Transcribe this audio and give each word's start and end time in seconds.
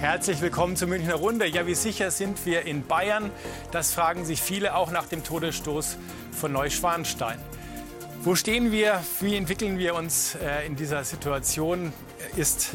Herzlich 0.00 0.42
willkommen 0.42 0.76
zur 0.76 0.88
Münchner 0.88 1.14
Runde. 1.14 1.46
Ja, 1.46 1.66
wie 1.66 1.74
sicher 1.74 2.10
sind 2.10 2.44
wir 2.44 2.66
in 2.66 2.86
Bayern? 2.86 3.30
Das 3.72 3.92
fragen 3.92 4.26
sich 4.26 4.42
viele 4.42 4.74
auch 4.74 4.90
nach 4.90 5.06
dem 5.06 5.24
Todesstoß 5.24 5.96
von 6.32 6.52
Neuschwanstein. 6.52 7.38
Wo 8.22 8.34
stehen 8.34 8.72
wir? 8.72 9.02
Wie 9.20 9.34
entwickeln 9.36 9.78
wir 9.78 9.94
uns 9.94 10.34
äh, 10.34 10.66
in 10.66 10.76
dieser 10.76 11.02
Situation? 11.02 11.94
Ist 12.36 12.72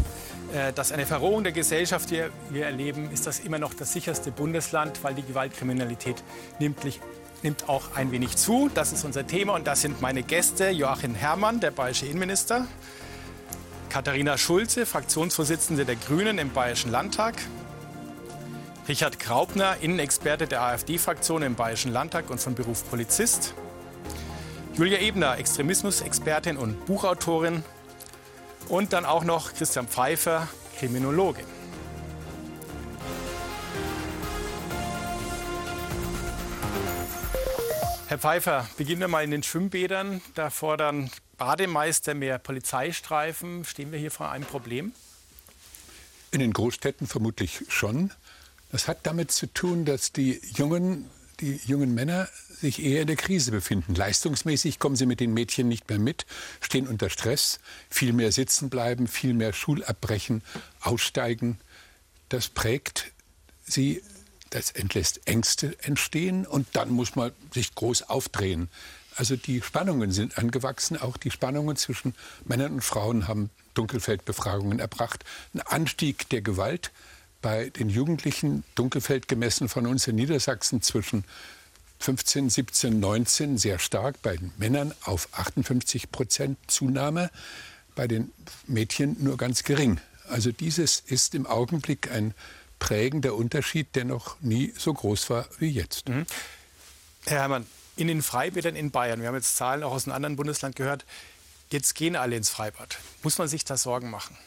äh, 0.51 0.73
das 0.73 0.91
eine 0.91 1.05
Verrohung 1.05 1.43
der 1.43 1.51
Gesellschaft, 1.51 2.09
die 2.09 2.23
wir 2.49 2.65
erleben? 2.65 3.11
Ist 3.11 3.27
das 3.27 3.39
immer 3.39 3.59
noch 3.59 3.75
das 3.75 3.93
sicherste 3.93 4.31
Bundesland, 4.31 5.03
weil 5.03 5.13
die 5.13 5.23
Gewaltkriminalität 5.23 6.23
nimmt, 6.57 6.79
nimmt 7.43 7.69
auch 7.69 7.95
ein 7.95 8.11
wenig 8.11 8.35
zu? 8.35 8.71
Das 8.73 8.93
ist 8.93 9.05
unser 9.05 9.27
Thema 9.27 9.53
und 9.53 9.67
das 9.67 9.81
sind 9.81 10.01
meine 10.01 10.23
Gäste. 10.23 10.69
Joachim 10.71 11.13
Herrmann, 11.13 11.59
der 11.59 11.69
bayerische 11.69 12.07
Innenminister. 12.07 12.65
Katharina 13.91 14.37
Schulze, 14.37 14.85
Fraktionsvorsitzende 14.85 15.83
der 15.83 15.97
Grünen 15.97 16.37
im 16.37 16.53
Bayerischen 16.53 16.91
Landtag. 16.91 17.35
Richard 18.87 19.19
Graupner, 19.19 19.75
Innenexperte 19.81 20.47
der 20.47 20.61
AfD-Fraktion 20.61 21.41
im 21.41 21.55
Bayerischen 21.55 21.91
Landtag 21.91 22.29
und 22.29 22.39
von 22.39 22.55
Beruf 22.55 22.89
Polizist. 22.89 23.53
Julia 24.75 24.99
Ebner, 24.99 25.37
Extremismusexpertin 25.37 26.55
und 26.55 26.85
Buchautorin. 26.85 27.65
Und 28.69 28.93
dann 28.93 29.03
auch 29.03 29.25
noch 29.25 29.53
Christian 29.53 29.89
Pfeiffer, 29.89 30.47
Kriminologe. 30.79 31.43
Herr 38.07 38.19
Pfeiffer, 38.19 38.69
beginnen 38.77 39.01
wir 39.01 39.09
mal 39.09 39.25
in 39.25 39.31
den 39.31 39.43
Schwimmbädern. 39.43 40.21
Da 40.35 40.49
fordern 40.49 41.09
Bademeister 41.41 42.13
mehr 42.13 42.37
Polizeistreifen. 42.37 43.65
Stehen 43.65 43.91
wir 43.91 43.97
hier 43.97 44.11
vor 44.11 44.29
einem 44.29 44.45
Problem? 44.45 44.93
In 46.29 46.39
den 46.39 46.53
Großstädten 46.53 47.07
vermutlich 47.07 47.63
schon. 47.67 48.11
Das 48.71 48.87
hat 48.87 49.07
damit 49.07 49.31
zu 49.31 49.51
tun, 49.51 49.83
dass 49.83 50.11
die 50.11 50.39
jungen, 50.55 51.09
die 51.39 51.59
jungen 51.65 51.95
Männer 51.95 52.29
sich 52.59 52.83
eher 52.83 53.01
in 53.01 53.07
der 53.07 53.15
Krise 53.15 53.49
befinden. 53.49 53.95
Leistungsmäßig 53.95 54.77
kommen 54.77 54.95
sie 54.95 55.07
mit 55.07 55.19
den 55.19 55.33
Mädchen 55.33 55.67
nicht 55.67 55.89
mehr 55.89 55.97
mit, 55.97 56.27
stehen 56.59 56.87
unter 56.87 57.09
Stress, 57.09 57.59
viel 57.89 58.13
mehr 58.13 58.31
sitzen 58.31 58.69
bleiben, 58.69 59.07
viel 59.07 59.33
mehr 59.33 59.51
Schulabbrechen, 59.51 60.43
aussteigen. 60.79 61.59
Das 62.29 62.49
prägt 62.49 63.13
sie, 63.65 64.03
das 64.51 64.69
entlässt 64.69 65.25
Ängste 65.25 65.75
entstehen 65.81 66.45
und 66.45 66.67
dann 66.73 66.91
muss 66.91 67.15
man 67.15 67.31
sich 67.51 67.73
groß 67.73 68.03
aufdrehen. 68.03 68.69
Also 69.21 69.35
die 69.35 69.61
Spannungen 69.61 70.11
sind 70.11 70.39
angewachsen, 70.39 70.97
auch 70.97 71.15
die 71.15 71.29
Spannungen 71.29 71.75
zwischen 71.75 72.15
Männern 72.43 72.73
und 72.73 72.81
Frauen 72.81 73.27
haben 73.27 73.51
Dunkelfeldbefragungen 73.75 74.79
erbracht. 74.79 75.23
Ein 75.53 75.61
Anstieg 75.61 76.27
der 76.29 76.41
Gewalt 76.41 76.89
bei 77.39 77.69
den 77.69 77.87
Jugendlichen, 77.87 78.63
Dunkelfeld 78.73 79.27
gemessen 79.27 79.69
von 79.69 79.85
uns 79.85 80.07
in 80.07 80.15
Niedersachsen 80.15 80.81
zwischen 80.81 81.23
15, 81.99 82.49
17, 82.49 82.99
19 82.99 83.59
sehr 83.59 83.77
stark, 83.77 84.19
bei 84.23 84.37
den 84.37 84.53
Männern 84.57 84.91
auf 85.03 85.29
58 85.33 86.11
Prozent 86.11 86.57
Zunahme, 86.65 87.29
bei 87.93 88.07
den 88.07 88.31
Mädchen 88.65 89.17
nur 89.19 89.37
ganz 89.37 89.61
gering. 89.61 90.01
Also 90.29 90.51
dieses 90.51 90.99
ist 90.99 91.35
im 91.35 91.45
Augenblick 91.45 92.11
ein 92.11 92.33
prägender 92.79 93.35
Unterschied, 93.35 93.95
der 93.95 94.05
noch 94.05 94.41
nie 94.41 94.73
so 94.75 94.91
groß 94.91 95.29
war 95.29 95.47
wie 95.59 95.69
jetzt. 95.69 96.09
Mhm. 96.09 96.25
Herr 97.27 97.41
Herrmann, 97.41 97.67
in 98.01 98.07
den 98.07 98.21
Freibädern 98.21 98.75
in 98.75 98.91
Bayern, 98.91 99.21
wir 99.21 99.27
haben 99.27 99.35
jetzt 99.35 99.55
Zahlen 99.55 99.83
auch 99.83 99.91
aus 99.91 100.05
einem 100.05 100.15
anderen 100.15 100.35
Bundesland 100.35 100.75
gehört, 100.75 101.05
jetzt 101.69 101.93
gehen 101.93 102.15
alle 102.15 102.35
ins 102.35 102.49
Freibad. 102.49 102.97
Muss 103.23 103.37
man 103.37 103.47
sich 103.47 103.63
da 103.63 103.77
Sorgen 103.77 104.09
machen? 104.09 104.37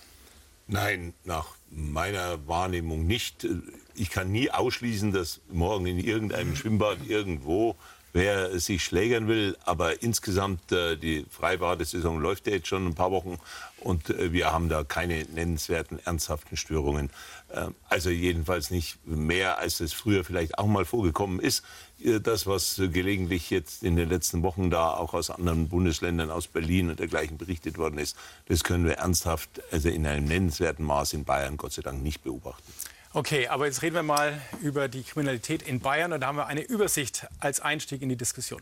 Nein, 0.67 1.15
nach 1.25 1.47
meiner 1.71 2.47
Wahrnehmung 2.49 3.07
nicht. 3.07 3.47
Ich 3.95 4.11
kann 4.11 4.33
nie 4.33 4.51
ausschließen, 4.51 5.13
dass 5.13 5.41
morgen 5.51 5.87
in 5.87 5.99
irgendeinem 5.99 6.57
Schwimmbad 6.57 6.99
irgendwo 7.07 7.77
wer 8.15 8.59
sich 8.59 8.83
schlägern 8.83 9.29
will. 9.29 9.59
Aber 9.65 10.03
insgesamt, 10.03 10.73
äh, 10.73 10.97
die 10.97 11.27
Freibadesaison 11.29 12.19
läuft 12.21 12.47
ja 12.47 12.55
jetzt 12.55 12.69
schon 12.69 12.87
ein 12.87 12.95
paar 12.95 13.11
Wochen 13.11 13.39
und 13.85 14.11
äh, 14.11 14.33
wir 14.33 14.53
haben 14.53 14.69
da 14.69 14.83
keine 14.83 15.25
nennenswerten, 15.27 15.99
ernsthaften 16.05 16.57
Störungen. 16.57 17.11
Äh, 17.49 17.67
also 17.89 18.11
jedenfalls 18.11 18.71
nicht 18.71 19.07
mehr, 19.07 19.59
als 19.59 19.81
es 19.81 19.93
früher 19.93 20.25
vielleicht 20.25 20.59
auch 20.59 20.67
mal 20.67 20.85
vorgekommen 20.85 21.39
ist. 21.39 21.65
Äh, 22.03 22.21
das, 22.21 22.47
was 22.47 22.77
gelegentlich 22.77 23.51
jetzt 23.51 23.83
in 23.83 23.97
den 23.97 24.09
letzten 24.09 24.43
Wochen 24.43 24.71
da 24.71 24.91
auch 24.95 25.15
aus 25.15 25.31
anderen 25.31 25.69
Bundesländern, 25.69 26.31
aus 26.31 26.49
Berlin 26.49 26.91
und 26.91 26.99
dergleichen 26.99 27.37
berichtet 27.37 27.79
worden 27.79 27.99
ist, 27.99 28.17
das 28.47 28.65
können 28.65 28.85
wir 28.85 28.95
ernsthaft, 28.95 29.63
also 29.71 29.89
in 29.89 30.07
einem 30.07 30.25
nennenswerten 30.25 30.85
Maß 30.85 31.13
in 31.13 31.25
Bayern 31.25 31.57
Gott 31.57 31.75
sei 31.75 31.83
Dank 31.83 32.03
nicht 32.03 32.25
beobachten. 32.25 32.73
Okay, 33.13 33.47
aber 33.47 33.67
jetzt 33.67 33.83
reden 33.83 33.95
wir 33.95 34.03
mal 34.03 34.41
über 34.61 34.89
die 34.89 35.05
Kriminalität 35.05 35.63
in 35.63 35.79
Bayern 35.79 36.13
und 36.13 36.21
da 36.21 36.27
haben 36.27 36.37
wir 36.37 36.47
eine 36.47 36.63
Übersicht 36.63 37.27
als 37.39 37.61
Einstieg 37.61 38.03
in 38.03 38.09
die 38.09 38.17
Diskussion. 38.17 38.61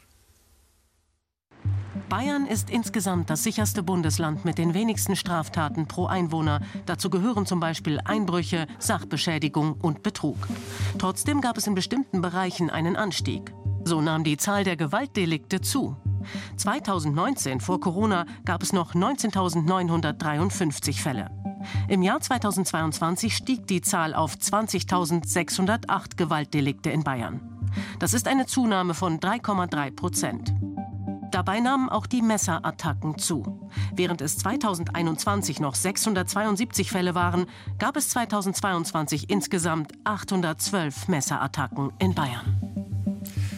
Bayern 2.12 2.46
ist 2.46 2.68
insgesamt 2.68 3.30
das 3.30 3.42
sicherste 3.42 3.82
Bundesland 3.82 4.44
mit 4.44 4.58
den 4.58 4.74
wenigsten 4.74 5.16
Straftaten 5.16 5.88
pro 5.88 6.04
Einwohner. 6.04 6.60
Dazu 6.84 7.08
gehören 7.08 7.46
zum 7.46 7.58
Beispiel 7.58 8.00
Einbrüche, 8.04 8.66
Sachbeschädigung 8.78 9.76
und 9.80 10.02
Betrug. 10.02 10.36
Trotzdem 10.98 11.40
gab 11.40 11.56
es 11.56 11.66
in 11.66 11.74
bestimmten 11.74 12.20
Bereichen 12.20 12.68
einen 12.68 12.96
Anstieg. 12.96 13.54
So 13.84 14.02
nahm 14.02 14.24
die 14.24 14.36
Zahl 14.36 14.62
der 14.62 14.76
Gewaltdelikte 14.76 15.62
zu. 15.62 15.96
2019 16.58 17.60
vor 17.60 17.80
Corona 17.80 18.26
gab 18.44 18.62
es 18.62 18.74
noch 18.74 18.94
19.953 18.94 21.00
Fälle. 21.00 21.30
Im 21.88 22.02
Jahr 22.02 22.20
2022 22.20 23.34
stieg 23.34 23.66
die 23.66 23.80
Zahl 23.80 24.12
auf 24.12 24.34
20.608 24.34 26.18
Gewaltdelikte 26.18 26.90
in 26.90 27.04
Bayern. 27.04 27.40
Das 27.98 28.12
ist 28.12 28.28
eine 28.28 28.44
Zunahme 28.44 28.92
von 28.92 29.18
3,3 29.18 29.96
Prozent. 29.96 30.52
Dabei 31.32 31.60
nahmen 31.60 31.88
auch 31.88 32.06
die 32.06 32.20
Messerattacken 32.20 33.18
zu. 33.18 33.70
Während 33.94 34.20
es 34.20 34.36
2021 34.36 35.60
noch 35.60 35.74
672 35.74 36.90
Fälle 36.90 37.14
waren, 37.14 37.46
gab 37.78 37.96
es 37.96 38.10
2022 38.10 39.30
insgesamt 39.30 39.92
812 40.04 41.08
Messerattacken 41.08 41.90
in 41.98 42.14
Bayern. 42.14 42.72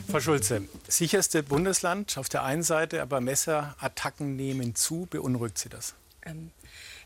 Frau 0.08 0.20
Schulze, 0.20 0.62
sicherste 0.86 1.42
Bundesland 1.42 2.16
auf 2.16 2.28
der 2.28 2.44
einen 2.44 2.62
Seite, 2.62 3.02
aber 3.02 3.20
Messerattacken 3.20 4.36
nehmen 4.36 4.76
zu. 4.76 5.08
Beunruhigt 5.10 5.58
Sie 5.58 5.68
das? 5.68 5.94
Ähm, 6.22 6.52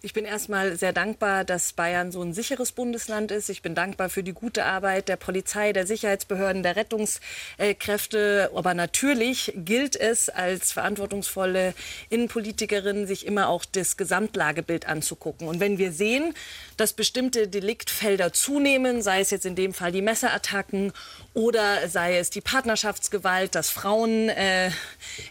ich 0.00 0.12
bin 0.12 0.24
erstmal 0.24 0.76
sehr 0.76 0.92
dankbar, 0.92 1.44
dass 1.44 1.72
Bayern 1.72 2.12
so 2.12 2.22
ein 2.22 2.32
sicheres 2.32 2.72
Bundesland 2.72 3.30
ist. 3.30 3.48
Ich 3.48 3.62
bin 3.62 3.74
dankbar 3.74 4.08
für 4.08 4.22
die 4.22 4.32
gute 4.32 4.64
Arbeit 4.64 5.08
der 5.08 5.16
Polizei, 5.16 5.72
der 5.72 5.86
Sicherheitsbehörden, 5.86 6.62
der 6.62 6.76
Rettungskräfte. 6.76 8.50
Aber 8.54 8.74
natürlich 8.74 9.52
gilt 9.56 9.96
es 9.96 10.28
als 10.28 10.72
verantwortungsvolle 10.72 11.74
Innenpolitikerin, 12.10 13.06
sich 13.06 13.26
immer 13.26 13.48
auch 13.48 13.64
das 13.64 13.96
Gesamtlagebild 13.96 14.86
anzugucken. 14.86 15.48
Und 15.48 15.58
wenn 15.58 15.78
wir 15.78 15.92
sehen, 15.92 16.34
dass 16.76 16.92
bestimmte 16.92 17.48
Deliktfelder 17.48 18.32
zunehmen, 18.32 19.02
sei 19.02 19.20
es 19.20 19.30
jetzt 19.30 19.46
in 19.46 19.56
dem 19.56 19.74
Fall 19.74 19.90
die 19.90 20.02
Messerattacken 20.02 20.92
oder 21.34 21.88
sei 21.88 22.18
es 22.18 22.30
die 22.30 22.40
Partnerschaftsgewalt, 22.40 23.54
dass 23.54 23.68
Frauen 23.70 24.28
äh, 24.28 24.70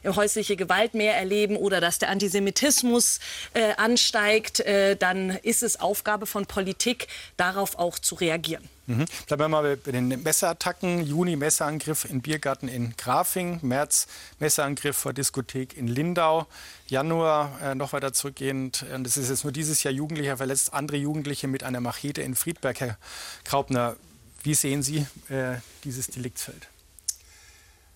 häusliche 0.06 0.58
Gewalt 0.58 0.94
mehr 0.94 1.16
erleben 1.16 1.56
oder 1.56 1.80
dass 1.80 2.00
der 2.00 2.10
Antisemitismus 2.10 3.20
äh, 3.54 3.74
ansteigt, 3.78 4.56
äh, 4.59 4.95
dann 4.95 5.29
ist 5.29 5.63
es 5.63 5.79
Aufgabe 5.79 6.25
von 6.25 6.45
Politik, 6.45 7.07
darauf 7.38 7.78
auch 7.78 8.00
zu 8.00 8.16
reagieren. 8.16 8.68
Mhm. 8.88 9.06
Bleiben 9.28 9.41
wir 9.41 9.47
mal 9.50 9.78
bei 9.78 9.91
den 9.91 10.07
Messerattacken. 10.07 11.06
Juni 11.06 11.35
Messerangriff 11.35 12.06
in 12.06 12.22
Biergarten 12.22 12.69
in 12.69 12.95
Grafing, 12.95 13.59
März 13.62 14.07
Messerangriff 14.40 14.95
vor 14.95 15.12
Diskothek 15.13 15.75
in 15.75 15.88
Lindau, 15.88 16.47
Januar 16.88 17.59
äh, 17.62 17.75
noch 17.75 17.91
weiter 17.91 18.13
zurückgehend, 18.13 18.85
und 18.94 19.03
das 19.03 19.18
ist 19.18 19.29
jetzt 19.29 19.44
nur 19.44 19.51
dieses 19.51 19.84
Jahr 19.84 19.94
Jugendlicher 19.94 20.38
verletzt, 20.38 20.74
andere 20.74 20.98
Jugendliche 20.98 21.48
mit 21.48 21.63
einer 21.63 21.81
Machete 21.81 22.21
in 22.21 22.36
Friedberg. 22.36 22.80
Herr 22.80 22.98
Graupner, 23.44 23.98
wie 24.44 24.53
sehen 24.53 24.83
Sie 24.83 25.06
äh, 25.30 25.57
dieses 25.83 26.07
Deliktsfeld? 26.07 26.69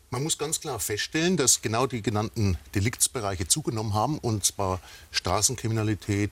Man 0.09 0.23
muss 0.23 0.37
ganz 0.37 0.59
klar 0.59 0.77
feststellen, 0.81 1.37
dass 1.37 1.61
genau 1.61 1.87
die 1.87 2.01
genannten 2.01 2.57
Deliktsbereiche 2.75 3.47
zugenommen 3.47 3.93
haben, 3.93 4.17
und 4.17 4.43
zwar 4.43 4.81
Straßenkriminalität, 5.11 6.31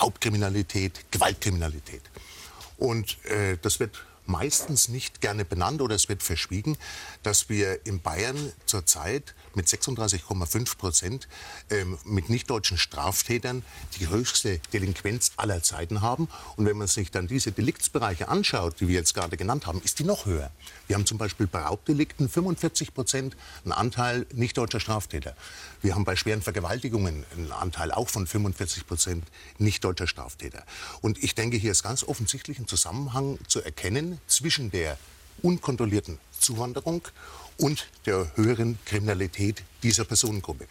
Raubkriminalität, 0.00 1.10
Gewaltkriminalität. 1.10 2.02
Und 2.78 3.24
äh, 3.24 3.56
das 3.60 3.80
wird 3.80 4.04
meistens 4.26 4.88
nicht 4.88 5.20
gerne 5.20 5.44
benannt 5.44 5.80
oder 5.80 5.94
es 5.94 6.08
wird 6.08 6.22
verschwiegen, 6.22 6.76
dass 7.22 7.48
wir 7.48 7.86
in 7.86 8.00
Bayern 8.00 8.52
zurzeit 8.66 9.34
mit 9.56 9.66
36,5 9.66 10.76
Prozent 10.76 11.28
ähm, 11.70 11.98
mit 12.04 12.28
nichtdeutschen 12.28 12.78
Straftätern 12.78 13.64
die 13.98 14.08
höchste 14.08 14.60
Delinquenz 14.72 15.32
aller 15.36 15.62
Zeiten 15.62 16.02
haben. 16.02 16.28
Und 16.56 16.66
wenn 16.66 16.76
man 16.76 16.86
sich 16.86 17.10
dann 17.10 17.26
diese 17.26 17.52
Deliktsbereiche 17.52 18.28
anschaut, 18.28 18.80
die 18.80 18.88
wir 18.88 18.94
jetzt 18.94 19.14
gerade 19.14 19.36
genannt 19.36 19.66
haben, 19.66 19.80
ist 19.82 19.98
die 19.98 20.04
noch 20.04 20.26
höher. 20.26 20.50
Wir 20.86 20.94
haben 20.94 21.06
zum 21.06 21.18
Beispiel 21.18 21.46
bei 21.46 21.60
Raubdelikten 21.60 22.28
45 22.28 22.94
Prozent 22.94 23.36
einen 23.64 23.72
Anteil 23.72 24.26
nichtdeutscher 24.32 24.80
Straftäter. 24.80 25.34
Wir 25.82 25.94
haben 25.94 26.04
bei 26.04 26.16
schweren 26.16 26.42
Vergewaltigungen 26.42 27.24
einen 27.34 27.52
Anteil 27.52 27.90
auch 27.92 28.08
von 28.08 28.26
45 28.26 28.86
Prozent 28.86 29.24
nichtdeutscher 29.58 30.06
Straftäter. 30.06 30.64
Und 31.00 31.22
ich 31.22 31.34
denke, 31.34 31.56
hier 31.56 31.72
ist 31.72 31.82
ganz 31.82 32.04
offensichtlich 32.04 32.58
ein 32.58 32.68
Zusammenhang 32.68 33.38
zu 33.48 33.62
erkennen 33.62 34.20
zwischen 34.26 34.70
der 34.70 34.98
unkontrollierten 35.42 36.18
Zuwanderung 36.38 37.02
und 37.58 37.88
der 38.04 38.32
höheren 38.36 38.78
Kriminalität 38.84 39.62
dieser 39.82 40.04
Personengruppe. 40.04 40.66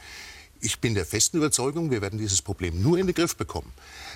Ich 0.62 0.80
bin 0.80 0.96
der 0.96 1.06
festen 1.06 1.38
Überzeugung, 1.38 1.92
wir 1.92 2.02
werden 2.02 2.18
dieses 2.18 2.42
Problem 2.42 2.82
nur 2.82 2.98
in 2.98 3.08
den 3.08 3.16
Griff 3.16 3.36
bekommen, 3.36 3.72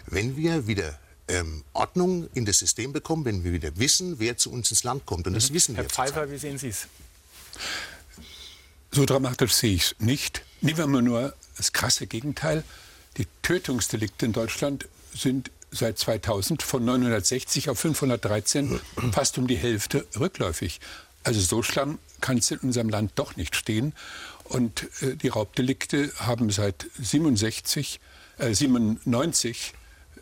wenn 0.07 0.35
wir 0.35 0.67
wieder 0.67 0.97
ähm, 1.27 1.63
Ordnung 1.73 2.29
in 2.33 2.45
das 2.45 2.59
System 2.59 2.91
bekommen, 2.91 3.25
wenn 3.25 3.43
wir 3.43 3.53
wieder 3.53 3.77
wissen, 3.77 4.19
wer 4.19 4.37
zu 4.37 4.51
uns 4.51 4.71
ins 4.71 4.83
Land 4.83 5.05
kommt. 5.05 5.27
Und 5.27 5.33
das 5.33 5.49
mhm. 5.49 5.55
wissen 5.55 5.75
Herr 5.75 5.83
wir. 5.83 5.89
Herr 5.89 6.07
Pfeiffer, 6.07 6.31
wie 6.31 6.37
sehen 6.37 6.57
Sie 6.57 6.69
es? 6.69 6.87
So 8.91 9.05
dramatisch 9.05 9.53
sehe 9.53 9.75
ich 9.75 9.83
es 9.83 9.95
nicht. 9.99 10.43
Nehmen 10.61 10.77
wir 10.77 10.87
mal 10.87 11.01
nur 11.01 11.33
das 11.57 11.73
krasse 11.73 12.07
Gegenteil. 12.07 12.63
Die 13.17 13.27
Tötungsdelikte 13.43 14.25
in 14.25 14.33
Deutschland 14.33 14.87
sind 15.13 15.51
seit 15.71 15.99
2000 15.99 16.63
von 16.63 16.83
960 16.83 17.69
auf 17.69 17.79
513 17.79 18.79
fast 19.11 19.37
um 19.37 19.47
die 19.47 19.57
Hälfte 19.57 20.07
rückläufig. 20.19 20.79
Also 21.23 21.39
so 21.41 21.63
schlimm 21.63 21.99
kann 22.21 22.37
es 22.37 22.51
in 22.51 22.59
unserem 22.59 22.89
Land 22.89 23.13
doch 23.15 23.35
nicht 23.35 23.55
stehen. 23.55 23.93
Und 24.45 24.89
äh, 25.01 25.15
die 25.15 25.27
Raubdelikte 25.27 26.11
haben 26.17 26.49
seit 26.49 26.87
67, 26.99 27.99
äh, 28.37 28.53
97 28.53 29.73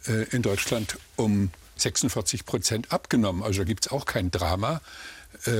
äh, 0.08 0.24
in 0.36 0.42
Deutschland 0.42 0.98
um 1.16 1.52
46 1.78 2.46
Prozent 2.46 2.92
abgenommen. 2.92 3.44
Also 3.44 3.60
da 3.60 3.64
gibt 3.64 3.86
es 3.86 3.92
auch 3.92 4.06
kein 4.06 4.32
Drama. 4.32 4.82
Äh, 5.46 5.52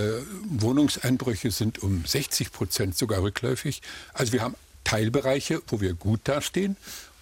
Wohnungseinbrüche 0.50 1.51
sind 1.51 1.84
um 1.84 2.06
60 2.06 2.51
Prozent 2.51 2.98
sogar 2.98 3.22
rückläufig. 3.22 3.81
Also 4.13 4.34
wir 4.34 4.42
haben 4.42 4.56
Teilbereiche, 4.84 5.62
wo 5.68 5.81
wir 5.81 5.94
gut 5.94 6.22
dastehen. 6.24 6.78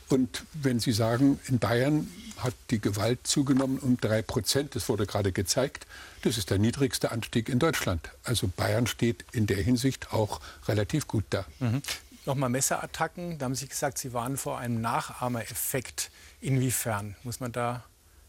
Und 0.10 0.44
wenn 0.54 0.80
Sie 0.80 0.92
sagen, 0.92 1.40
in 1.48 1.60
Bayern 1.60 2.08
hat 2.38 2.54
die 2.70 2.80
Gewalt 2.80 3.26
zugenommen 3.26 3.80
um 3.80 3.98
drei 3.98 4.22
Prozent. 4.22 4.76
Das 4.76 4.90
wurde 4.90 5.06
gerade 5.06 5.32
gezeigt. 5.32 5.88
Das 6.22 6.38
ist 6.38 6.50
der 6.50 6.58
niedrigste 6.58 7.12
Anstieg 7.12 7.50
in 7.50 7.60
Deutschland. 7.60 8.10
Also 8.24 8.48
Bayern 8.48 8.88
steht 8.88 9.26
in 9.32 9.48
der 9.48 9.58
Hinsicht 9.58 10.14
auch 10.14 10.42
relativ 10.68 11.08
gut 11.08 11.26
da. 11.30 11.46
Mhm. 11.60 11.82
Nochmal 12.26 12.50
Messerattacken. 12.50 13.38
Da 13.38 13.46
haben 13.46 13.56
Sie 13.56 13.68
gesagt, 13.68 13.98
Sie 13.98 14.14
waren 14.14 14.38
vor 14.38 14.58
einem 14.58 14.82
Nachahmereffekt. 14.82 16.12
Inwiefern 16.42 17.16
muss 17.24 17.40
man 17.40 17.52
da 17.52 17.84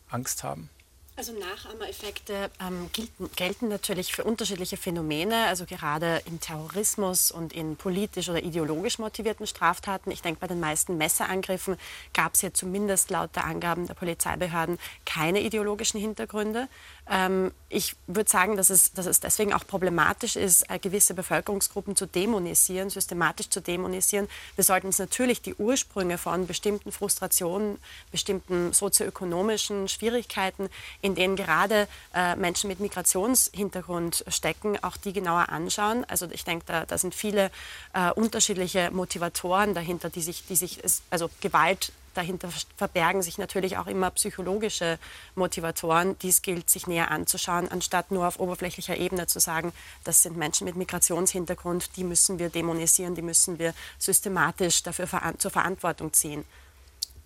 Angst 0.08 0.44
haben? 0.44 0.68
Also 1.18 1.32
Nachahmereffekte 1.32 2.50
ähm, 2.60 2.90
gelten, 2.92 3.30
gelten, 3.36 3.68
natürlich 3.68 4.12
für 4.12 4.22
unterschiedliche 4.22 4.76
Phänomene, 4.76 5.46
also 5.46 5.64
gerade 5.64 6.20
im 6.26 6.40
Terrorismus 6.40 7.30
und 7.30 7.54
in 7.54 7.76
politisch 7.76 8.28
oder 8.28 8.42
ideologisch 8.42 8.98
motivierten 8.98 9.46
Straftaten. 9.46 10.10
Ich 10.10 10.20
denke, 10.20 10.40
bei 10.40 10.46
den 10.46 10.60
meisten 10.60 10.98
Messerangriffen 10.98 11.78
gab 12.12 12.34
es 12.34 12.42
ja 12.42 12.52
zumindest 12.52 13.08
laut 13.08 13.34
der 13.34 13.46
Angaben 13.46 13.86
der 13.86 13.94
Polizeibehörden 13.94 14.78
keine 15.06 15.40
ideologischen 15.40 15.98
Hintergründe. 15.98 16.68
Ähm, 17.08 17.52
ich 17.68 17.96
würde 18.06 18.28
sagen, 18.28 18.56
dass 18.56 18.70
es, 18.70 18.92
dass 18.92 19.06
es 19.06 19.20
deswegen 19.20 19.52
auch 19.52 19.66
problematisch 19.66 20.36
ist, 20.36 20.68
äh, 20.70 20.78
gewisse 20.78 21.14
Bevölkerungsgruppen 21.14 21.94
zu 21.94 22.06
dämonisieren, 22.06 22.90
systematisch 22.90 23.48
zu 23.48 23.60
dämonisieren. 23.60 24.28
Wir 24.56 24.64
sollten 24.64 24.88
uns 24.88 24.98
natürlich 24.98 25.42
die 25.42 25.54
Ursprünge 25.54 26.18
von 26.18 26.46
bestimmten 26.46 26.90
Frustrationen, 26.90 27.78
bestimmten 28.10 28.72
sozioökonomischen 28.72 29.88
Schwierigkeiten, 29.88 30.68
in 31.00 31.14
denen 31.14 31.36
gerade 31.36 31.86
äh, 32.14 32.34
Menschen 32.36 32.68
mit 32.68 32.80
Migrationshintergrund 32.80 34.24
stecken, 34.28 34.82
auch 34.82 34.96
die 34.96 35.12
genauer 35.12 35.48
anschauen. 35.50 36.04
Also 36.08 36.28
ich 36.30 36.44
denke, 36.44 36.64
da, 36.66 36.86
da 36.86 36.98
sind 36.98 37.14
viele 37.14 37.50
äh, 37.92 38.10
unterschiedliche 38.12 38.90
Motivatoren 38.90 39.74
dahinter, 39.74 40.10
die 40.10 40.22
sich, 40.22 40.44
die 40.46 40.56
sich 40.56 40.80
also 41.10 41.30
Gewalt 41.40 41.92
dahinter 42.16 42.48
verbergen 42.76 43.22
sich 43.22 43.38
natürlich 43.38 43.76
auch 43.76 43.86
immer 43.86 44.10
psychologische 44.10 44.98
Motivatoren. 45.34 46.18
Dies 46.20 46.42
gilt 46.42 46.70
sich 46.70 46.86
näher 46.86 47.10
anzuschauen, 47.10 47.68
anstatt 47.70 48.10
nur 48.10 48.26
auf 48.26 48.40
oberflächlicher 48.40 48.96
Ebene 48.96 49.26
zu 49.26 49.40
sagen, 49.40 49.72
das 50.04 50.22
sind 50.22 50.36
Menschen 50.36 50.64
mit 50.64 50.76
Migrationshintergrund, 50.76 51.96
die 51.96 52.04
müssen 52.04 52.38
wir 52.38 52.48
dämonisieren, 52.48 53.14
die 53.14 53.22
müssen 53.22 53.58
wir 53.58 53.74
systematisch 53.98 54.82
dafür 54.82 55.08
zur 55.38 55.50
Verantwortung 55.50 56.12
ziehen. 56.12 56.44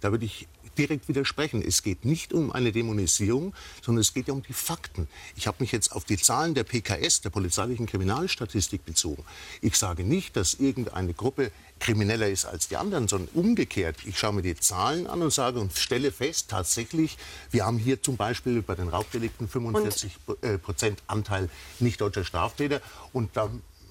Da 0.00 0.10
würde 0.10 0.24
ich 0.24 0.48
direkt 0.80 1.08
widersprechen. 1.08 1.62
Es 1.62 1.82
geht 1.82 2.04
nicht 2.04 2.32
um 2.32 2.50
eine 2.50 2.72
Dämonisierung, 2.72 3.54
sondern 3.84 4.00
es 4.00 4.14
geht 4.14 4.28
ja 4.28 4.34
um 4.34 4.42
die 4.42 4.54
Fakten. 4.54 5.08
Ich 5.36 5.46
habe 5.46 5.58
mich 5.60 5.72
jetzt 5.72 5.92
auf 5.92 6.04
die 6.04 6.16
Zahlen 6.16 6.54
der 6.54 6.64
PKS, 6.64 7.20
der 7.20 7.30
polizeilichen 7.30 7.86
Kriminalstatistik, 7.86 8.84
bezogen. 8.84 9.22
Ich 9.60 9.76
sage 9.76 10.04
nicht, 10.04 10.36
dass 10.36 10.54
irgendeine 10.54 11.12
Gruppe 11.12 11.52
krimineller 11.80 12.28
ist 12.28 12.46
als 12.46 12.68
die 12.68 12.76
anderen, 12.76 13.08
sondern 13.08 13.28
umgekehrt. 13.34 13.96
Ich 14.04 14.18
schaue 14.18 14.34
mir 14.34 14.42
die 14.42 14.56
Zahlen 14.56 15.06
an 15.06 15.20
und 15.20 15.32
sage 15.32 15.60
und 15.60 15.76
stelle 15.76 16.12
fest, 16.12 16.48
tatsächlich, 16.48 17.18
wir 17.50 17.66
haben 17.66 17.78
hier 17.78 18.02
zum 18.02 18.16
Beispiel 18.16 18.62
bei 18.62 18.74
den 18.74 18.88
Raubdelikten 18.88 19.48
45 19.48 20.12
und? 20.26 20.42
Äh, 20.42 20.58
Prozent 20.58 21.02
Anteil 21.06 21.50
nicht 21.78 22.00
deutscher 22.00 22.24
Straftäter. 22.24 22.80
Und 23.12 23.36
da 23.36 23.50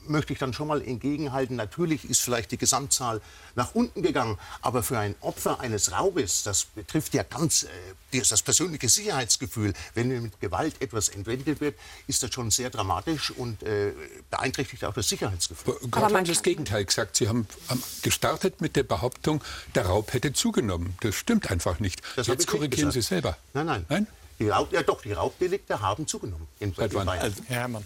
möchte 0.10 0.34
ich 0.34 0.40
dann 0.40 0.54
schon 0.54 0.68
mal 0.68 0.82
entgegenhalten, 0.82 1.56
natürlich 1.56 2.10
ist 2.10 2.22
vielleicht 2.22 2.52
die 2.52 2.58
Gesamtzahl 2.58 3.22
nach 3.56 3.76
unten 3.76 4.02
gegangen, 4.02 4.38
aber 4.62 4.84
für 4.84 4.98
ein 4.98 5.16
Opfer 5.22 5.60
eines 5.60 5.92
Raubes, 5.92 6.44
das 6.44 6.66
betrifft 6.66 7.14
ja 7.14 7.24
ganz 7.24 7.64
äh, 7.64 7.68
das 8.12 8.42
persönliche 8.42 8.90
Sicherheitsgefühl, 8.90 9.74
wenn 9.94 10.10
mit 10.22 10.40
Gewalt 10.40 10.82
etwas 10.82 11.10
entwendet 11.10 11.62
wird, 11.62 11.76
ist 12.08 12.24
das 12.24 12.34
schon 12.34 12.52
sehr 12.52 12.70
dramatisch 12.70 13.32
und 13.32 13.62
äh, 13.64 13.94
beeinträchtigt 14.30 14.84
auch 14.84 14.94
das 14.94 15.10
Sicherheitsgefühl. 15.10 15.76
Gott 15.92 16.14
hat 16.14 16.28
das 16.28 16.44
Gegenteil 16.44 16.86
gesagt. 16.86 17.16
Sie 17.16 17.28
haben 17.28 17.48
gestartet 18.02 18.62
mit 18.62 18.76
der 18.76 18.84
Behauptung, 18.84 19.44
der 19.76 19.86
Raub 19.86 20.14
hätte 20.14 20.34
zugenommen. 20.34 20.96
Das 21.02 21.16
stimmt 21.16 21.52
einfach 21.52 21.80
nicht. 21.80 22.02
Das 22.16 22.28
Jetzt 22.28 22.48
korrigieren 22.48 22.92
Sie 22.92 23.02
selber. 23.02 23.38
Nein, 23.54 23.66
nein. 23.68 23.86
nein? 23.90 24.08
Die 24.40 24.48
Raub, 24.48 24.72
ja 24.72 24.84
doch, 24.84 25.02
die 25.02 25.12
Raubdelikte 25.12 25.82
haben 25.82 26.08
zugenommen. 26.08 26.48
In, 26.60 26.74
Seit 26.74 26.94
wann? 26.94 27.10
Also, 27.10 27.42
Herr 27.48 27.58
Herrmann. 27.58 27.86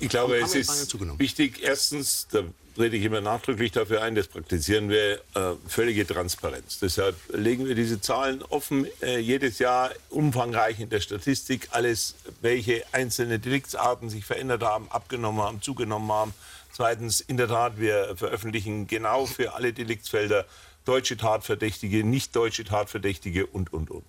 Ich 0.00 0.08
glaube, 0.08 0.38
es 0.38 0.54
ist 0.54 0.98
wichtig, 1.18 1.62
erstens, 1.62 2.28
da 2.30 2.42
trete 2.76 2.96
ich 2.96 3.04
immer 3.04 3.20
nachdrücklich 3.20 3.72
dafür 3.72 4.02
ein, 4.02 4.14
das 4.14 4.28
praktizieren 4.28 4.88
wir, 4.88 5.14
äh, 5.34 5.54
völlige 5.66 6.06
Transparenz. 6.06 6.78
Deshalb 6.78 7.16
legen 7.32 7.66
wir 7.66 7.74
diese 7.74 8.00
Zahlen 8.00 8.42
offen, 8.42 8.86
äh, 9.02 9.18
jedes 9.18 9.58
Jahr 9.58 9.90
umfangreich 10.10 10.78
in 10.78 10.88
der 10.88 11.00
Statistik, 11.00 11.68
alles, 11.72 12.14
welche 12.40 12.84
einzelne 12.92 13.40
Deliktsarten 13.40 14.10
sich 14.10 14.24
verändert 14.24 14.62
haben, 14.62 14.88
abgenommen 14.90 15.42
haben, 15.42 15.60
zugenommen 15.60 16.10
haben. 16.12 16.34
Zweitens, 16.72 17.20
in 17.20 17.36
der 17.36 17.48
Tat, 17.48 17.80
wir 17.80 18.14
veröffentlichen 18.16 18.86
genau 18.86 19.26
für 19.26 19.54
alle 19.54 19.72
Deliktsfelder 19.72 20.44
deutsche 20.84 21.16
Tatverdächtige, 21.16 22.04
nicht 22.04 22.36
deutsche 22.36 22.64
Tatverdächtige 22.64 23.46
und, 23.46 23.72
und, 23.72 23.90
und. 23.90 24.04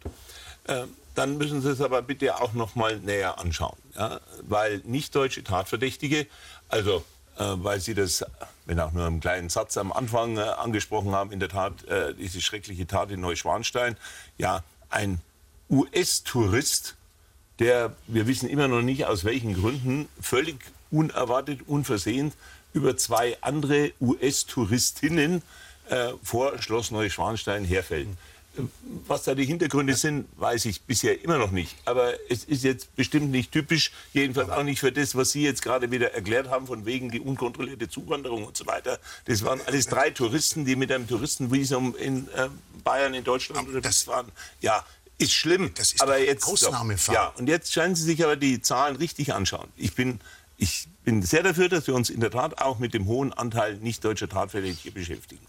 Ähm, 0.67 0.89
dann 1.19 1.37
müssen 1.37 1.61
Sie 1.61 1.69
es 1.69 1.81
aber 1.81 2.01
bitte 2.01 2.39
auch 2.39 2.53
noch 2.53 2.75
mal 2.75 2.97
näher 2.97 3.39
anschauen. 3.39 3.77
Ja? 3.95 4.21
Weil 4.47 4.81
nicht 4.85 5.13
deutsche 5.13 5.43
Tatverdächtige, 5.43 6.25
also 6.69 7.03
äh, 7.37 7.43
weil 7.57 7.81
Sie 7.81 7.93
das, 7.93 8.23
wenn 8.65 8.79
auch 8.79 8.93
nur 8.93 9.05
einen 9.05 9.19
kleinen 9.19 9.49
Satz 9.49 9.75
am 9.75 9.91
Anfang 9.91 10.37
äh, 10.37 10.41
angesprochen 10.41 11.11
haben, 11.11 11.33
in 11.33 11.41
der 11.41 11.49
Tat 11.49 11.83
äh, 11.89 12.13
diese 12.13 12.39
schreckliche 12.39 12.87
Tat 12.87 13.11
in 13.11 13.19
Neuschwanstein, 13.19 13.97
ja, 14.37 14.63
ein 14.89 15.19
US-Tourist, 15.69 16.95
der, 17.59 17.93
wir 18.07 18.25
wissen 18.25 18.47
immer 18.47 18.69
noch 18.69 18.81
nicht 18.81 19.05
aus 19.05 19.25
welchen 19.25 19.55
Gründen, 19.55 20.07
völlig 20.21 20.55
unerwartet, 20.89 21.67
unversehens 21.67 22.33
über 22.71 22.95
zwei 22.95 23.37
andere 23.41 23.91
US-Touristinnen 23.99 25.41
äh, 25.89 26.13
vor 26.23 26.57
Schloss 26.61 26.91
Neuschwanstein 26.91 27.65
herfällt. 27.65 28.07
Was 29.07 29.23
da 29.23 29.35
die 29.35 29.45
Hintergründe 29.45 29.95
sind, 29.95 30.27
weiß 30.37 30.65
ich 30.65 30.81
bisher 30.81 31.23
immer 31.23 31.37
noch 31.37 31.51
nicht. 31.51 31.75
Aber 31.85 32.13
es 32.29 32.43
ist 32.43 32.63
jetzt 32.63 32.95
bestimmt 32.95 33.31
nicht 33.31 33.51
typisch, 33.51 33.91
jedenfalls 34.13 34.49
auch 34.49 34.63
nicht 34.63 34.79
für 34.79 34.91
das, 34.91 35.15
was 35.15 35.31
Sie 35.31 35.43
jetzt 35.43 35.61
gerade 35.61 35.91
wieder 35.91 36.13
erklärt 36.13 36.49
haben, 36.49 36.67
von 36.67 36.85
wegen 36.85 37.11
die 37.11 37.19
unkontrollierte 37.19 37.89
Zuwanderung 37.89 38.45
und 38.45 38.57
so 38.57 38.65
weiter. 38.67 38.99
Das 39.25 39.43
waren 39.43 39.61
alles 39.65 39.87
drei 39.87 40.09
Touristen, 40.09 40.65
die 40.65 40.75
mit 40.75 40.91
einem 40.91 41.07
Touristenvisum 41.07 41.95
in 41.95 42.27
äh, 42.35 42.49
Bayern, 42.83 43.13
in 43.13 43.23
Deutschland 43.23 43.67
unterwegs 43.67 44.07
waren. 44.07 44.31
Ja, 44.61 44.85
ist 45.19 45.33
schlimm. 45.33 45.71
Das 45.75 45.93
ist 45.93 46.01
aber 46.01 46.17
jetzt 46.17 46.45
Ausnahmefall. 46.45 47.13
Ja, 47.13 47.27
und 47.37 47.47
jetzt 47.47 47.73
scheinen 47.73 47.95
Sie 47.95 48.03
sich 48.03 48.23
aber 48.23 48.37
die 48.37 48.61
Zahlen 48.61 48.95
richtig 48.95 49.33
anschauen. 49.33 49.67
Ich 49.75 49.93
bin, 49.93 50.19
ich 50.57 50.87
bin 51.03 51.21
sehr 51.21 51.43
dafür, 51.43 51.69
dass 51.69 51.87
wir 51.87 51.93
uns 51.93 52.09
in 52.09 52.21
der 52.21 52.31
Tat 52.31 52.61
auch 52.61 52.79
mit 52.79 52.93
dem 52.93 53.05
hohen 53.05 53.33
Anteil 53.33 53.75
nicht 53.77 54.03
deutscher 54.03 54.29
Tatfälle 54.29 54.67
hier 54.67 54.93
beschäftigen. 54.93 55.45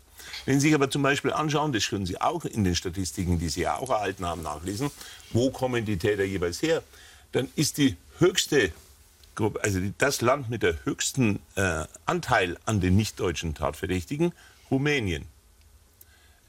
Wenn 0.47 0.61
Sie 0.61 0.69
sich 0.69 0.75
aber 0.75 0.91
zum 0.91 1.03
Beispiel 1.03 1.33
anschauen, 1.33 1.73
das 1.73 1.89
können 1.89 2.07
Sie 2.07 2.21
auch 2.21 2.45
in 2.45 2.65
den 2.65 2.75
Statistiken, 2.75 3.39
die 3.39 3.49
Sie 3.49 3.63
ja 3.63 3.77
auch 3.77 3.91
erhalten 3.91 4.27
haben, 4.27 4.43
nachlesen, 4.43 4.91
wo 5.33 5.51
kommen 5.51 5.85
die 5.85 5.97
Täter 5.97 6.25
jeweils 6.25 6.63
her, 6.63 6.83
dann 7.33 7.49
ist 7.57 7.79
die 7.79 7.97
höchste 8.19 8.73
also 9.63 9.81
das 9.99 10.21
Land 10.21 10.51
mit 10.51 10.63
der 10.63 10.85
höchsten 10.85 11.41
äh, 11.55 11.85
Anteil 12.05 12.59
an 12.67 12.81
den 12.81 12.97
nicht-deutschen 12.97 13.55
Tatverdächtigen, 13.55 14.33
Rumänien. 14.71 15.27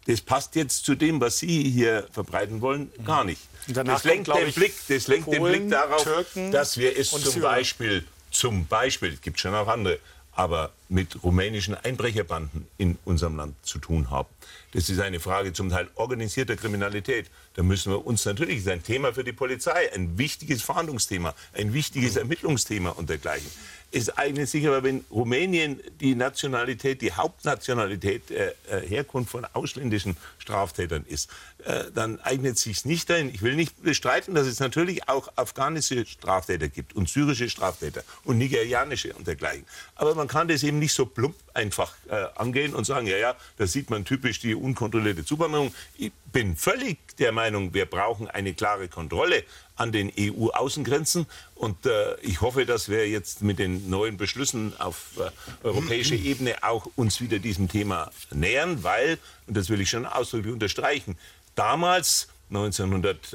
Das 0.08 0.22
passt 0.22 0.56
jetzt 0.56 0.84
zu 0.84 0.96
dem, 0.96 1.22
was 1.22 1.40
Sie 1.40 1.64
hier 1.70 2.08
verbreiten 2.12 2.62
wollen, 2.62 2.92
gar 3.06 3.24
nicht. 3.24 3.42
Das 3.68 4.04
lenkt, 4.04 4.28
den 4.28 4.48
ich, 4.48 4.56
Blick, 4.56 4.74
das 4.88 5.08
lenkt 5.08 5.26
Polen, 5.26 5.44
den 5.44 5.52
Blick 5.52 5.70
darauf, 5.70 6.04
Türken 6.04 6.52
dass 6.52 6.78
wir 6.78 6.98
es 6.98 7.12
zum. 7.12 7.42
Beispiel, 7.42 8.04
zum 8.32 8.66
Beispiel, 8.66 9.14
es 9.14 9.22
gibt 9.22 9.40
schon 9.40 9.54
auch 9.54 9.68
andere, 9.68 10.00
aber 10.34 10.72
mit 10.90 11.24
rumänischen 11.24 11.76
Einbrecherbanden 11.76 12.68
in 12.78 12.98
unserem 13.06 13.38
Land 13.38 13.56
zu 13.64 13.80
tun 13.80 14.10
haben. 14.10 14.30
Das 14.74 14.90
ist 14.90 15.00
eine 15.00 15.20
Frage 15.20 15.54
zum 15.54 15.70
Teil 15.70 15.90
organisierter 15.96 16.56
Kriminalität. 16.56 17.30
Da 17.56 17.64
müssen 17.64 17.92
wir 17.92 18.06
uns 18.06 18.26
natürlich, 18.26 18.58
das 18.58 18.66
ist 18.66 18.72
ein 18.72 18.84
Thema 18.84 19.14
für 19.14 19.24
die 19.24 19.34
Polizei, 19.34 19.92
ein 19.94 20.18
wichtiges 20.18 20.62
Fahndungsthema, 20.62 21.36
ein 21.54 21.74
wichtiges 21.74 22.16
Ermittlungsthema 22.16 22.92
und 22.92 23.10
dergleichen. 23.10 23.52
Es 23.94 24.10
eignet 24.18 24.48
sich 24.48 24.66
aber, 24.68 24.84
wenn 24.84 25.04
Rumänien 25.12 25.82
die 26.00 26.16
Nationalität, 26.16 27.02
die 27.02 27.12
Hauptnationalität 27.12 28.32
äh, 28.32 28.54
äh, 28.70 28.88
Herkunft 28.88 29.32
von 29.32 29.46
ausländischen 29.54 30.16
Straftätern 30.40 31.06
ist, 31.08 31.30
äh, 31.66 31.92
dann 31.94 32.20
eignet 32.22 32.56
es 32.56 32.64
sich 32.64 32.86
nicht 32.86 33.10
dahin. 33.10 33.30
Ich 33.30 33.42
will 33.42 33.56
nicht 33.56 33.84
bestreiten, 33.84 34.34
dass 34.34 34.48
es 34.48 34.62
natürlich 34.62 35.10
auch 35.10 35.30
afghanische 35.36 36.06
Straftäter 36.06 36.70
gibt 36.70 36.96
und 36.96 37.10
syrische 37.10 37.50
Straftäter 37.50 38.04
und 38.24 38.38
nigerianische 38.38 39.14
und 39.14 39.28
dergleichen. 39.28 39.66
Aber 39.96 40.16
man 40.16 40.30
kann 40.30 40.48
das 40.48 40.64
eben 40.64 40.80
nicht 40.80 40.94
so 40.94 41.06
plump 41.06 41.36
einfach 41.54 41.94
äh, 42.10 42.28
angehen 42.36 42.74
und 42.74 42.86
sagen, 42.86 43.08
ja, 43.08 43.18
ja, 43.18 43.36
da 43.58 43.68
sieht 43.68 43.90
man 43.90 44.06
typisch 44.06 44.40
die 44.40 44.56
unkontrollierte 44.56 45.26
Zuwanderung. 45.26 45.74
Ich 45.98 46.14
bin 46.32 46.56
völlig 46.56 47.18
der 47.18 47.32
Meinung, 47.32 47.74
wir 47.74 47.86
brauchen 47.86 48.28
eine 48.28 48.54
klare 48.54 48.88
Kontrolle 48.88 49.44
an 49.76 49.92
den 49.92 50.12
EU-Außengrenzen. 50.18 51.26
Und 51.56 51.86
äh, 51.86 52.16
ich 52.22 52.42
hoffe, 52.42 52.66
dass 52.66 52.90
wir 52.90 53.10
jetzt 53.10 53.42
mit 53.42 53.60
den 53.60 53.90
neuen 53.90 54.18
Beschlüssen 54.18 54.74
auf 54.80 55.18
äh, 55.18 55.30
europäischer 55.66 56.16
Ebene 56.16 56.56
auch 56.62 56.88
uns 56.96 57.22
wieder 57.22 57.40
diesem 57.40 57.68
Thema 57.68 58.12
nähern, 58.32 58.84
weil, 58.84 59.18
und 59.48 59.58
das 59.58 59.70
will 59.70 59.82
ich 59.82 59.90
schon 59.90 60.06
ausdrücklich 60.06 60.54
unterstreichen, 60.54 61.18
damals 61.56 62.28
1900 62.50 63.34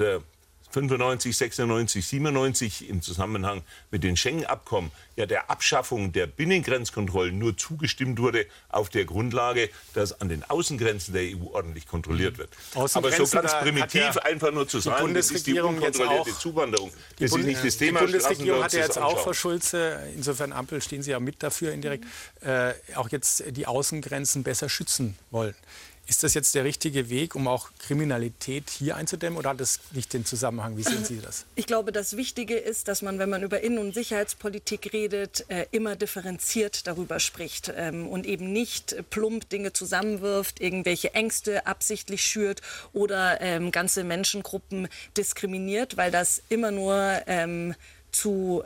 95, 0.71 1.35
96, 1.35 2.05
97 2.07 2.89
im 2.89 3.01
Zusammenhang 3.01 3.63
mit 3.91 4.03
den 4.03 4.17
Schengen-Abkommen 4.17 4.91
ja 5.15 5.25
der 5.25 5.49
Abschaffung 5.49 6.11
der 6.11 6.27
Binnengrenzkontrollen 6.27 7.37
nur 7.37 7.57
zugestimmt 7.57 8.19
wurde 8.19 8.45
auf 8.69 8.89
der 8.89 9.05
Grundlage, 9.05 9.69
dass 9.93 10.19
an 10.21 10.29
den 10.29 10.43
Außengrenzen 10.43 11.13
der 11.13 11.23
EU 11.23 11.53
ordentlich 11.53 11.87
kontrolliert 11.87 12.37
wird. 12.37 12.49
Aber 12.75 13.11
so 13.11 13.25
ganz 13.27 13.53
primitiv 13.55 14.01
ja 14.01 14.21
einfach 14.23 14.51
nur 14.51 14.67
zu 14.67 14.77
die 14.77 14.83
sagen, 14.83 15.13
das 15.13 15.31
ist 15.31 15.47
die 15.47 15.53
Bundesregierung 15.53 15.81
jetzt 15.81 15.99
unkontrollierte 15.99 16.31
auch- 16.31 16.39
Zuwanderung. 16.39 16.91
Die, 17.17 17.23
Das 17.23 17.31
ist 17.31 17.45
nicht 17.45 17.65
das 17.65 17.77
die 17.77 17.85
Thema. 17.85 17.99
Bundesregierung 18.01 18.59
Lassen 18.59 18.63
hat 18.63 18.73
ja 18.73 18.79
jetzt 18.81 18.97
auch. 18.99 19.23
Frau 19.23 19.33
Schulze, 19.33 19.99
insofern 20.15 20.51
Ampel 20.53 20.81
stehen 20.81 21.01
Sie 21.01 21.11
ja 21.11 21.19
mit 21.19 21.41
dafür 21.41 21.71
indirekt, 21.71 22.05
äh, 22.41 22.73
auch 22.95 23.09
jetzt 23.09 23.43
die 23.55 23.65
Außengrenzen 23.65 24.43
besser 24.43 24.69
schützen 24.69 25.17
wollen. 25.31 25.55
Ist 26.07 26.23
das 26.23 26.33
jetzt 26.33 26.55
der 26.55 26.63
richtige 26.63 27.09
Weg, 27.09 27.35
um 27.35 27.49
auch 27.49 27.69
Kriminalität 27.79 28.69
hier 28.69 28.95
einzudämmen 28.95 29.37
oder 29.37 29.49
hat 29.49 29.59
das 29.59 29.81
nicht 29.91 30.13
den 30.13 30.23
Zusammenhang? 30.23 30.77
Wie 30.77 30.83
sehen 30.83 31.03
Sie 31.03 31.19
das? 31.21 31.45
Ich 31.55 31.67
glaube, 31.67 31.91
das 31.91 32.15
Wichtige 32.15 32.55
ist, 32.55 32.87
dass 32.87 33.01
man, 33.01 33.19
wenn 33.19 33.29
man 33.29 33.43
über 33.43 33.61
Innen- 33.61 33.79
und 33.79 33.93
Sicherheitspolitik 33.93 34.93
redet, 34.93 35.45
äh, 35.49 35.65
immer 35.71 35.97
differenziert 35.97 36.87
darüber 36.87 37.19
spricht 37.19 37.73
ähm, 37.75 38.07
und 38.07 38.25
eben 38.25 38.53
nicht 38.53 38.93
äh, 38.93 39.03
plump 39.03 39.49
Dinge 39.49 39.73
zusammenwirft, 39.73 40.61
irgendwelche 40.61 41.13
Ängste 41.13 41.67
absichtlich 41.67 42.21
schürt 42.21 42.61
oder 42.93 43.41
ähm, 43.41 43.71
ganze 43.71 44.05
Menschengruppen 44.05 44.87
diskriminiert, 45.17 45.97
weil 45.97 46.11
das 46.11 46.41
immer 46.47 46.71
nur 46.71 47.21
ähm, 47.27 47.75
zu 48.13 48.63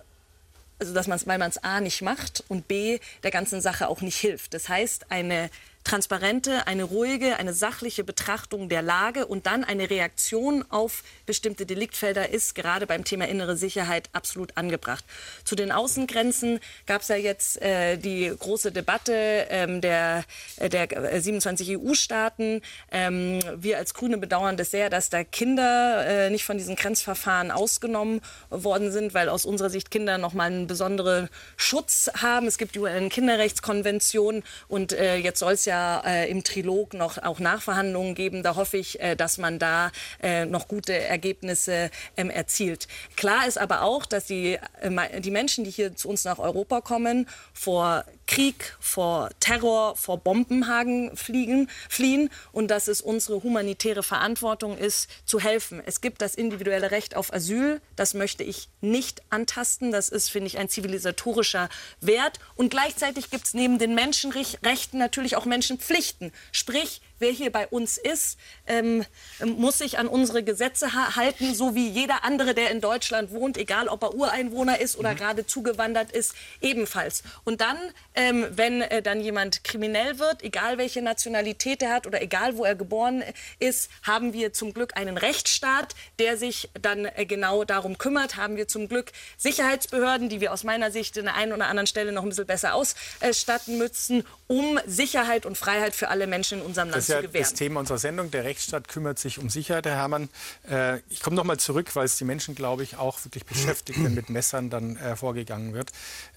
also 0.77 0.95
dass 0.95 1.07
man 1.07 1.17
es, 1.17 1.27
weil 1.27 1.37
man 1.37 1.49
es 1.49 1.63
A 1.63 1.79
nicht 1.79 2.01
macht 2.01 2.43
und 2.47 2.67
B 2.67 2.99
der 3.21 3.29
ganzen 3.29 3.61
Sache 3.61 3.87
auch 3.87 4.01
nicht 4.01 4.17
hilft. 4.17 4.55
Das 4.55 4.67
heißt, 4.67 5.11
eine 5.11 5.51
transparente, 5.83 6.67
eine 6.67 6.83
ruhige, 6.83 7.37
eine 7.37 7.53
sachliche 7.53 8.03
Betrachtung 8.03 8.69
der 8.69 8.81
Lage 8.81 9.25
und 9.25 9.45
dann 9.45 9.63
eine 9.63 9.89
Reaktion 9.89 10.63
auf 10.69 11.03
bestimmte 11.25 11.65
Deliktfelder 11.65 12.29
ist 12.29 12.55
gerade 12.55 12.85
beim 12.85 13.03
Thema 13.03 13.27
innere 13.27 13.57
Sicherheit 13.57 14.09
absolut 14.13 14.57
angebracht. 14.57 15.03
Zu 15.43 15.55
den 15.55 15.71
Außengrenzen 15.71 16.59
gab 16.85 17.01
es 17.01 17.07
ja 17.07 17.15
jetzt 17.15 17.61
äh, 17.61 17.97
die 17.97 18.31
große 18.37 18.71
Debatte 18.71 19.13
ähm, 19.49 19.81
der, 19.81 20.23
äh, 20.57 20.69
der 20.69 20.91
äh, 21.13 21.21
27 21.21 21.77
EU-Staaten. 21.77 22.61
Ähm, 22.91 23.39
wir 23.55 23.77
als 23.77 23.93
Grüne 23.93 24.17
bedauern 24.17 24.57
das 24.57 24.71
sehr, 24.71 24.89
dass 24.89 25.09
da 25.09 25.23
Kinder 25.23 26.05
äh, 26.05 26.29
nicht 26.29 26.45
von 26.45 26.57
diesen 26.57 26.75
Grenzverfahren 26.75 27.51
ausgenommen 27.51 28.21
worden 28.49 28.91
sind, 28.91 29.13
weil 29.13 29.29
aus 29.29 29.45
unserer 29.45 29.69
Sicht 29.69 29.89
Kinder 29.89 30.17
noch 30.17 30.33
mal 30.33 30.45
einen 30.45 30.67
besonderen 30.67 31.29
Schutz 31.57 32.09
haben. 32.21 32.47
Es 32.47 32.57
gibt 32.57 32.75
die 32.75 32.79
UN-Kinderrechtskonvention 32.79 34.43
und 34.67 34.93
äh, 34.93 35.15
jetzt 35.17 35.39
soll 35.39 35.53
es 35.53 35.65
ja 35.65 35.70
äh, 35.73 36.29
im 36.29 36.43
Trilog 36.43 36.93
noch 36.93 37.17
auch 37.17 37.39
Nachverhandlungen 37.39 38.15
geben. 38.15 38.43
Da 38.43 38.55
hoffe 38.55 38.77
ich, 38.77 38.99
äh, 38.99 39.15
dass 39.15 39.37
man 39.37 39.59
da 39.59 39.91
äh, 40.21 40.45
noch 40.45 40.67
gute 40.67 40.93
Ergebnisse 40.93 41.89
ähm, 42.17 42.29
erzielt. 42.29 42.87
Klar 43.15 43.47
ist 43.47 43.57
aber 43.57 43.81
auch, 43.81 44.05
dass 44.05 44.25
die, 44.25 44.59
äh, 44.81 45.21
die 45.21 45.31
Menschen, 45.31 45.63
die 45.63 45.71
hier 45.71 45.95
zu 45.95 46.09
uns 46.09 46.23
nach 46.23 46.39
Europa 46.39 46.81
kommen, 46.81 47.27
vor 47.53 48.05
Krieg, 48.31 48.77
vor 48.79 49.29
Terror, 49.41 49.97
vor 49.97 50.17
Bombenhagen 50.17 51.17
fliegen, 51.17 51.69
fliehen 51.89 52.29
und 52.53 52.71
dass 52.71 52.87
es 52.87 53.01
unsere 53.01 53.43
humanitäre 53.43 54.03
Verantwortung 54.03 54.77
ist, 54.77 55.09
zu 55.25 55.41
helfen. 55.41 55.83
Es 55.85 55.99
gibt 55.99 56.21
das 56.21 56.35
individuelle 56.35 56.91
Recht 56.91 57.17
auf 57.17 57.33
Asyl, 57.33 57.81
das 57.97 58.13
möchte 58.13 58.45
ich 58.45 58.69
nicht 58.79 59.21
antasten. 59.31 59.91
Das 59.91 60.07
ist, 60.07 60.29
finde 60.29 60.47
ich, 60.47 60.57
ein 60.59 60.69
zivilisatorischer 60.69 61.67
Wert. 61.99 62.39
Und 62.55 62.69
gleichzeitig 62.69 63.31
gibt 63.31 63.47
es 63.47 63.53
neben 63.53 63.79
den 63.79 63.95
Menschenrechten 63.95 64.97
natürlich 64.97 65.35
auch 65.35 65.43
Menschenpflichten. 65.43 66.31
Sprich, 66.53 67.01
wer 67.21 67.31
hier 67.31 67.51
bei 67.51 67.67
uns 67.67 67.97
ist, 67.97 68.37
ähm, 68.67 69.05
muss 69.45 69.77
sich 69.77 69.97
an 69.97 70.07
unsere 70.07 70.43
Gesetze 70.43 70.93
ha 70.93 71.15
halten, 71.15 71.53
so 71.55 71.75
wie 71.75 71.87
jeder 71.87 72.23
andere, 72.23 72.53
der 72.53 72.71
in 72.71 72.81
Deutschland 72.81 73.31
wohnt, 73.31 73.57
egal 73.57 73.87
ob 73.87 74.03
er 74.03 74.13
Ureinwohner 74.13 74.79
ist 74.79 74.97
oder 74.97 75.15
gerade 75.15 75.45
zugewandert 75.45 76.11
ist, 76.11 76.33
ebenfalls. 76.59 77.23
Und 77.43 77.61
dann, 77.61 77.77
ähm, 78.15 78.47
wenn 78.51 78.81
äh, 78.81 79.01
dann 79.01 79.21
jemand 79.21 79.63
kriminell 79.63 80.19
wird, 80.19 80.43
egal 80.43 80.77
welche 80.77 81.01
Nationalität 81.01 81.81
er 81.83 81.93
hat 81.93 82.07
oder 82.07 82.21
egal 82.21 82.57
wo 82.57 82.65
er 82.65 82.75
geboren 82.75 83.23
ist, 83.59 83.89
haben 84.03 84.33
wir 84.33 84.51
zum 84.53 84.73
Glück 84.73 84.97
einen 84.97 85.17
Rechtsstaat, 85.17 85.95
der 86.19 86.37
sich 86.37 86.69
dann 86.81 87.05
äh, 87.05 87.25
genau 87.25 87.63
darum 87.63 87.97
kümmert. 87.97 88.35
Haben 88.35 88.57
wir 88.57 88.67
zum 88.67 88.87
Glück 88.87 89.11
Sicherheitsbehörden, 89.37 90.29
die 90.29 90.41
wir 90.41 90.51
aus 90.51 90.63
meiner 90.63 90.91
Sicht 90.91 91.17
an 91.17 91.25
der 91.25 91.35
einen 91.35 91.53
oder 91.53 91.67
anderen 91.67 91.87
Stelle 91.87 92.11
noch 92.11 92.23
ein 92.23 92.29
bisschen 92.29 92.47
besser 92.47 92.73
ausstatten 92.73 93.77
müssen, 93.77 94.25
um 94.47 94.79
Sicherheit 94.85 95.45
und 95.45 95.57
Freiheit 95.57 95.95
für 95.95 96.09
alle 96.09 96.27
Menschen 96.27 96.59
in 96.59 96.65
unserem 96.65 96.89
Land 96.89 96.99
ist 96.99 97.10
ja 97.11 97.21
gewähren. 97.21 97.43
das 97.43 97.53
Thema 97.53 97.79
unserer 97.79 97.97
Sendung. 97.97 98.31
Der 98.31 98.43
Rechtsstaat 98.43 98.87
kümmert 98.87 99.19
sich 99.19 99.39
um 99.39 99.49
Sicherheit, 99.49 99.85
Herr 99.85 99.95
Herrmann. 99.95 100.29
Äh, 100.69 100.99
ich 101.09 101.21
komme 101.21 101.35
noch 101.35 101.43
mal 101.43 101.57
zurück, 101.57 101.95
weil 101.95 102.05
es 102.05 102.17
die 102.17 102.25
Menschen, 102.25 102.55
glaube 102.55 102.83
ich, 102.83 102.97
auch 102.97 103.23
wirklich 103.25 103.45
beschäftigt, 103.45 104.03
wenn 104.03 104.13
mit 104.13 104.29
Messern 104.29 104.69
dann 104.69 104.97
äh, 104.97 105.15
vorgegangen 105.15 105.73
wird. 105.73 105.91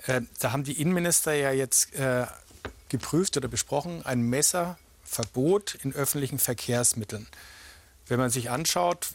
Äh, 0.06 0.22
da 0.40 0.52
haben 0.52 0.64
die 0.64 0.80
Innenminister 0.80 1.34
ja 1.34 1.52
jetzt 1.52 1.94
äh, 1.94 2.26
geprüft 2.88 3.36
oder 3.36 3.48
besprochen, 3.48 4.04
ein 4.04 4.22
Messerverbot 4.22 5.76
in 5.82 5.94
öffentlichen 5.94 6.38
Verkehrsmitteln. 6.38 7.26
Wenn 8.06 8.18
man 8.18 8.30
sich 8.30 8.50
anschaut, 8.50 9.08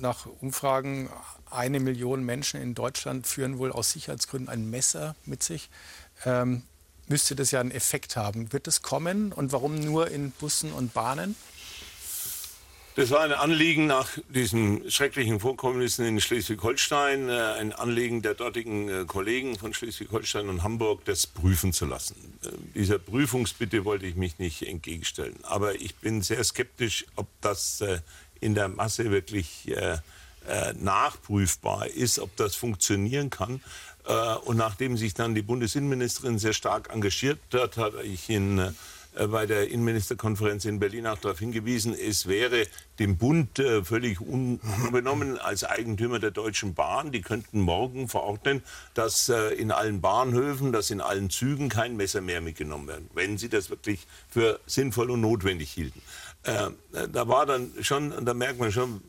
nach 0.00 0.26
Umfragen, 0.40 1.08
eine 1.50 1.80
Million 1.80 2.24
Menschen 2.24 2.60
in 2.60 2.74
Deutschland 2.74 3.26
führen 3.26 3.58
wohl 3.58 3.72
aus 3.72 3.92
Sicherheitsgründen 3.92 4.48
ein 4.48 4.70
Messer 4.70 5.14
mit 5.24 5.42
sich. 5.42 5.70
Ähm, 6.24 6.62
müsste 7.12 7.36
das 7.36 7.50
ja 7.50 7.60
einen 7.60 7.70
Effekt 7.70 8.16
haben. 8.16 8.52
Wird 8.52 8.66
es 8.66 8.80
kommen 8.80 9.32
und 9.32 9.52
warum 9.52 9.78
nur 9.78 10.10
in 10.10 10.30
Bussen 10.32 10.72
und 10.72 10.94
Bahnen? 10.94 11.36
Das 12.94 13.10
war 13.10 13.20
ein 13.20 13.32
Anliegen 13.32 13.86
nach 13.86 14.08
diesen 14.28 14.90
schrecklichen 14.90 15.40
Vorkommnissen 15.40 16.04
in 16.04 16.20
Schleswig-Holstein, 16.20 17.28
äh, 17.28 17.32
ein 17.32 17.72
Anliegen 17.72 18.20
der 18.20 18.34
dortigen 18.34 18.88
äh, 18.88 19.04
Kollegen 19.06 19.58
von 19.58 19.72
Schleswig-Holstein 19.72 20.48
und 20.48 20.62
Hamburg, 20.62 21.04
das 21.06 21.26
prüfen 21.26 21.72
zu 21.72 21.86
lassen. 21.86 22.16
Äh, 22.44 22.48
dieser 22.74 22.98
Prüfungsbitte 22.98 23.86
wollte 23.86 24.06
ich 24.06 24.14
mich 24.14 24.38
nicht 24.38 24.62
entgegenstellen. 24.62 25.38
Aber 25.42 25.74
ich 25.74 25.94
bin 25.96 26.20
sehr 26.20 26.42
skeptisch, 26.44 27.06
ob 27.16 27.28
das 27.40 27.80
äh, 27.82 28.00
in 28.40 28.54
der 28.54 28.68
Masse 28.68 29.10
wirklich 29.10 29.72
nachprüfbar 30.80 31.86
ist, 31.86 32.18
ob 32.18 32.34
das 32.34 32.56
funktionieren 32.56 33.30
kann. 33.30 33.60
Äh, 34.06 34.34
und 34.44 34.56
nachdem 34.56 34.96
sich 34.96 35.14
dann 35.14 35.34
die 35.34 35.42
Bundesinnenministerin 35.42 36.38
sehr 36.38 36.52
stark 36.52 36.92
engagiert 36.92 37.38
hat, 37.52 37.76
habe 37.76 38.02
ich 38.02 38.28
in 38.28 38.58
äh, 38.58 39.26
bei 39.26 39.44
der 39.46 39.68
Innenministerkonferenz 39.68 40.64
in 40.64 40.78
Berlin 40.78 41.06
auch 41.06 41.18
darauf 41.18 41.38
hingewiesen, 41.38 41.94
es 41.94 42.26
wäre 42.26 42.66
dem 42.98 43.18
Bund 43.18 43.58
äh, 43.58 43.84
völlig 43.84 44.20
unbenommen 44.20 45.38
als 45.38 45.64
Eigentümer 45.64 46.18
der 46.18 46.30
Deutschen 46.30 46.74
Bahn. 46.74 47.12
Die 47.12 47.20
könnten 47.20 47.60
morgen 47.60 48.08
verordnen, 48.08 48.62
dass 48.94 49.28
in 49.28 49.70
allen 49.70 50.00
Bahnhöfen, 50.00 50.72
dass 50.72 50.90
in 50.90 51.00
allen 51.00 51.30
Zügen 51.30 51.68
kein 51.68 51.96
Messer 51.96 52.22
mehr 52.22 52.40
mitgenommen 52.40 52.88
werden, 52.88 53.10
wenn 53.14 53.36
sie 53.38 53.48
das 53.48 53.70
wirklich 53.70 54.06
für 54.28 54.60
sinnvoll 54.66 55.10
und 55.10 55.20
notwendig 55.20 55.70
hielten. 55.70 56.00
Da 56.42 57.28
war 57.28 57.46
dann 57.46 57.70
schon, 57.80 58.24
da 58.24 58.34
merkt 58.34 58.58
man 58.58 58.72
schon, 58.72 59.00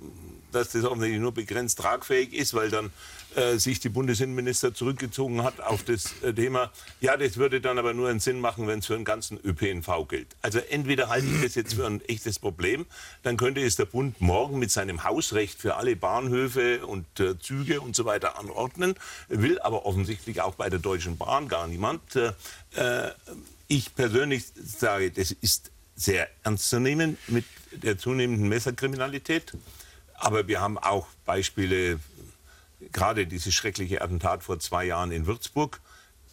dass 0.53 0.69
das 0.71 0.85
offensichtlich 0.85 1.21
nur 1.21 1.33
begrenzt 1.33 1.79
tragfähig 1.79 2.33
ist, 2.33 2.53
weil 2.53 2.69
dann 2.69 2.91
äh, 3.35 3.57
sich 3.57 3.79
die 3.79 3.89
Bundesinnenminister 3.89 4.73
zurückgezogen 4.73 5.43
hat 5.43 5.61
auf 5.61 5.83
das 5.83 6.21
äh, 6.21 6.33
Thema. 6.33 6.71
Ja, 7.01 7.17
das 7.17 7.37
würde 7.37 7.61
dann 7.61 7.77
aber 7.77 7.93
nur 7.93 8.09
einen 8.09 8.19
Sinn 8.19 8.39
machen, 8.39 8.67
wenn 8.67 8.79
es 8.79 8.85
für 8.85 8.95
den 8.95 9.05
ganzen 9.05 9.39
ÖPNV 9.43 10.07
gilt. 10.07 10.35
Also 10.41 10.59
entweder 10.59 11.09
halte 11.09 11.27
ich 11.27 11.41
das 11.41 11.55
jetzt 11.55 11.73
für 11.73 11.85
ein 11.85 12.01
echtes 12.05 12.39
Problem, 12.39 12.85
dann 13.23 13.37
könnte 13.37 13.61
es 13.61 13.75
der 13.75 13.85
Bund 13.85 14.21
morgen 14.21 14.59
mit 14.59 14.71
seinem 14.71 15.03
Hausrecht 15.03 15.59
für 15.59 15.75
alle 15.75 15.95
Bahnhöfe 15.95 16.85
und 16.85 17.05
äh, 17.19 17.37
Züge 17.39 17.81
und 17.81 17.95
so 17.95 18.05
weiter 18.05 18.39
anordnen, 18.39 18.95
will 19.29 19.59
aber 19.59 19.85
offensichtlich 19.85 20.41
auch 20.41 20.55
bei 20.55 20.69
der 20.69 20.79
Deutschen 20.79 21.17
Bahn 21.17 21.47
gar 21.47 21.67
niemand. 21.67 22.15
Äh, 22.15 22.33
äh, 22.75 23.11
ich 23.67 23.95
persönlich 23.95 24.45
sage, 24.55 25.11
das 25.11 25.31
ist 25.31 25.71
sehr 25.95 26.27
ernst 26.43 26.69
zu 26.69 26.79
nehmen 26.79 27.17
mit 27.27 27.45
der 27.71 27.97
zunehmenden 27.97 28.49
Messerkriminalität. 28.49 29.53
Aber 30.15 30.47
wir 30.47 30.61
haben 30.61 30.77
auch 30.77 31.07
Beispiele, 31.25 31.99
gerade 32.93 33.27
dieses 33.27 33.53
schreckliche 33.53 34.01
Attentat 34.01 34.43
vor 34.43 34.59
zwei 34.59 34.85
Jahren 34.85 35.11
in 35.11 35.25
Würzburg, 35.25 35.81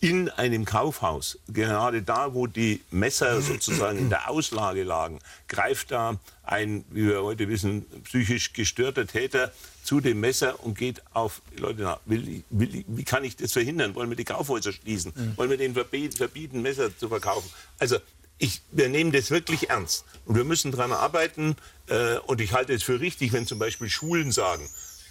in 0.01 0.31
einem 0.31 0.65
Kaufhaus, 0.65 1.39
gerade 1.49 2.03
da, 2.03 2.33
wo 2.33 2.47
die 2.47 2.81
Messer 2.91 3.43
sozusagen 3.43 3.99
in 3.99 4.09
der 4.09 4.31
Auslage 4.31 4.83
lagen, 4.83 5.19
greift 5.47 5.91
da 5.91 6.19
ein, 6.43 6.85
wie 6.91 7.07
wir 7.07 7.23
heute 7.23 7.49
wissen, 7.49 7.85
psychisch 8.05 8.55
gestörter 8.55 9.07
Täter 9.07 9.53
zu 9.85 10.01
dem 10.01 10.21
Messer 10.21 10.65
und 10.65 10.79
geht 10.79 11.03
auf 11.13 11.43
Leute 11.57 11.83
nach. 11.83 12.01
Will, 12.07 12.43
will, 12.49 12.85
wie 12.87 13.05
kann 13.05 13.25
ich 13.25 13.37
das 13.37 13.53
verhindern? 13.53 13.95
Wollen 13.95 14.09
wir 14.09 14.17
die 14.17 14.25
Kaufhäuser 14.25 14.73
schließen? 14.73 15.13
Mhm. 15.15 15.37
Wollen 15.37 15.51
wir 15.51 15.59
denen 15.59 15.75
verbieten, 15.75 16.17
verbieten, 16.17 16.63
Messer 16.63 16.97
zu 16.97 17.09
verkaufen? 17.09 17.51
Also 17.79 17.99
ich, 18.39 18.63
wir 18.73 18.89
nehmen 18.89 19.13
das 19.13 19.31
wirklich 19.31 19.69
ernst 19.69 20.05
und 20.25 20.35
wir 20.35 20.45
müssen 20.45 20.73
daran 20.73 20.93
arbeiten. 20.93 21.57
Äh, 21.89 22.17
und 22.27 22.41
ich 22.41 22.55
halte 22.55 22.73
es 22.73 22.83
für 22.83 23.01
richtig, 23.01 23.33
wenn 23.33 23.47
zum 23.47 23.59
Beispiel 23.59 23.91
Schulen 23.91 24.33
sagen, 24.33 24.67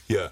hier, 0.07 0.31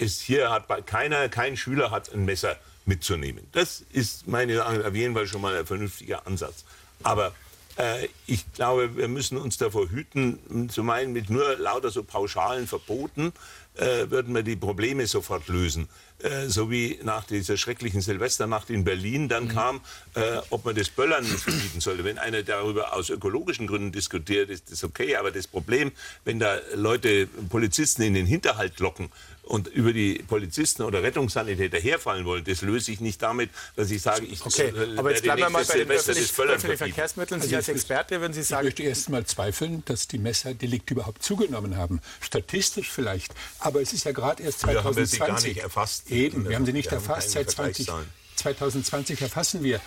ist, 0.00 0.20
hier 0.20 0.50
hat 0.50 0.66
keiner, 0.86 1.28
kein 1.28 1.56
Schüler 1.56 1.90
hat 1.90 2.12
ein 2.12 2.24
Messer 2.24 2.56
mitzunehmen. 2.86 3.46
Das 3.52 3.84
ist 3.92 4.26
meine 4.26 4.64
auf 4.64 4.94
jeden 4.94 5.14
Fall 5.14 5.26
schon 5.26 5.40
mal 5.40 5.56
ein 5.56 5.66
vernünftiger 5.66 6.26
Ansatz. 6.26 6.64
Aber 7.02 7.32
äh, 7.76 8.08
ich 8.26 8.52
glaube, 8.52 8.96
wir 8.96 9.08
müssen 9.08 9.38
uns 9.38 9.58
davor 9.58 9.88
hüten, 9.88 10.68
zu 10.70 10.82
meinen, 10.82 11.12
mit 11.12 11.30
nur 11.30 11.56
lauter 11.56 11.90
so 11.90 12.02
pauschalen 12.02 12.66
Verboten 12.66 13.32
äh, 13.76 14.10
würden 14.10 14.34
wir 14.34 14.42
die 14.42 14.56
Probleme 14.56 15.06
sofort 15.06 15.48
lösen. 15.48 15.88
Äh, 16.18 16.48
so 16.48 16.70
wie 16.70 16.98
nach 17.02 17.24
dieser 17.24 17.56
schrecklichen 17.56 18.00
Silvesternacht 18.00 18.68
in 18.68 18.84
Berlin 18.84 19.28
dann 19.28 19.44
mhm. 19.44 19.48
kam, 19.48 19.80
äh, 20.14 20.38
ob 20.50 20.64
man 20.64 20.74
das 20.74 20.90
Böllern 20.90 21.24
verbieten 21.24 21.80
sollte. 21.80 22.04
Wenn 22.04 22.18
einer 22.18 22.42
darüber 22.42 22.92
aus 22.94 23.08
ökologischen 23.08 23.66
Gründen 23.66 23.92
diskutiert, 23.92 24.50
ist 24.50 24.70
das 24.70 24.84
okay. 24.84 25.16
Aber 25.16 25.30
das 25.30 25.46
Problem, 25.46 25.92
wenn 26.24 26.38
da 26.38 26.58
Leute 26.74 27.26
Polizisten 27.48 28.02
in 28.02 28.14
den 28.14 28.26
Hinterhalt 28.26 28.78
locken 28.80 29.10
und 29.50 29.66
über 29.66 29.92
die 29.92 30.22
Polizisten 30.28 30.82
oder 30.82 31.02
Rettungssanitäter 31.02 31.78
herfallen 31.78 32.24
wollen, 32.24 32.44
das 32.44 32.62
löse 32.62 32.92
ich 32.92 33.00
nicht 33.00 33.20
damit, 33.20 33.50
dass 33.74 33.90
ich 33.90 34.00
sage, 34.00 34.24
ich 34.24 34.46
okay, 34.46 34.72
aber 34.96 35.10
jetzt 35.10 35.24
bleiben 35.24 35.42
wir 35.42 35.50
mal 35.50 35.64
bei 35.64 35.78
den 35.78 35.90
öffentlichen, 35.90 36.42
öffentlichen 36.42 36.78
Verkehrsmitteln. 36.78 37.40
Sie 37.40 37.46
also 37.48 37.56
als 37.56 37.68
Experte, 37.68 38.20
wenn 38.20 38.32
Sie 38.32 38.42
sagen... 38.42 38.68
Ich 38.68 38.74
möchte 38.74 38.82
erst 38.84 39.08
mal 39.10 39.26
zweifeln, 39.26 39.82
dass 39.86 40.06
die 40.06 40.18
Messerdelikte 40.18 40.94
überhaupt 40.94 41.24
zugenommen 41.24 41.76
haben. 41.76 42.00
Statistisch 42.20 42.90
vielleicht, 42.90 43.34
aber 43.58 43.82
es 43.82 43.92
ist 43.92 44.04
ja 44.04 44.12
gerade 44.12 44.42
erst 44.42 44.60
2020. 44.60 45.18
Wir 45.18 45.26
haben 45.26 45.38
sie 45.40 45.42
gar 45.42 45.48
nicht 45.48 45.62
erfasst. 45.64 46.10
Eben, 46.10 46.48
wir 46.48 46.54
haben 46.54 46.66
sie 46.66 46.72
nicht 46.72 46.90
wir 46.90 46.98
erfasst. 46.98 47.32
Seit 47.32 47.50
20, 47.50 47.90
2020 48.36 49.20
erfassen 49.20 49.64
wir. 49.64 49.80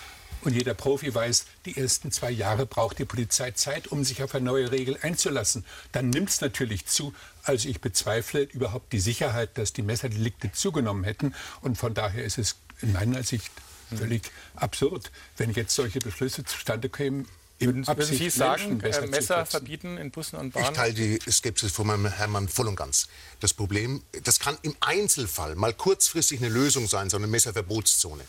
Und 0.43 0.53
jeder 0.53 0.73
Profi 0.73 1.13
weiß, 1.13 1.45
die 1.65 1.77
ersten 1.77 2.11
zwei 2.11 2.29
Jahre 2.29 2.65
braucht 2.65 2.99
die 2.99 3.05
Polizei 3.05 3.51
Zeit, 3.51 3.87
um 3.87 4.03
sich 4.03 4.23
auf 4.23 4.35
eine 4.35 4.45
neue 4.45 4.71
Regel 4.71 4.97
einzulassen. 5.01 5.65
Dann 5.91 6.09
nimmt 6.09 6.29
es 6.29 6.41
natürlich 6.41 6.85
zu. 6.85 7.13
Also 7.43 7.69
ich 7.69 7.79
bezweifle 7.79 8.41
überhaupt 8.41 8.91
die 8.91 8.99
Sicherheit, 8.99 9.57
dass 9.57 9.73
die 9.73 9.83
Messerdelikte 9.83 10.51
zugenommen 10.51 11.05
hätten. 11.05 11.33
Und 11.61 11.77
von 11.77 11.93
daher 11.93 12.23
ist 12.23 12.37
es 12.37 12.57
in 12.81 12.91
meiner 12.91 13.23
Sicht 13.23 13.51
völlig 13.95 14.23
absurd, 14.55 15.11
wenn 15.37 15.51
jetzt 15.51 15.75
solche 15.75 15.99
Beschlüsse 15.99 16.43
zustande 16.43 16.89
kämen, 16.89 17.27
würden, 17.65 17.87
würden 17.87 18.05
Sie 18.05 18.29
sagen, 18.29 18.77
Messer, 18.77 19.03
äh, 19.03 19.07
Messer 19.07 19.45
verbieten 19.45 19.97
in 19.97 20.11
Bussen 20.11 20.37
und 20.37 20.53
Bahnen? 20.53 20.67
Ich 20.67 20.77
teile 20.77 20.93
die 20.93 21.19
Skepsis 21.29 21.71
von 21.71 21.87
meinem 21.87 22.07
Hermann 22.07 22.47
voll 22.47 22.67
und 22.67 22.75
ganz. 22.75 23.07
Das 23.39 23.53
Problem, 23.53 24.03
das 24.23 24.39
kann 24.39 24.57
im 24.61 24.75
Einzelfall 24.79 25.55
mal 25.55 25.73
kurzfristig 25.73 26.39
eine 26.39 26.49
Lösung 26.49 26.87
sein, 26.87 27.09
so 27.09 27.17
eine 27.17 27.27
Messerverbotszone. 27.27 28.23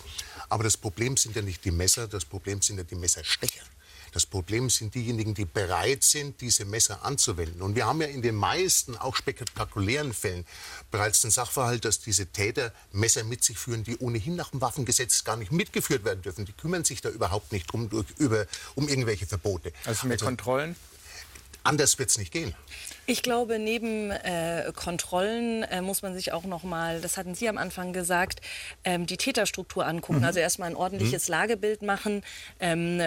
Aber 0.49 0.64
das 0.64 0.76
Problem 0.76 1.17
sind 1.17 1.37
ja 1.37 1.43
nicht 1.43 1.64
die 1.64 1.71
Messer, 1.71 2.09
das 2.09 2.25
Problem 2.25 2.61
sind 2.62 2.79
ja 2.79 2.85
die 2.85 2.95
Messerstecher. 2.95 3.62
Das 4.14 4.26
Problem 4.26 4.71
sind 4.71 4.94
diejenigen, 4.94 5.35
die 5.35 5.44
bereit 5.44 6.04
sind, 6.04 6.40
diese 6.40 6.64
Messer 6.64 7.04
anzuwenden. 7.04 7.61
Und 7.62 7.75
wir 7.75 7.85
haben 7.85 8.00
ja 8.00 8.06
in 8.06 8.23
den 8.23 8.37
meisten, 8.37 8.97
auch 8.97 9.16
spektakulären 9.16 10.14
Fällen, 10.14 10.47
bereits 10.92 11.23
den 11.23 11.33
Sachverhalt, 11.33 11.85
dass 11.85 11.99
diese 11.99 12.26
Täter 12.26 12.73
Messer 12.92 13.25
mit 13.25 13.42
sich 13.42 13.59
führen, 13.59 13.83
die 13.83 13.98
ohnehin 13.98 14.37
nach 14.37 14.50
dem 14.50 14.61
Waffengesetz 14.61 15.24
gar 15.24 15.37
nicht 15.37 15.50
mitgeführt 15.50 16.05
werden 16.05 16.22
dürfen. 16.22 16.44
Die 16.44 16.53
kümmern 16.53 16.85
sich 16.85 17.00
da 17.00 17.09
überhaupt 17.09 17.50
nicht 17.50 17.66
drum, 17.72 17.90
durch, 17.90 18.07
über, 18.16 18.46
um 18.77 18.88
irgendwelche 18.88 19.27
Verbote. 19.27 19.72
Also 19.85 20.07
mehr 20.07 20.14
also, 20.14 20.27
Kontrollen? 20.27 20.77
Anders 21.64 21.98
wird 21.98 22.11
es 22.11 22.18
nicht 22.18 22.31
gehen. 22.31 22.55
Ich 23.07 23.22
glaube, 23.22 23.59
neben 23.59 24.11
äh, 24.11 24.70
Kontrollen 24.77 25.64
äh, 25.64 25.83
muss 25.83 26.03
man 26.03 26.14
sich 26.14 26.33
auch 26.33 26.44
noch 26.44 26.62
mal, 26.62 27.00
das 27.00 27.16
hatten 27.16 27.35
Sie 27.35 27.48
am 27.48 27.59
Anfang 27.59 27.92
gesagt, 27.92 28.40
ähm, 28.85 29.07
die 29.07 29.16
Täterstruktur 29.16 29.87
angucken. 29.87 30.20
Mhm. 30.20 30.24
Also 30.24 30.38
erstmal 30.38 30.70
ein 30.70 30.77
ordentliches 30.77 31.27
mhm. 31.27 31.33
Lagebild 31.33 31.83
machen. 31.83 32.22
Ähm, 32.61 33.03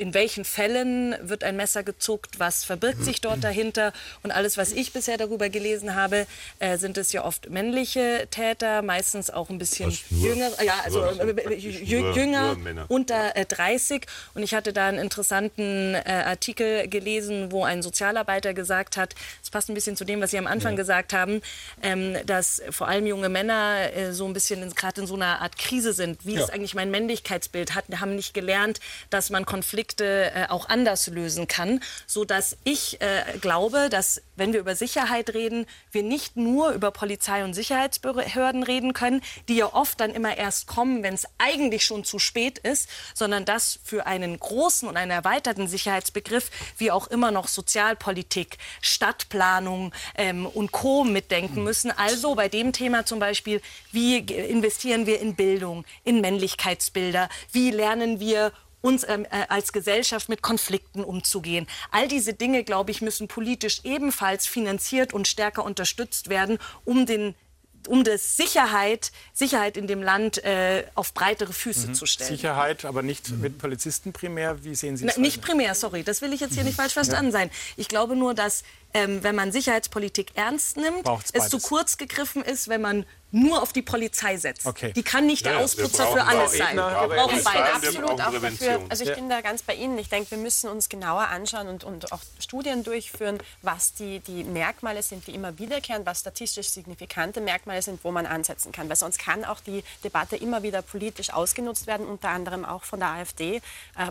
in 0.00 0.14
welchen 0.14 0.46
Fällen 0.46 1.14
wird 1.20 1.44
ein 1.44 1.56
Messer 1.56 1.82
gezuckt, 1.82 2.38
was 2.38 2.64
verbirgt 2.64 3.04
sich 3.04 3.20
dort 3.20 3.44
dahinter. 3.44 3.92
Und 4.22 4.30
alles, 4.30 4.56
was 4.56 4.72
ich 4.72 4.94
bisher 4.94 5.18
darüber 5.18 5.50
gelesen 5.50 5.94
habe, 5.94 6.26
äh, 6.58 6.78
sind 6.78 6.96
es 6.96 7.12
ja 7.12 7.22
oft 7.22 7.50
männliche 7.50 8.26
Täter, 8.30 8.80
meistens 8.80 9.28
auch 9.28 9.50
ein 9.50 9.58
bisschen 9.58 9.96
jünger, 10.08 10.50
ja, 10.64 10.80
also 10.84 11.04
äh, 11.04 11.54
jünger, 11.54 12.56
nur 12.56 12.86
unter 12.88 13.36
äh, 13.36 13.44
30. 13.44 14.06
Und 14.34 14.42
ich 14.42 14.54
hatte 14.54 14.72
da 14.72 14.88
einen 14.88 14.98
interessanten 14.98 15.94
äh, 15.94 16.00
Artikel 16.06 16.88
gelesen, 16.88 17.52
wo 17.52 17.64
ein 17.64 17.82
Sozialarbeiter 17.82 18.54
gesagt 18.54 18.96
hat, 18.96 19.14
es 19.42 19.50
passt 19.50 19.68
ein 19.68 19.74
bisschen 19.74 19.96
zu 19.96 20.06
dem, 20.06 20.22
was 20.22 20.30
Sie 20.30 20.38
am 20.38 20.46
Anfang 20.46 20.72
ja. 20.72 20.76
gesagt 20.76 21.12
haben, 21.12 21.42
ähm, 21.82 22.16
dass 22.24 22.62
vor 22.70 22.88
allem 22.88 23.06
junge 23.06 23.28
Männer 23.28 23.92
äh, 23.94 24.12
so 24.14 24.24
ein 24.24 24.32
bisschen 24.32 24.74
gerade 24.74 25.02
in 25.02 25.06
so 25.06 25.14
einer 25.14 25.42
Art 25.42 25.58
Krise 25.58 25.92
sind. 25.92 26.24
Wie 26.24 26.36
ja. 26.36 26.40
ist 26.40 26.50
eigentlich 26.50 26.74
mein 26.74 26.90
Männlichkeitsbild? 26.90 27.74
Hat, 27.74 27.84
haben 28.00 28.16
nicht 28.16 28.32
gelernt, 28.32 28.80
dass 29.10 29.28
man 29.28 29.44
Konflikte 29.44 29.89
Konflikte 29.90 30.32
äh, 30.34 30.46
auch 30.48 30.68
anders 30.68 31.08
lösen 31.08 31.48
kann, 31.48 31.80
so 32.06 32.24
dass 32.24 32.56
ich 32.64 33.00
äh, 33.00 33.38
glaube, 33.40 33.88
dass 33.90 34.22
wenn 34.36 34.52
wir 34.52 34.60
über 34.60 34.76
Sicherheit 34.76 35.34
reden, 35.34 35.66
wir 35.90 36.02
nicht 36.02 36.36
nur 36.36 36.70
über 36.70 36.92
Polizei 36.92 37.44
und 37.44 37.54
Sicherheitsbehörden 37.54 38.62
reden 38.62 38.92
können, 38.92 39.20
die 39.48 39.56
ja 39.56 39.72
oft 39.72 40.00
dann 40.00 40.12
immer 40.12 40.36
erst 40.36 40.66
kommen, 40.68 41.02
wenn 41.02 41.14
es 41.14 41.26
eigentlich 41.38 41.84
schon 41.84 42.04
zu 42.04 42.18
spät 42.18 42.58
ist, 42.58 42.88
sondern 43.14 43.44
dass 43.44 43.80
für 43.82 44.06
einen 44.06 44.38
großen 44.38 44.88
und 44.88 44.96
einen 44.96 45.10
erweiterten 45.10 45.66
Sicherheitsbegriff 45.66 46.50
wir 46.78 46.94
auch 46.94 47.08
immer 47.08 47.32
noch 47.32 47.48
Sozialpolitik, 47.48 48.58
Stadtplanung 48.80 49.92
ähm, 50.14 50.46
und 50.46 50.70
Co. 50.70 51.04
mitdenken 51.04 51.64
müssen. 51.64 51.90
Also 51.90 52.36
bei 52.36 52.48
dem 52.48 52.72
Thema 52.72 53.04
zum 53.06 53.18
Beispiel, 53.18 53.60
wie 53.90 54.18
investieren 54.18 55.06
wir 55.06 55.20
in 55.20 55.34
Bildung, 55.34 55.84
in 56.04 56.20
Männlichkeitsbilder, 56.20 57.28
wie 57.52 57.70
lernen 57.72 58.20
wir 58.20 58.52
uns 58.80 59.06
ähm, 59.08 59.26
äh, 59.30 59.46
als 59.48 59.72
Gesellschaft 59.72 60.28
mit 60.28 60.42
Konflikten 60.42 61.04
umzugehen. 61.04 61.66
All 61.90 62.08
diese 62.08 62.34
Dinge, 62.34 62.64
glaube 62.64 62.90
ich, 62.90 63.02
müssen 63.02 63.28
politisch 63.28 63.80
ebenfalls 63.84 64.46
finanziert 64.46 65.12
und 65.12 65.28
stärker 65.28 65.64
unterstützt 65.64 66.28
werden, 66.28 66.58
um 66.84 67.06
den 67.06 67.34
um 67.86 68.04
das 68.04 68.36
Sicherheit, 68.36 69.10
Sicherheit 69.32 69.76
in 69.76 69.86
dem 69.86 70.02
Land 70.02 70.42
äh, 70.44 70.84
auf 70.94 71.14
breitere 71.14 71.52
Füße 71.52 71.88
mhm. 71.88 71.94
zu 71.94 72.06
stellen. 72.06 72.28
Sicherheit, 72.28 72.84
aber 72.84 73.02
nicht 73.02 73.30
mit 73.30 73.58
Polizisten 73.58 74.12
primär. 74.12 74.64
Wie 74.64 74.74
sehen 74.74 74.96
Sie 74.96 75.06
das? 75.06 75.16
Na, 75.16 75.22
nicht 75.22 75.40
primär, 75.40 75.74
sorry, 75.74 76.02
das 76.02 76.20
will 76.20 76.32
ich 76.32 76.40
jetzt 76.40 76.54
hier 76.54 76.64
nicht 76.64 76.76
falsch 76.76 76.92
verstanden 76.92 77.32
ja. 77.32 77.32
sein. 77.32 77.50
Ich 77.76 77.88
glaube 77.88 78.16
nur, 78.16 78.34
dass 78.34 78.64
ähm, 78.94 79.22
wenn 79.22 79.34
man 79.34 79.52
Sicherheitspolitik 79.52 80.32
ernst 80.34 80.76
nimmt, 80.76 81.08
es 81.32 81.48
zu 81.48 81.58
kurz 81.58 81.96
gegriffen 81.96 82.42
ist, 82.42 82.68
wenn 82.68 82.80
man 82.80 83.06
nur 83.32 83.62
auf 83.62 83.72
die 83.72 83.82
Polizei 83.82 84.36
setzt. 84.36 84.66
Okay. 84.66 84.92
Die 84.92 85.02
kann 85.02 85.26
nicht 85.26 85.46
ja, 85.46 85.52
der 85.52 85.60
Ausputzer 85.60 86.06
für 86.06 86.24
alles 86.24 86.56
sein. 86.56 86.76
Wir 86.76 87.08
brauchen 87.08 87.40
beide 87.44 87.74
absolut 87.74 88.10
auch 88.10 88.16
dafür. 88.16 88.80
Also 88.88 89.04
ich 89.04 89.14
bin 89.14 89.28
da 89.28 89.40
ganz 89.40 89.62
bei 89.62 89.74
Ihnen. 89.74 89.98
Ich 89.98 90.08
denke, 90.08 90.32
wir 90.32 90.38
müssen 90.38 90.68
uns 90.68 90.88
genauer 90.88 91.28
anschauen 91.28 91.68
und, 91.68 91.84
und 91.84 92.12
auch 92.12 92.20
Studien 92.38 92.82
durchführen, 92.82 93.38
was 93.62 93.94
die, 93.94 94.20
die 94.20 94.44
Merkmale 94.44 95.02
sind, 95.02 95.26
die 95.26 95.34
immer 95.34 95.58
wiederkehren, 95.58 96.04
was 96.06 96.20
statistisch 96.20 96.68
signifikante 96.68 97.40
Merkmale 97.40 97.82
sind, 97.82 98.02
wo 98.02 98.10
man 98.10 98.26
ansetzen 98.26 98.72
kann. 98.72 98.88
Weil 98.88 98.96
sonst 98.96 99.18
kann 99.18 99.44
auch 99.44 99.60
die 99.60 99.84
Debatte 100.02 100.36
immer 100.36 100.62
wieder 100.62 100.82
politisch 100.82 101.32
ausgenutzt 101.32 101.86
werden, 101.86 102.06
unter 102.06 102.30
anderem 102.30 102.64
auch 102.64 102.84
von 102.84 102.98
der 102.98 103.10
AfD, 103.10 103.56
äh, 103.56 103.60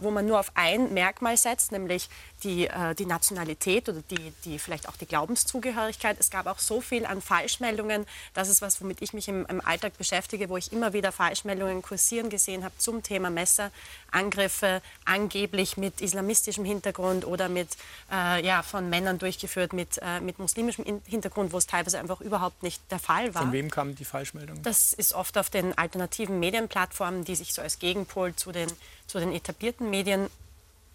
wo 0.01 0.11
man 0.11 0.25
nur 0.25 0.39
auf 0.39 0.51
ein 0.55 0.93
Merkmal 0.93 1.35
setzt, 1.35 1.71
nämlich 1.71 2.09
die, 2.43 2.67
äh, 2.67 2.95
die 2.95 3.06
Nationalität 3.06 3.89
oder 3.89 4.02
die, 4.10 4.34
die 4.45 4.60
vielleicht 4.60 4.88
auch 4.88 4.95
die 4.95 5.06
Glaubenszugehörigkeit. 5.06 6.17
Es 6.19 6.30
gab 6.30 6.47
auch 6.47 6.60
so 6.60 6.82
viel 6.82 7.06
an 7.06 7.21
Falschmeldungen. 7.21 8.06
Das 8.34 8.49
ist 8.49 8.62
was, 8.62 8.82
womit 8.82 9.02
ich 9.02 9.13
mich 9.13 9.28
im, 9.28 9.45
im 9.47 9.65
Alltag 9.65 9.97
beschäftige, 9.97 10.49
wo 10.49 10.58
ich 10.58 10.71
immer 10.71 10.93
wieder 10.93 11.12
Falschmeldungen 11.12 11.82
kursieren 11.82 12.30
gesehen 12.30 12.63
habe 12.63 12.73
zum 12.78 13.04
Thema 13.04 13.30
Messerangriffe, 13.30 14.82
angeblich 15.06 15.78
mit 15.78 16.02
islamistischem 16.02 16.65
Hintergrund 16.65 17.25
oder 17.25 17.49
mit, 17.49 17.69
äh, 18.12 18.45
ja, 18.45 18.63
von 18.63 18.89
Männern 18.89 19.19
durchgeführt 19.19 19.73
mit, 19.73 19.99
äh, 20.02 20.19
mit 20.21 20.39
muslimischem 20.39 21.02
Hintergrund, 21.06 21.54
wo 21.54 21.58
es 21.58 21.67
teilweise 21.67 21.99
einfach 21.99 22.21
überhaupt 22.21 22.63
nicht 22.63 22.82
der 22.91 22.99
Fall 22.99 23.34
war. 23.34 23.43
Von 23.43 23.52
wem 23.52 23.69
kamen 23.69 23.95
die 23.95 24.06
Falschmeldungen? 24.06 24.63
Das 24.63 24.93
ist 24.93 25.13
oft 25.13 25.38
auf 25.38 25.49
den 25.49 25.78
alternativen 25.78 26.39
Medienplattformen, 26.39 27.23
die 27.23 27.36
sich 27.36 27.54
so 27.54 27.62
als 27.62 27.80
Gegenpol 27.80 28.36
zu 28.36 28.52
den, 28.52 28.71
zu 29.08 29.19
den 29.19 29.34
etablierten 29.34 29.89
Medien 29.89 30.30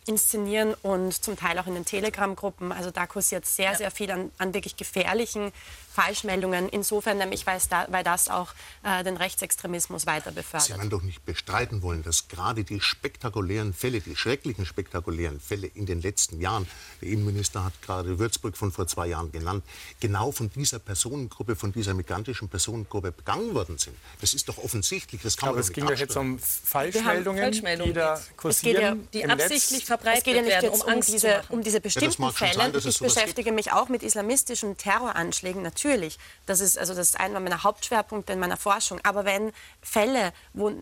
inszenieren 0.06 0.74
und 0.82 1.12
zum 1.12 1.36
Teil 1.36 1.58
auch 1.58 1.66
in 1.66 1.74
den 1.74 1.84
Telegram-Gruppen. 1.84 2.72
Also 2.72 2.90
da 2.90 3.06
kursiert 3.06 3.46
sehr, 3.46 3.74
sehr 3.74 3.90
viel 3.90 4.10
an, 4.10 4.30
an 4.38 4.54
wirklich 4.54 4.76
gefährlichen 4.76 5.52
Falschmeldungen. 5.94 6.68
Insofern 6.68 7.18
nämlich, 7.18 7.46
weil, 7.46 7.60
da, 7.70 7.86
weil 7.88 8.02
das 8.02 8.28
auch 8.28 8.48
äh, 8.82 9.04
den 9.04 9.16
Rechtsextremismus 9.16 10.06
weiter 10.06 10.32
befördert. 10.32 10.66
Sie 10.66 10.72
werden 10.74 10.90
doch 10.90 11.02
nicht 11.02 11.24
bestreiten 11.24 11.82
wollen, 11.82 12.02
dass 12.02 12.26
gerade 12.26 12.64
die 12.64 12.80
spektakulären 12.80 13.72
Fälle, 13.72 14.00
die 14.00 14.16
schrecklichen 14.16 14.66
spektakulären 14.66 15.38
Fälle 15.38 15.68
in 15.68 15.86
den 15.86 16.02
letzten 16.02 16.40
Jahren, 16.40 16.66
der 17.00 17.10
Innenminister 17.10 17.64
hat 17.64 17.80
gerade 17.80 18.18
Würzburg 18.18 18.56
von 18.56 18.72
vor 18.72 18.88
zwei 18.88 19.06
Jahren 19.06 19.30
genannt, 19.30 19.64
genau 20.00 20.32
von 20.32 20.50
dieser 20.50 20.80
Personengruppe, 20.80 21.54
von 21.54 21.70
dieser 21.70 21.94
migrantischen 21.94 22.48
Personengruppe 22.48 23.12
begangen 23.12 23.54
worden 23.54 23.78
sind. 23.78 23.96
Das 24.20 24.34
ist 24.34 24.48
doch 24.48 24.58
offensichtlich. 24.58 25.22
Das 25.22 25.36
kann 25.36 25.50
Aber 25.50 25.60
es 25.60 25.72
ging 25.72 25.86
doch 25.86 25.96
jetzt 25.96 26.16
um 26.16 26.40
Falschmeldungen, 26.40 27.40
Falschmeldungen 27.40 27.92
die 27.92 28.00
da 28.00 28.20
kursieren. 28.36 28.82
Ja, 28.82 28.96
die 29.12 29.24
absichtlich 29.30 29.84
verbreitet 29.84 30.18
es 30.18 30.24
geht 30.24 30.36
ja 30.36 30.42
nicht 30.42 30.62
werden, 30.62 30.70
um, 30.70 30.94
um, 30.94 31.00
diese, 31.00 31.42
um 31.50 31.62
diese 31.62 31.80
bestimmten 31.80 32.20
ja, 32.20 32.32
Fälle. 32.32 32.78
ich 32.78 32.98
beschäftige 32.98 33.44
gibt. 33.44 33.54
mich 33.54 33.72
auch 33.72 33.88
mit 33.88 34.02
islamistischen 34.02 34.76
Terroranschlägen 34.76 35.62
natürlich 35.62 35.83
natürlich. 35.84 36.18
Das 36.46 36.60
ist, 36.60 36.78
also 36.78 36.94
das 36.94 37.08
ist 37.08 37.20
einer 37.20 37.40
meiner 37.40 37.62
Hauptschwerpunkte 37.62 38.32
in 38.32 38.38
meiner 38.38 38.56
Forschung. 38.56 39.00
Aber 39.02 39.24
wenn 39.24 39.52
Fälle, 39.82 40.32
wo 40.52 40.72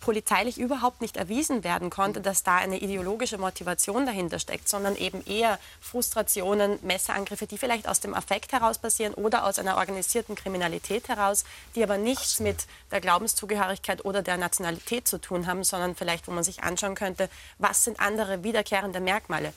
polizeilich 0.00 0.58
überhaupt 0.58 1.00
nicht 1.00 1.16
erwiesen 1.16 1.64
werden 1.64 1.90
konnte, 1.90 2.20
dass 2.20 2.42
da 2.42 2.56
eine 2.56 2.78
ideologische 2.78 3.38
Motivation 3.38 4.06
dahinter 4.06 4.38
steckt, 4.38 4.68
sondern 4.68 4.96
eben 4.96 5.24
eher 5.26 5.58
Frustrationen, 5.80 6.78
Messerangriffe, 6.82 7.46
die 7.46 7.58
vielleicht 7.58 7.88
aus 7.88 8.00
dem 8.00 8.14
Affekt 8.14 8.52
heraus 8.52 8.78
passieren 8.78 9.14
oder 9.14 9.44
aus 9.44 9.58
einer 9.58 9.76
organisierten 9.76 10.34
Kriminalität 10.34 11.08
heraus, 11.08 11.44
die 11.74 11.82
aber 11.82 11.98
nichts 11.98 12.40
mit 12.40 12.66
der 12.90 13.00
Glaubenszugehörigkeit 13.00 14.04
oder 14.04 14.22
der 14.22 14.36
Nationalität 14.36 15.08
zu 15.08 15.18
tun 15.18 15.46
haben, 15.46 15.64
sondern 15.64 15.94
vielleicht, 15.94 16.28
wo 16.28 16.32
man 16.32 16.44
sich 16.44 16.62
anschauen 16.62 16.94
könnte, 16.94 17.28
was 17.58 17.84
sind 17.84 18.00
andere 18.00 18.42
wiederkehrende 18.42 19.00
Merkmale. 19.00 19.52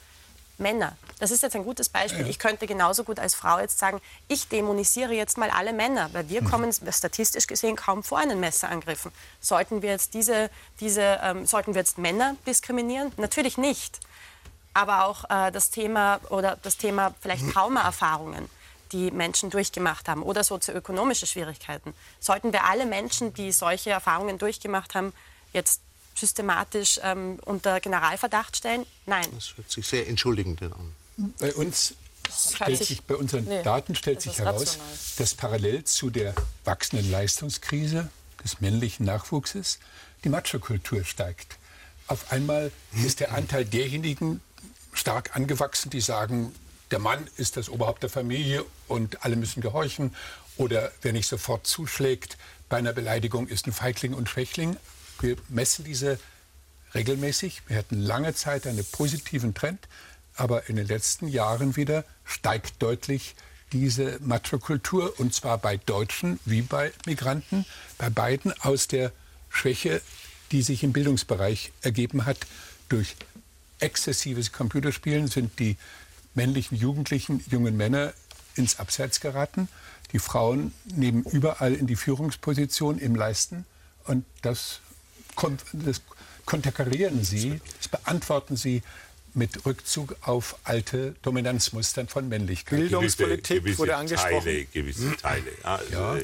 Männer. 0.59 0.97
Das 1.19 1.31
ist 1.31 1.43
jetzt 1.43 1.55
ein 1.55 1.63
gutes 1.63 1.89
Beispiel. 1.89 2.27
Ich 2.27 2.39
könnte 2.39 2.65
genauso 2.65 3.03
gut 3.03 3.19
als 3.19 3.35
Frau 3.35 3.59
jetzt 3.59 3.77
sagen, 3.77 3.99
ich 4.27 4.47
dämonisiere 4.47 5.13
jetzt 5.13 5.37
mal 5.37 5.49
alle 5.49 5.73
Männer, 5.73 6.09
weil 6.13 6.29
wir 6.29 6.41
mhm. 6.41 6.49
kommen 6.49 6.73
statistisch 6.73 7.47
gesehen 7.47 7.75
kaum 7.75 8.03
vor 8.03 8.19
einen 8.19 8.39
Messerangriffen. 8.39 9.11
Sollten 9.41 9.81
wir 9.81 9.89
jetzt 9.89 10.13
diese, 10.13 10.49
diese 10.79 11.19
ähm, 11.21 11.45
sollten 11.45 11.73
wir 11.73 11.81
jetzt 11.81 11.97
Männer 11.97 12.35
diskriminieren? 12.47 13.11
Natürlich 13.17 13.57
nicht. 13.57 13.99
Aber 14.73 15.05
auch 15.05 15.29
äh, 15.29 15.51
das 15.51 15.71
Thema 15.71 16.21
oder 16.29 16.57
das 16.61 16.77
Thema 16.77 17.13
vielleicht 17.19 17.43
mhm. 17.43 17.51
Traumaerfahrungen 17.51 18.49
die 18.91 19.11
Menschen 19.11 19.49
durchgemacht 19.49 20.07
haben 20.09 20.23
oder 20.23 20.43
sozioökonomische 20.43 21.27
Schwierigkeiten. 21.27 21.93
Sollten 22.19 22.53
wir 22.53 22.65
alle 22.65 22.85
Menschen, 22.85 23.33
die 23.33 23.51
solche 23.51 23.91
Erfahrungen 23.91 24.37
durchgemacht 24.37 24.95
haben, 24.95 25.13
jetzt 25.53 25.81
systematisch 26.19 26.99
ähm, 27.03 27.39
unter 27.45 27.79
Generalverdacht 27.79 28.57
stellen? 28.57 28.85
Nein. 29.05 29.25
Das 29.33 29.55
hört 29.57 29.71
sich 29.71 29.87
sehr 29.87 30.07
entschuldigend 30.07 30.61
an. 30.63 30.93
Bei 31.39 31.53
uns 31.53 31.95
stellt 32.53 32.83
sich, 32.83 33.03
bei 33.03 33.15
unseren 33.15 33.45
nee, 33.45 33.63
Daten 33.63 33.95
stellt 33.95 34.21
sich 34.21 34.39
heraus, 34.39 34.61
rational. 34.61 34.87
dass 35.17 35.33
parallel 35.33 35.83
zu 35.83 36.09
der 36.09 36.33
wachsenden 36.63 37.09
Leistungskrise 37.09 38.09
des 38.43 38.61
männlichen 38.61 39.05
Nachwuchses 39.05 39.79
die 40.23 40.29
Machokultur 40.29 41.03
steigt. 41.03 41.57
Auf 42.07 42.31
einmal 42.31 42.71
ist 43.03 43.19
der 43.19 43.33
Anteil 43.33 43.65
derjenigen 43.65 44.41
stark 44.93 45.35
angewachsen, 45.35 45.89
die 45.89 46.01
sagen, 46.01 46.53
der 46.91 46.99
Mann 46.99 47.27
ist 47.37 47.57
das 47.57 47.69
Oberhaupt 47.69 48.01
der 48.01 48.09
Familie 48.09 48.65
und 48.87 49.23
alle 49.23 49.35
müssen 49.35 49.61
gehorchen. 49.61 50.15
Oder 50.57 50.91
wer 51.01 51.13
nicht 51.13 51.27
sofort 51.27 51.67
zuschlägt 51.67 52.37
bei 52.67 52.77
einer 52.77 52.93
Beleidigung, 52.93 53.47
ist 53.47 53.67
ein 53.67 53.73
Feigling 53.73 54.13
und 54.13 54.27
Schwächling. 54.27 54.75
Wir 55.21 55.35
messen 55.49 55.85
diese 55.85 56.19
regelmäßig. 56.95 57.63
Wir 57.67 57.77
hatten 57.77 57.99
lange 57.99 58.33
Zeit 58.33 58.65
einen 58.67 58.85
positiven 58.85 59.53
Trend, 59.53 59.87
aber 60.35 60.69
in 60.69 60.75
den 60.75 60.87
letzten 60.87 61.27
Jahren 61.27 61.75
wieder 61.75 62.05
steigt 62.23 62.81
deutlich 62.81 63.35
diese 63.71 64.17
Matrokultur 64.21 65.19
und 65.19 65.33
zwar 65.33 65.57
bei 65.57 65.77
Deutschen 65.77 66.39
wie 66.45 66.61
bei 66.61 66.91
Migranten, 67.05 67.65
bei 67.97 68.09
beiden 68.09 68.53
aus 68.61 68.87
der 68.87 69.11
Schwäche, 69.49 70.01
die 70.51 70.61
sich 70.61 70.83
im 70.83 70.93
Bildungsbereich 70.93 71.71
ergeben 71.81 72.25
hat. 72.25 72.37
Durch 72.87 73.15
exzessives 73.79 74.51
Computerspielen 74.51 75.27
sind 75.27 75.59
die 75.59 75.77
männlichen 76.33 76.77
Jugendlichen, 76.77 77.43
jungen 77.49 77.77
Männer 77.77 78.13
ins 78.55 78.79
Abseits 78.79 79.19
geraten. 79.19 79.67
Die 80.11 80.19
Frauen 80.19 80.73
nehmen 80.85 81.23
überall 81.23 81.75
in 81.75 81.85
die 81.85 81.95
Führungsposition 81.95 82.97
im 82.97 83.15
Leisten 83.15 83.65
und 84.05 84.25
das 84.41 84.79
das 85.73 86.01
konterkarieren 86.45 87.23
Sie, 87.23 87.61
das 87.77 87.87
beantworten 87.87 88.55
Sie 88.55 88.81
mit 89.33 89.65
Rückzug 89.65 90.15
auf 90.21 90.57
alte 90.63 91.15
Dominanzmuster 91.21 92.07
von 92.07 92.27
Männlichkeit. 92.27 92.79
Bildungspolitik 92.79 93.63
gewisse, 93.63 93.77
wurde 93.77 93.95
angesprochen. 93.95 94.43
Teile, 94.43 94.65
gewisse 94.65 95.15
Teile. 95.17 95.51
Ja, 95.63 95.75
also, 95.75 95.93
ja. 95.93 96.17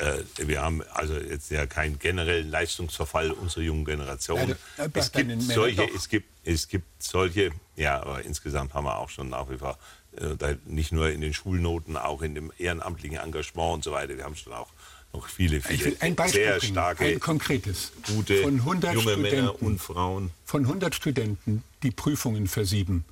Äh, 0.00 0.24
wir 0.38 0.62
haben 0.62 0.82
also 0.94 1.14
jetzt 1.14 1.50
ja 1.50 1.66
keinen 1.66 1.98
generellen 1.98 2.50
Leistungsverfall 2.50 3.32
unserer 3.32 3.62
jungen 3.62 3.84
Generation. 3.84 4.56
Ja, 4.78 4.86
es, 4.94 5.12
gibt 5.12 5.42
solche, 5.42 5.84
es, 5.94 6.08
gibt, 6.08 6.28
es 6.44 6.68
gibt 6.68 7.02
solche, 7.02 7.50
ja, 7.76 8.00
aber 8.00 8.22
insgesamt 8.22 8.72
haben 8.72 8.84
wir 8.84 8.96
auch 8.96 9.10
schon 9.10 9.28
nach 9.28 9.50
wie 9.50 9.58
vor, 9.58 9.78
äh, 10.16 10.56
nicht 10.64 10.92
nur 10.92 11.10
in 11.10 11.20
den 11.20 11.34
Schulnoten, 11.34 11.96
auch 11.96 12.22
in 12.22 12.34
dem 12.34 12.50
ehrenamtlichen 12.58 13.18
Engagement 13.18 13.74
und 13.74 13.84
so 13.84 13.92
weiter, 13.92 14.16
wir 14.16 14.24
haben 14.24 14.36
schon 14.36 14.54
auch 14.54 14.68
noch 15.12 15.28
viele, 15.28 15.60
viele 15.60 15.96
ein 16.00 16.14
Beispiel 16.14 16.42
sehr 16.42 16.60
starke, 16.60 17.04
ein 17.04 17.20
konkretes. 17.20 17.92
gute 18.06 18.42
von 18.42 18.54
100 18.60 18.94
junge 18.94 19.16
Männer 19.16 19.62
und 19.62 19.80
Frauen. 19.80 20.30
Von 20.44 20.62
100 20.62 20.94
Studenten, 20.94 21.62
die 21.82 21.90
Prüfungen 21.90 22.46
versieben, 22.46 23.04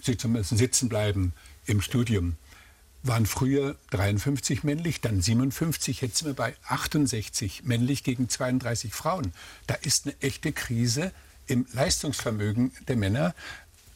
sie 0.00 0.16
zumindest 0.16 0.56
sitzen 0.56 0.88
bleiben 0.88 1.32
im 1.66 1.80
Studium, 1.80 2.36
waren 3.02 3.26
früher 3.26 3.76
53 3.90 4.64
männlich, 4.64 5.00
dann 5.00 5.20
57, 5.20 6.00
jetzt 6.00 6.18
sind 6.18 6.28
wir 6.28 6.34
bei 6.34 6.54
68 6.66 7.64
männlich 7.64 8.04
gegen 8.04 8.28
32 8.28 8.92
Frauen. 8.92 9.32
Da 9.66 9.74
ist 9.74 10.06
eine 10.06 10.20
echte 10.20 10.52
Krise 10.52 11.12
im 11.46 11.66
Leistungsvermögen 11.72 12.72
der 12.86 12.96
Männer 12.96 13.34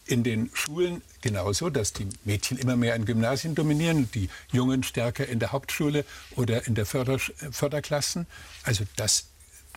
in 0.06 0.24
den 0.24 0.50
Schulen 0.52 1.02
genauso, 1.20 1.70
dass 1.70 1.92
die 1.92 2.08
Mädchen 2.24 2.58
immer 2.58 2.76
mehr 2.76 2.94
in 2.94 3.04
Gymnasien 3.04 3.54
dominieren, 3.54 4.10
die 4.12 4.28
Jungen 4.50 4.82
stärker 4.82 5.26
in 5.26 5.38
der 5.38 5.52
Hauptschule 5.52 6.04
oder 6.36 6.66
in 6.66 6.74
der 6.74 6.86
Förder 6.86 7.18
Förderklassen. 7.18 8.26
Also 8.64 8.84
das 8.96 9.26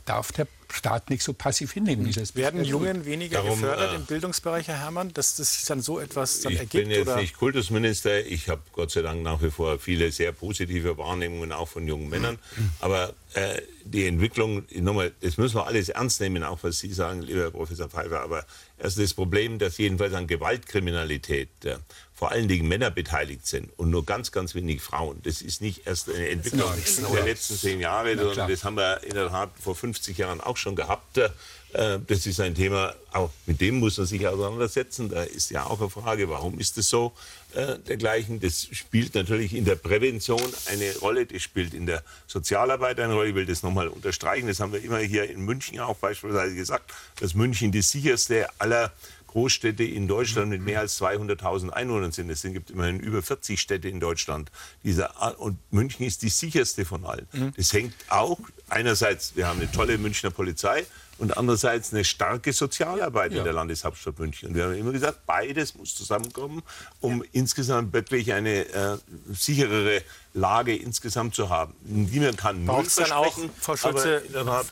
darf 0.06 0.32
der 0.32 0.48
Staat 0.72 1.10
nicht 1.10 1.24
so 1.24 1.34
passiv 1.34 1.74
hinnehmen. 1.74 2.06
Dieses 2.06 2.36
Werden 2.36 2.64
Jungen 2.64 3.06
weniger 3.06 3.38
Darum, 3.38 3.60
gefördert 3.60 3.94
äh, 3.94 3.96
im 3.96 4.06
Bildungsbereich, 4.06 4.68
Herr 4.68 4.80
Herrmann, 4.80 5.14
dass 5.14 5.36
das 5.36 5.54
sich 5.54 5.66
dann 5.66 5.82
so 5.82 6.00
etwas 6.00 6.42
dann 6.42 6.54
ich 6.54 6.60
ergibt? 6.60 6.76
Ich 6.76 6.82
bin 6.82 6.92
jetzt 6.92 7.08
oder? 7.08 7.18
nicht 7.18 7.38
Kultusminister. 7.38 8.26
Ich 8.26 8.50
habe 8.50 8.62
Gott 8.74 8.92
sei 8.92 9.02
Dank 9.02 9.24
nach 9.24 9.42
wie 9.42 9.52
vor 9.52 9.80
viele 9.80 10.12
sehr 10.12 10.32
positive 10.32 10.98
Wahrnehmungen 10.98 11.52
auch 11.52 11.68
von 11.68 11.88
jungen 11.88 12.10
Männern. 12.10 12.40
Aber 12.80 13.14
äh, 13.34 13.62
die 13.84 14.08
Entwicklung, 14.08 14.64
nochmal, 14.74 15.12
das 15.22 15.38
müssen 15.38 15.56
wir 15.56 15.68
alles 15.68 15.90
ernst 15.90 16.22
nehmen, 16.22 16.44
auch 16.44 16.60
was 16.62 16.80
Sie 16.80 16.94
sagen, 16.94 17.22
lieber 17.22 17.42
Herr 17.42 17.52
Professor 17.52 17.90
Pfeiffer. 17.90 18.22
Aber 18.22 18.46
erst 18.78 18.98
das 18.98 19.14
Problem, 19.14 19.60
dass 19.60 19.78
jedenfalls 19.78 20.14
an 20.14 20.28
Gewaltkriminalität 20.28 21.50
äh, 21.66 21.78
vor 22.16 22.32
allen 22.32 22.48
Dingen 22.48 22.68
Männer 22.68 22.92
beteiligt 22.92 23.46
sind 23.46 23.70
und 23.78 23.90
nur 23.90 24.06
ganz, 24.06 24.32
ganz 24.32 24.56
wenig 24.56 24.82
Frauen. 24.82 25.20
Das 25.24 25.42
ist 25.42 25.62
nicht 25.62 25.86
erst 25.86 26.10
eine 26.10 26.30
Entwicklung 26.30 26.72
der 27.14 27.26
letzten 27.26 27.58
zehn 27.58 27.82
Jahre, 27.82 28.18
sondern 28.18 28.50
das 28.50 28.64
haben 28.64 28.78
wir 28.78 29.04
in 29.04 29.14
der 29.14 29.28
Tat 29.28 29.52
vor 29.60 29.76
50 29.76 30.18
Jahren 30.18 30.40
auch 30.40 30.56
schon 30.56 30.78
gehabt. 30.78 31.18
Äh, 31.18 32.00
das 32.08 32.26
ist 32.26 32.40
ein 32.40 32.56
Thema, 32.56 32.96
auch 33.12 33.32
mit 33.46 33.60
dem 33.60 33.80
muss 33.80 33.98
man 33.98 34.08
sich 34.08 34.26
auseinandersetzen. 34.26 35.10
Da 35.10 35.24
ist 35.24 35.52
ja 35.52 35.66
auch 35.66 35.82
eine 35.82 35.90
Frage, 35.90 36.30
warum 36.30 36.58
ist 36.58 36.78
das 36.78 36.88
so 36.88 37.12
äh, 37.54 37.78
dergleichen? 37.80 38.40
Das 38.40 38.66
spielt 38.72 39.14
natürlich 39.16 39.54
in 39.54 39.66
der 39.66 39.76
Prävention 39.76 40.42
eine 40.68 40.96
Rolle, 41.00 41.26
das 41.26 41.42
spielt 41.42 41.74
in 41.74 41.86
der 41.86 42.02
Sozialarbeit 42.28 42.98
eine 43.02 43.14
Rolle. 43.14 43.30
Ich 43.30 43.36
will 43.36 43.46
das 43.46 43.62
nochmal 43.62 43.90
unterstreichen. 43.90 44.48
Das 44.48 44.62
haben 44.62 44.72
wir 44.72 44.82
immer 44.82 45.00
hier 45.00 45.30
in 45.30 45.42
München 45.42 45.82
auch 45.82 45.98
beispielsweise 45.98 46.56
gesagt, 46.56 46.94
dass 47.20 47.34
München 47.34 47.74
die 47.74 47.82
sicherste 47.82 48.48
aller 48.58 48.94
Großstädte 49.36 49.84
in 49.84 50.08
Deutschland 50.08 50.50
mit 50.50 50.62
mehr 50.62 50.80
als 50.80 50.98
200.000 51.02 51.70
Einwohnern 51.72 52.14
sind. 52.14 52.30
Es 52.30 52.44
gibt 52.44 52.72
immerhin 52.72 53.02
über 53.02 53.22
40 53.22 53.60
Städte 53.60 53.90
in 53.90 54.00
Deutschland. 54.00 54.50
Dieser, 54.86 55.38
und 55.42 55.60
München 55.72 56.06
ist 56.06 56.22
die 56.22 56.30
sicherste 56.30 56.86
von 56.86 57.06
allen. 57.06 57.28
Mhm. 57.34 57.52
Das 57.58 57.74
hängt 57.74 57.94
auch 58.08 58.40
einerseits, 58.70 59.36
wir 59.36 59.46
haben 59.46 59.60
eine 59.60 59.70
tolle 59.70 59.98
Münchner 59.98 60.32
Polizei, 60.32 60.86
und 61.18 61.38
andererseits 61.38 61.94
eine 61.94 62.04
starke 62.04 62.54
Sozialarbeit 62.54 63.32
ja. 63.32 63.40
in 63.40 63.44
der 63.44 63.54
Landeshauptstadt 63.54 64.20
München. 64.20 64.50
Und 64.50 64.56
wir 64.56 64.66
haben 64.66 64.74
immer 64.76 64.92
gesagt, 64.92 65.26
beides 65.26 65.76
muss 65.76 65.96
zusammenkommen, 65.96 66.62
um 67.00 67.24
ja. 67.24 67.30
insgesamt 67.34 67.94
wirklich 67.94 68.34
eine 68.34 68.68
äh, 68.68 68.98
sicherere 69.32 70.02
Lage 70.36 70.76
insgesamt 70.76 71.34
zu 71.34 71.50
haben. 71.50 71.74
Niemand 71.84 72.38
kann 72.38 72.66
Braucht 72.66 72.88
es 72.88 72.96
dann 72.96 73.14
auch, 73.14 73.38
Frau 73.58 73.78
Schulze, 73.78 74.22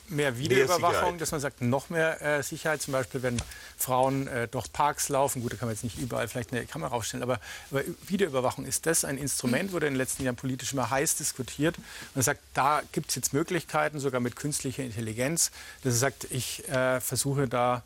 mehr 0.09 0.37
Videoüberwachung, 0.37 1.11
mehr 1.11 1.19
dass 1.19 1.31
man 1.31 1.39
sagt, 1.39 1.61
noch 1.61 1.89
mehr 1.89 2.21
äh, 2.21 2.43
Sicherheit, 2.43 2.81
zum 2.81 2.91
Beispiel, 2.91 3.23
wenn 3.23 3.41
Frauen 3.77 4.27
äh, 4.27 4.49
durch 4.49 4.71
Parks 4.73 5.07
laufen. 5.07 5.41
Gut, 5.41 5.53
da 5.53 5.55
kann 5.55 5.67
man 5.69 5.75
jetzt 5.75 5.85
nicht 5.85 5.97
überall 5.97 6.27
vielleicht 6.27 6.51
eine 6.51 6.65
Kamera 6.65 6.93
aufstellen, 6.93 7.23
aber, 7.23 7.39
aber 7.71 7.83
Videoüberwachung, 8.07 8.65
ist 8.65 8.85
das 8.85 9.05
ein 9.05 9.17
Instrument, 9.17 9.71
wurde 9.71 9.87
in 9.87 9.93
den 9.93 9.97
letzten 9.97 10.23
Jahren 10.23 10.35
politisch 10.35 10.73
immer 10.73 10.89
heiß 10.89 11.15
diskutiert. 11.15 11.77
Man 12.13 12.23
sagt, 12.23 12.41
da 12.53 12.81
gibt 12.91 13.09
es 13.09 13.15
jetzt 13.15 13.31
Möglichkeiten, 13.33 13.99
sogar 13.99 14.19
mit 14.19 14.35
künstlicher 14.35 14.83
Intelligenz, 14.83 15.51
dass 15.83 15.93
er 15.93 15.99
sagt, 15.99 16.27
ich 16.33 16.67
äh, 16.69 16.99
versuche 16.99 17.47
da 17.47 17.83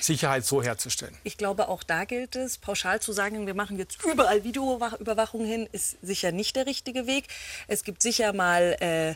Sicherheit 0.00 0.44
so 0.44 0.62
herzustellen. 0.62 1.14
Ich 1.22 1.36
glaube, 1.36 1.68
auch 1.68 1.82
da 1.82 2.04
gilt 2.04 2.34
es, 2.34 2.58
pauschal 2.58 3.00
zu 3.00 3.12
sagen, 3.12 3.46
wir 3.46 3.54
machen 3.54 3.78
jetzt 3.78 4.02
überall 4.04 4.42
Videoüberwachung 4.42 5.44
hin, 5.44 5.68
ist 5.70 5.96
sicher 6.02 6.32
nicht 6.32 6.56
der 6.56 6.66
richtige 6.66 7.06
Weg. 7.06 7.28
Es 7.68 7.84
gibt 7.84 8.02
sicher 8.02 8.32
mal 8.32 8.76
äh, 8.80 9.14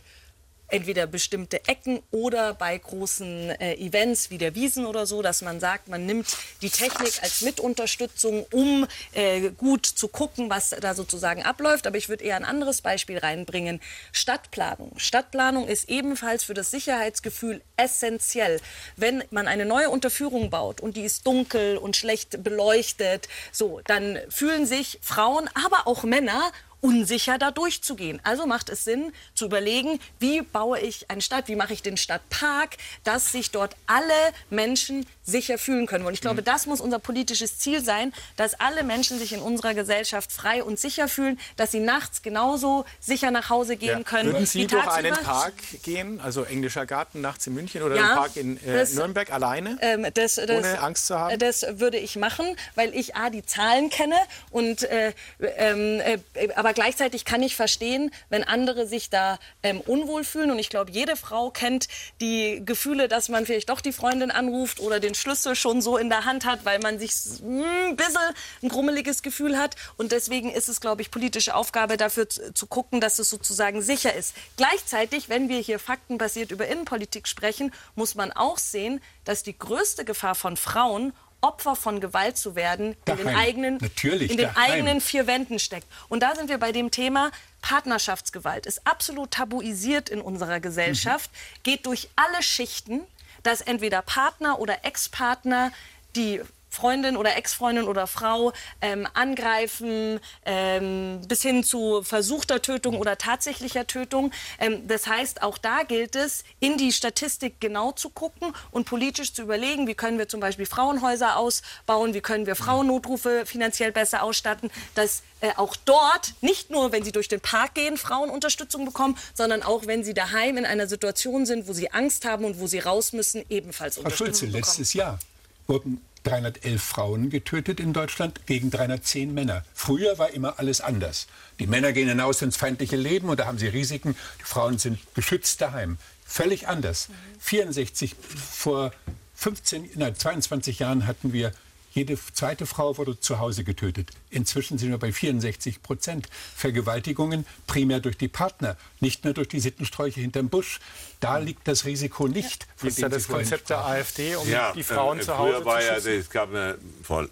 entweder 0.69 1.07
bestimmte 1.07 1.67
Ecken 1.69 2.03
oder 2.11 2.55
bei 2.55 2.77
großen 2.77 3.51
äh, 3.51 3.75
Events 3.75 4.31
wie 4.31 4.39
der 4.39 4.55
Wiesen 4.55 4.87
oder 4.87 5.07
so, 5.07 5.23
dass 5.23 5.43
man 5.43 5.61
sagt, 5.61 5.89
man 5.89 6.07
nimmt 6.07 6.27
die 6.63 6.71
Technik 6.71 7.23
als 7.23 7.43
Mitunterstützung, 7.43 8.47
um 8.53 8.87
äh, 9.13 9.51
gut 9.51 9.87
zu 9.87 10.09
gucken, 10.09 10.51
was 10.51 10.71
da 10.71 10.95
sozusagen 10.95 11.43
abläuft. 11.43 11.87
Aber 11.87 11.97
ich 11.97 12.09
würde 12.09 12.25
eher 12.25 12.37
ein 12.37 12.45
anderes 12.45 12.83
Beispiel 12.83 13.19
reinbringen. 13.19 13.81
Stadtplanung. 14.13 14.93
Stadtplanung 14.97 15.69
ist 15.69 15.89
ebenfalls 15.89 16.45
für 16.45 16.55
das 16.55 16.71
Sicherheitsgefühl 16.71 17.63
essentiell. 17.77 18.61
Wenn 18.97 19.23
man 19.31 19.47
eine 19.47 19.67
neue 19.67 19.91
Unterführung 19.91 20.51
baut 20.51 20.81
und 20.81 20.97
die 20.97 21.03
ist 21.03 21.27
dunkel 21.27 21.77
und 21.77 21.97
schlecht 21.97 22.43
beleuchtet, 22.43 23.29
so, 23.53 23.81
dann 23.87 24.19
fühlen 24.29 24.67
sich 24.67 24.99
Frauen, 25.03 25.49
aber 25.55 25.87
auch 25.87 26.05
Männer 26.05 26.53
unsicher 26.87 27.37
da 27.37 27.51
durchzugehen. 27.51 28.21
Also 28.23 28.47
macht 28.47 28.69
es 28.69 28.85
Sinn 28.85 29.13
zu 29.35 29.47
überlegen, 29.47 29.99
wie 30.21 30.43
baue 30.43 30.79
ich 30.79 31.11
eine 31.11 31.21
Stadt, 31.21 31.49
wie 31.49 31.57
mache 31.57 31.73
ich 31.73 31.83
den 31.83 31.97
Stadtpark, 31.97 32.77
dass 33.03 33.33
sich 33.33 33.51
dort 33.51 33.75
alle 33.89 34.13
Menschen 34.51 35.05
sicher 35.27 35.59
fühlen 35.59 35.87
können. 35.87 36.07
Und 36.07 36.15
ich 36.15 36.21
glaube, 36.21 36.41
mhm. 36.41 36.45
das 36.45 36.67
muss 36.67 36.81
unser 36.81 36.99
politisches 36.99 37.59
Ziel 37.59 37.85
sein, 37.85 38.15
dass 38.37 38.55
alle 38.55 38.85
Menschen 38.85 39.19
sich 39.19 39.33
in 39.33 39.41
unserer 39.41 39.75
Gesellschaft 39.75 40.33
frei 40.33 40.63
und 40.63 40.79
sicher 40.79 41.09
fühlen, 41.09 41.39
dass 41.57 41.73
sie 41.73 41.81
nachts 41.81 42.23
genauso 42.23 42.85
sicher 43.01 43.31
nach 43.31 43.51
Hause 43.51 43.77
gehen 43.77 43.99
ja. 43.99 44.05
können. 44.05 44.33
Würden 44.33 44.47
Sie 44.47 44.67
durch 44.67 44.87
einen 44.87 45.15
Park 45.15 45.55
gehen, 45.83 46.21
also 46.21 46.45
englischer 46.45 46.87
Garten 46.87 47.21
nachts 47.21 47.47
in 47.47 47.55
München 47.55 47.83
oder 47.83 47.97
ja, 47.97 48.03
einen 48.03 48.15
Park 48.15 48.37
in 48.37 48.57
äh, 48.59 48.79
das, 48.79 48.95
Nürnberg 48.95 49.33
alleine, 49.33 49.77
ähm, 49.81 50.07
das, 50.15 50.37
das, 50.37 50.51
ohne 50.51 50.81
Angst 50.81 51.07
zu 51.07 51.19
haben? 51.19 51.39
Das 51.39 51.67
würde 51.69 51.99
ich 51.99 52.17
machen, 52.17 52.47
weil 52.77 52.95
ich 52.95 53.17
A, 53.17 53.31
die 53.31 53.45
Zahlen 53.45 53.91
kenne 53.91 54.17
und 54.51 54.85
äh, 54.85 55.13
ähm, 55.41 56.01
äh, 56.01 56.19
aber 56.55 56.73
gleichzeitig 56.73 57.25
kann 57.25 57.43
ich 57.43 57.57
verstehen, 57.57 58.13
wenn 58.29 58.45
andere 58.45 58.87
sich 58.87 59.11
da 59.11 59.39
ähm, 59.63 59.81
unwohl 59.81 60.23
fühlen 60.23 60.51
und 60.51 60.59
ich 60.59 60.71
glaube, 60.71 60.93
jede 60.93 61.17
Frau 61.17 61.51
kennt 61.51 61.89
die 62.21 62.63
Gefühle, 62.65 63.09
dass 63.09 63.29
man 63.29 63.45
vielleicht 63.47 63.69
doch 63.69 63.81
die 63.81 63.93
Freundin 63.93 64.31
anruft 64.31 64.81
oder 64.81 65.01
den 65.01 65.16
Schlüssel 65.19 65.55
schon 65.55 65.83
so 65.83 65.97
in 65.97 66.09
der 66.09 66.25
Hand 66.25 66.45
hat, 66.45 66.65
weil 66.65 66.79
man 66.79 66.99
sich 66.99 67.13
hm, 67.13 67.63
ein 67.89 67.97
bisschen 67.97 68.21
ein 68.63 68.69
grummeliges 68.69 69.23
Gefühl 69.23 69.59
hat. 69.59 69.77
Und 69.97 70.13
deswegen 70.13 70.51
ist 70.51 70.69
es, 70.69 70.81
glaube 70.81 71.03
ich, 71.03 71.11
politische 71.11 71.55
Aufgabe 71.55 71.97
dafür 71.97 72.29
zu, 72.29 72.53
zu 72.55 72.67
gucken, 72.67 73.01
dass 73.01 73.19
es 73.19 73.31
sozusagen 73.31 73.83
sicher 73.83 74.15
ist. 74.15 74.35
Gleichzeitig, 74.57 75.29
wenn 75.29 75.49
wir 75.49 75.59
hier 75.59 75.79
faktenbasiert 75.79 76.51
über 76.51 76.67
Innenpolitik 76.67 77.29
sprechen, 77.29 77.73
muss 77.95 78.15
man 78.15 78.33
auch 78.33 78.59
sehen, 78.59 79.01
dass 79.25 79.43
die 79.43 79.59
größte 79.59 80.05
Gefahr 80.05 80.35
von 80.35 80.57
Frauen 80.57 81.13
Opfer 81.43 81.77
von 81.77 82.01
Gewalt 82.01 82.37
zu 82.37 82.57
werden, 82.57 82.97
daheim. 83.05 83.21
in 83.21 83.27
den, 83.27 83.37
eigenen, 83.37 83.79
Natürlich, 83.79 84.31
in 84.31 84.37
den 84.39 84.57
eigenen 84.57 85.01
vier 85.01 85.27
Wänden 85.27 85.59
steckt. 85.59 85.87
Und 86.09 86.23
da 86.23 86.35
sind 86.35 86.49
wir 86.49 86.59
bei 86.59 86.73
dem 86.73 86.91
Thema, 86.91 87.31
Partnerschaftsgewalt 87.61 88.67
ist 88.67 88.87
absolut 88.87 89.33
tabuisiert 89.33 90.09
in 90.09 90.21
unserer 90.21 90.61
Gesellschaft, 90.61 91.31
mhm. 91.31 91.63
geht 91.63 91.87
durch 91.87 92.09
alle 92.17 92.43
Schichten 92.43 93.03
dass 93.43 93.61
entweder 93.61 94.03
Partner 94.03 94.59
oder 94.59 94.85
Ex-Partner 94.85 95.73
die 96.15 96.41
Freundin 96.77 97.17
oder 97.17 97.37
Ex-Freundin 97.37 97.85
oder 97.85 98.07
Frau 98.07 98.53
ähm, 98.83 99.09
angreifen, 99.15 100.21
ähm, 100.45 101.23
bis 101.27 101.43
hin 101.43 101.65
zu 101.65 102.03
versuchter 102.03 102.61
Tötung 102.61 102.99
oder 102.99 103.17
tatsächlicher 103.17 103.87
Tötung. 103.87 104.31
Ähm, 104.59 104.87
das 104.87 105.07
heißt, 105.07 105.43
auch 105.43 105.57
da 105.57 105.83
gilt 105.83 106.15
es, 106.15 106.45
in 106.61 106.77
die 106.77 106.93
Statistik 106.93 107.61
genau 107.61 107.93
zu 107.93 108.11
gucken 108.11 108.53
und 108.71 108.85
politisch 108.85 109.33
zu 109.33 109.43
überlegen, 109.43 109.87
wie 109.87 109.95
können 109.95 110.19
wir 110.19 110.29
zum 110.29 110.41
Beispiel 110.41 110.67
Frauenhäuser 110.67 111.37
ausbauen, 111.39 112.13
wie 112.13 112.21
können 112.21 112.47
wir 112.47 112.57
Frauennotrufe 112.57 113.47
finanziell 113.47 113.91
besser 113.91 114.23
ausstatten, 114.23 114.71
dass 114.95 115.23
äh, 115.41 115.53
auch 115.57 115.77
dort, 115.77 116.35
nicht 116.43 116.71
nur 116.71 116.93
wenn 116.93 117.05
sie 117.05 117.13
durch 117.13 117.29
den 117.29 117.41
Park 117.41 117.75
gehen, 117.75 117.97
Frauen 117.97 118.31
Unterstützung 118.31 118.85
bekommen, 118.85 119.17
sondern 119.35 119.63
auch 119.63 119.87
wenn 119.87 120.05
sie 120.05 120.15
daheim 120.15 120.59
in 120.59 120.67
einer 120.67 120.87
Situation 120.87 121.47
sind, 121.47 121.69
wo 121.69 121.73
sie 121.73 121.91
Angst 121.91 122.25
haben 122.25 122.45
und 122.45 122.61
wo 122.61 122.67
sie 122.67 122.81
raus 122.81 123.13
müssen, 123.13 123.45
ebenfalls 123.49 123.99
Unterstützung 123.99 124.27
Schulze, 124.27 124.47
bekommen. 124.47 124.63
letztes 124.63 124.93
Jahr 124.93 125.19
wurden 125.67 126.01
311 126.27 126.83
Frauen 126.83 127.31
getötet 127.31 127.79
in 127.79 127.93
Deutschland 127.93 128.47
gegen 128.47 128.71
310 128.71 129.33
Männer. 129.33 129.65
Früher 129.75 130.19
war 130.19 130.31
immer 130.31 130.59
alles 130.59 130.81
anders. 130.81 131.29
Die 131.61 131.69
Männer 131.69 131.93
gehen 131.93 132.09
hinaus 132.09 132.43
ins 132.43 132.57
feindliche 132.57 132.97
Leben 132.97 133.29
und 133.29 133.39
da 133.39 133.47
haben 133.47 133.59
sie 133.59 133.69
Risiken. 133.69 134.17
Die 134.41 134.45
Frauen 134.45 134.79
sind 134.79 134.99
geschützt 135.15 135.61
daheim. 135.61 135.99
Völlig 136.25 136.67
anders. 136.67 137.09
64 137.39 138.17
vor 138.51 138.93
15, 139.37 139.91
nein, 139.95 140.17
22 140.17 140.81
Jahren 140.81 141.07
hatten 141.07 141.33
wir 141.33 141.53
jede 141.97 142.19
zweite 142.33 142.67
Frau 142.67 142.99
wurde 142.99 143.19
zu 143.19 143.39
Hause 143.39 143.65
getötet. 143.65 144.11
Inzwischen 144.29 144.77
sind 144.77 144.91
wir 144.91 144.99
bei 144.99 145.13
64 145.13 145.83
Prozent. 145.83 146.29
Vergewaltigungen 146.55 147.47
primär 147.67 148.01
durch 148.01 148.19
die 148.19 148.29
Partner, 148.29 148.77
nicht 149.01 149.25
mehr 149.25 149.33
durch 149.33 149.49
die 149.49 149.61
Sittensträuche 149.61 150.21
hinterm 150.21 150.51
Busch. 150.51 150.81
Da 151.21 151.39
liegt 151.39 151.67
das 151.67 151.87
Risiko 151.87 152.29
nicht. 152.29 152.67
Wie 152.83 152.89
ist 152.89 152.99
ja 152.99 153.09
das 153.09 153.29
Konzept 153.29 153.71
der 153.71 153.87
AfD, 153.87 154.37
um 154.37 154.47
ja, 154.49 154.73
die 154.73 154.83
Frauen 154.83 155.21
äh, 155.21 155.23
zu 155.23 155.39
Hause 155.39 155.65
war 155.65 155.81
zu 155.81 155.87
schützen? 155.87 156.09
Ja, 156.09 156.15
es 156.19 156.31
gab 156.31 156.51
eine, 156.51 156.77
vor 157.03 157.29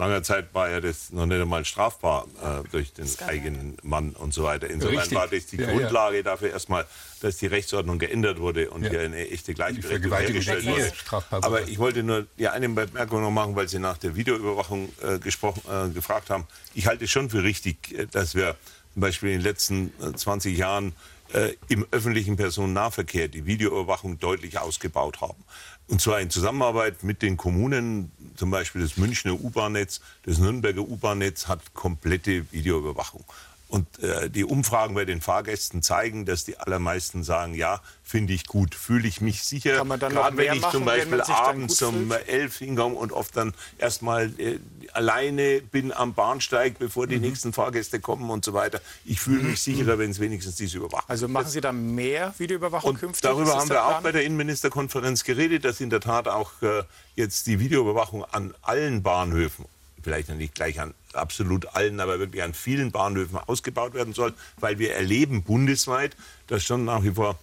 langer 0.00 0.22
Zeit 0.22 0.52
war 0.54 0.70
ja 0.70 0.80
das 0.80 1.12
noch 1.12 1.26
nicht 1.26 1.40
einmal 1.40 1.64
strafbar 1.64 2.26
äh, 2.42 2.68
durch 2.70 2.92
den 2.92 3.08
eigenen 3.26 3.76
Mann 3.82 4.10
und 4.10 4.34
so 4.34 4.44
weiter. 4.44 4.68
Insofern 4.68 4.98
Richtig. 4.98 5.18
war 5.18 5.28
das 5.28 5.46
die 5.46 5.56
ja, 5.56 5.70
Grundlage 5.70 6.16
ja. 6.16 6.22
dafür 6.22 6.50
erstmal, 6.50 6.86
dass 7.20 7.36
die 7.36 7.46
Rechtsordnung 7.46 7.98
geändert 7.98 8.40
wurde 8.40 8.70
und 8.70 8.82
ja. 8.82 8.90
hier 8.90 9.00
eine 9.00 9.28
echte 9.28 9.54
Gleichberechtigung 9.54 10.18
hergestellt 10.18 10.66
wurde. 10.66 10.92
Aber 11.30 11.68
ich 11.68 11.78
wollte 11.78 12.02
nur 12.02 12.26
ja, 12.36 12.52
eine 12.52 12.68
Bemerkung 12.68 13.22
noch 13.22 13.30
machen, 13.30 13.54
weil 13.54 13.68
Sie 13.68 13.78
nach 13.78 13.98
der 13.98 14.16
Videoüberwachung 14.16 14.90
äh, 15.02 15.18
gesprochen, 15.18 15.62
äh, 15.70 15.90
gefragt 15.90 16.30
haben. 16.30 16.46
Ich 16.74 16.86
halte 16.86 17.04
es 17.04 17.10
schon 17.10 17.30
für 17.30 17.42
richtig, 17.42 17.96
äh, 17.96 18.06
dass 18.06 18.34
wir 18.34 18.56
zum 18.94 19.02
Beispiel 19.02 19.30
in 19.30 19.38
den 19.38 19.44
letzten 19.44 19.92
20 20.16 20.54
äh, 20.54 20.58
Jahren 20.58 20.94
äh, 21.32 21.54
im 21.68 21.86
öffentlichen 21.90 22.36
Personennahverkehr 22.36 23.28
die 23.28 23.46
Videoüberwachung 23.46 24.18
deutlich 24.18 24.58
ausgebaut 24.58 25.20
haben. 25.20 25.44
Und 25.90 26.00
zwar 26.00 26.20
in 26.20 26.30
Zusammenarbeit 26.30 27.02
mit 27.02 27.20
den 27.20 27.36
Kommunen, 27.36 28.12
zum 28.36 28.52
Beispiel 28.52 28.80
das 28.80 28.96
Münchner 28.96 29.32
U-Bahn-Netz, 29.32 30.00
das 30.22 30.38
Nürnberger 30.38 30.82
U-Bahn-Netz 30.82 31.48
hat 31.48 31.74
komplette 31.74 32.50
Videoüberwachung. 32.52 33.24
Und 33.70 34.02
äh, 34.02 34.28
die 34.28 34.44
Umfragen 34.44 34.96
bei 34.96 35.04
den 35.04 35.20
Fahrgästen 35.20 35.80
zeigen, 35.80 36.26
dass 36.26 36.44
die 36.44 36.58
allermeisten 36.58 37.22
sagen, 37.22 37.54
ja, 37.54 37.80
finde 38.02 38.32
ich 38.32 38.46
gut, 38.46 38.74
fühle 38.74 39.06
ich 39.06 39.20
mich 39.20 39.44
sicher. 39.44 39.76
Kann 39.76 39.86
man 39.86 40.00
dann 40.00 40.12
Gerade 40.12 40.36
wenn 40.36 40.54
ich 40.54 40.60
machen, 40.60 40.72
zum 40.72 40.84
Beispiel 40.84 41.20
abends 41.20 41.80
um 41.80 42.10
elf 42.26 42.58
hinkomme 42.58 42.96
und 42.96 43.12
oft 43.12 43.36
dann 43.36 43.54
erstmal 43.78 44.32
äh, 44.40 44.58
alleine 44.92 45.60
bin 45.60 45.92
am 45.92 46.14
Bahnsteig, 46.14 46.80
bevor 46.80 47.06
die 47.06 47.16
mhm. 47.16 47.22
nächsten 47.22 47.52
Fahrgäste 47.52 48.00
kommen 48.00 48.28
und 48.28 48.44
so 48.44 48.54
weiter. 48.54 48.80
Ich 49.04 49.20
fühle 49.20 49.44
mich 49.44 49.64
mhm. 49.64 49.72
sicherer, 49.72 49.98
wenn 50.00 50.10
es 50.10 50.18
wenigstens 50.18 50.56
diese 50.56 50.78
Überwachung 50.78 51.08
Also 51.08 51.28
machen 51.28 51.48
Sie 51.48 51.60
da 51.60 51.70
mehr 51.70 52.34
Videoüberwachung 52.38 52.90
und 52.90 52.98
künftig? 52.98 53.22
Darüber 53.22 53.56
haben 53.56 53.68
wir 53.68 53.86
auch 53.86 54.00
bei 54.00 54.10
der 54.10 54.24
Innenministerkonferenz 54.24 55.22
geredet, 55.22 55.64
dass 55.64 55.80
in 55.80 55.90
der 55.90 56.00
Tat 56.00 56.26
auch 56.26 56.50
äh, 56.62 56.82
jetzt 57.14 57.46
die 57.46 57.60
Videoüberwachung 57.60 58.24
an 58.24 58.52
allen 58.62 59.04
Bahnhöfen 59.04 59.66
vielleicht 60.02 60.28
nicht 60.30 60.54
gleich 60.54 60.80
an 60.80 60.94
absolut 61.12 61.74
allen, 61.74 62.00
aber 62.00 62.18
wirklich 62.18 62.42
an 62.42 62.54
vielen 62.54 62.92
Bahnhöfen 62.92 63.38
ausgebaut 63.38 63.94
werden 63.94 64.14
soll, 64.14 64.34
weil 64.58 64.78
wir 64.78 64.94
erleben 64.94 65.42
bundesweit, 65.42 66.16
dass 66.46 66.64
schon 66.64 66.84
nach 66.84 67.02
wie 67.02 67.12
vor 67.12 67.38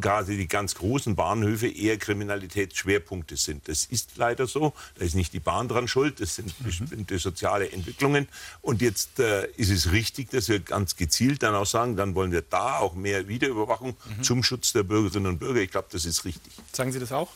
gerade 0.00 0.36
die 0.36 0.48
ganz 0.48 0.74
großen 0.76 1.16
Bahnhöfe 1.16 1.68
eher 1.68 1.98
Kriminalitätsschwerpunkte 1.98 3.36
sind. 3.36 3.68
Das 3.68 3.84
ist 3.84 4.16
leider 4.16 4.46
so. 4.46 4.72
Da 4.98 5.04
ist 5.04 5.14
nicht 5.14 5.34
die 5.34 5.40
Bahn 5.40 5.68
dran 5.68 5.86
schuld. 5.86 6.20
Das 6.20 6.36
sind 6.36 6.58
mhm. 6.58 6.64
bestimmte 6.64 7.18
soziale 7.18 7.70
Entwicklungen. 7.70 8.26
Und 8.62 8.80
jetzt 8.80 9.18
äh, 9.18 9.48
ist 9.56 9.70
es 9.70 9.92
richtig, 9.92 10.30
dass 10.30 10.48
wir 10.48 10.60
ganz 10.60 10.96
gezielt 10.96 11.42
dann 11.42 11.54
auch 11.54 11.66
sagen, 11.66 11.96
dann 11.96 12.14
wollen 12.14 12.32
wir 12.32 12.42
da 12.42 12.78
auch 12.78 12.94
mehr 12.94 13.28
Wiederüberwachung 13.28 13.96
mhm. 14.16 14.22
zum 14.22 14.42
Schutz 14.42 14.72
der 14.72 14.82
Bürgerinnen 14.82 15.26
und 15.26 15.38
Bürger. 15.38 15.60
Ich 15.60 15.70
glaube, 15.70 15.88
das 15.90 16.06
ist 16.06 16.24
richtig. 16.24 16.54
Sagen 16.72 16.92
Sie 16.92 16.98
das 16.98 17.12
auch? 17.12 17.28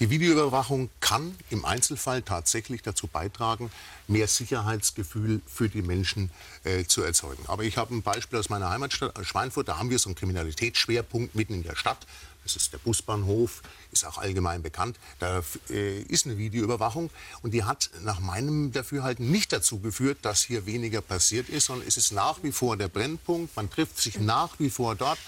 Die 0.00 0.10
Videoüberwachung 0.10 0.90
kann 1.00 1.34
im 1.50 1.64
Einzelfall 1.64 2.22
tatsächlich 2.22 2.82
dazu 2.82 3.08
beitragen, 3.08 3.68
mehr 4.06 4.28
Sicherheitsgefühl 4.28 5.40
für 5.44 5.68
die 5.68 5.82
Menschen 5.82 6.30
äh, 6.62 6.84
zu 6.84 7.02
erzeugen. 7.02 7.42
Aber 7.48 7.64
ich 7.64 7.76
habe 7.78 7.92
ein 7.96 8.02
Beispiel 8.02 8.38
aus 8.38 8.48
meiner 8.48 8.70
Heimatstadt 8.70 9.18
Schweinfurt. 9.26 9.66
Da 9.66 9.78
haben 9.78 9.90
wir 9.90 9.98
so 9.98 10.08
einen 10.08 10.14
Kriminalitätsschwerpunkt 10.14 11.34
mitten 11.34 11.54
in 11.54 11.62
der 11.64 11.74
Stadt. 11.74 12.06
das 12.44 12.54
ist 12.54 12.72
der 12.72 12.78
Busbahnhof, 12.78 13.62
ist 13.90 14.06
auch 14.06 14.18
allgemein 14.18 14.62
bekannt. 14.62 14.96
Da 15.18 15.42
äh, 15.68 16.00
ist 16.02 16.26
eine 16.26 16.38
Videoüberwachung 16.38 17.10
und 17.42 17.50
die 17.52 17.64
hat 17.64 17.90
nach 18.02 18.20
meinem 18.20 18.70
Dafürhalten 18.70 19.28
nicht 19.32 19.52
dazu 19.52 19.80
geführt, 19.80 20.18
dass 20.22 20.44
hier 20.44 20.64
weniger 20.64 21.00
passiert 21.00 21.48
ist, 21.48 21.66
sondern 21.66 21.88
es 21.88 21.96
ist 21.96 22.12
nach 22.12 22.40
wie 22.44 22.52
vor 22.52 22.76
der 22.76 22.86
Brennpunkt. 22.86 23.56
Man 23.56 23.68
trifft 23.68 24.00
sich 24.00 24.20
nach 24.20 24.60
wie 24.60 24.70
vor 24.70 24.94
dort. 24.94 25.18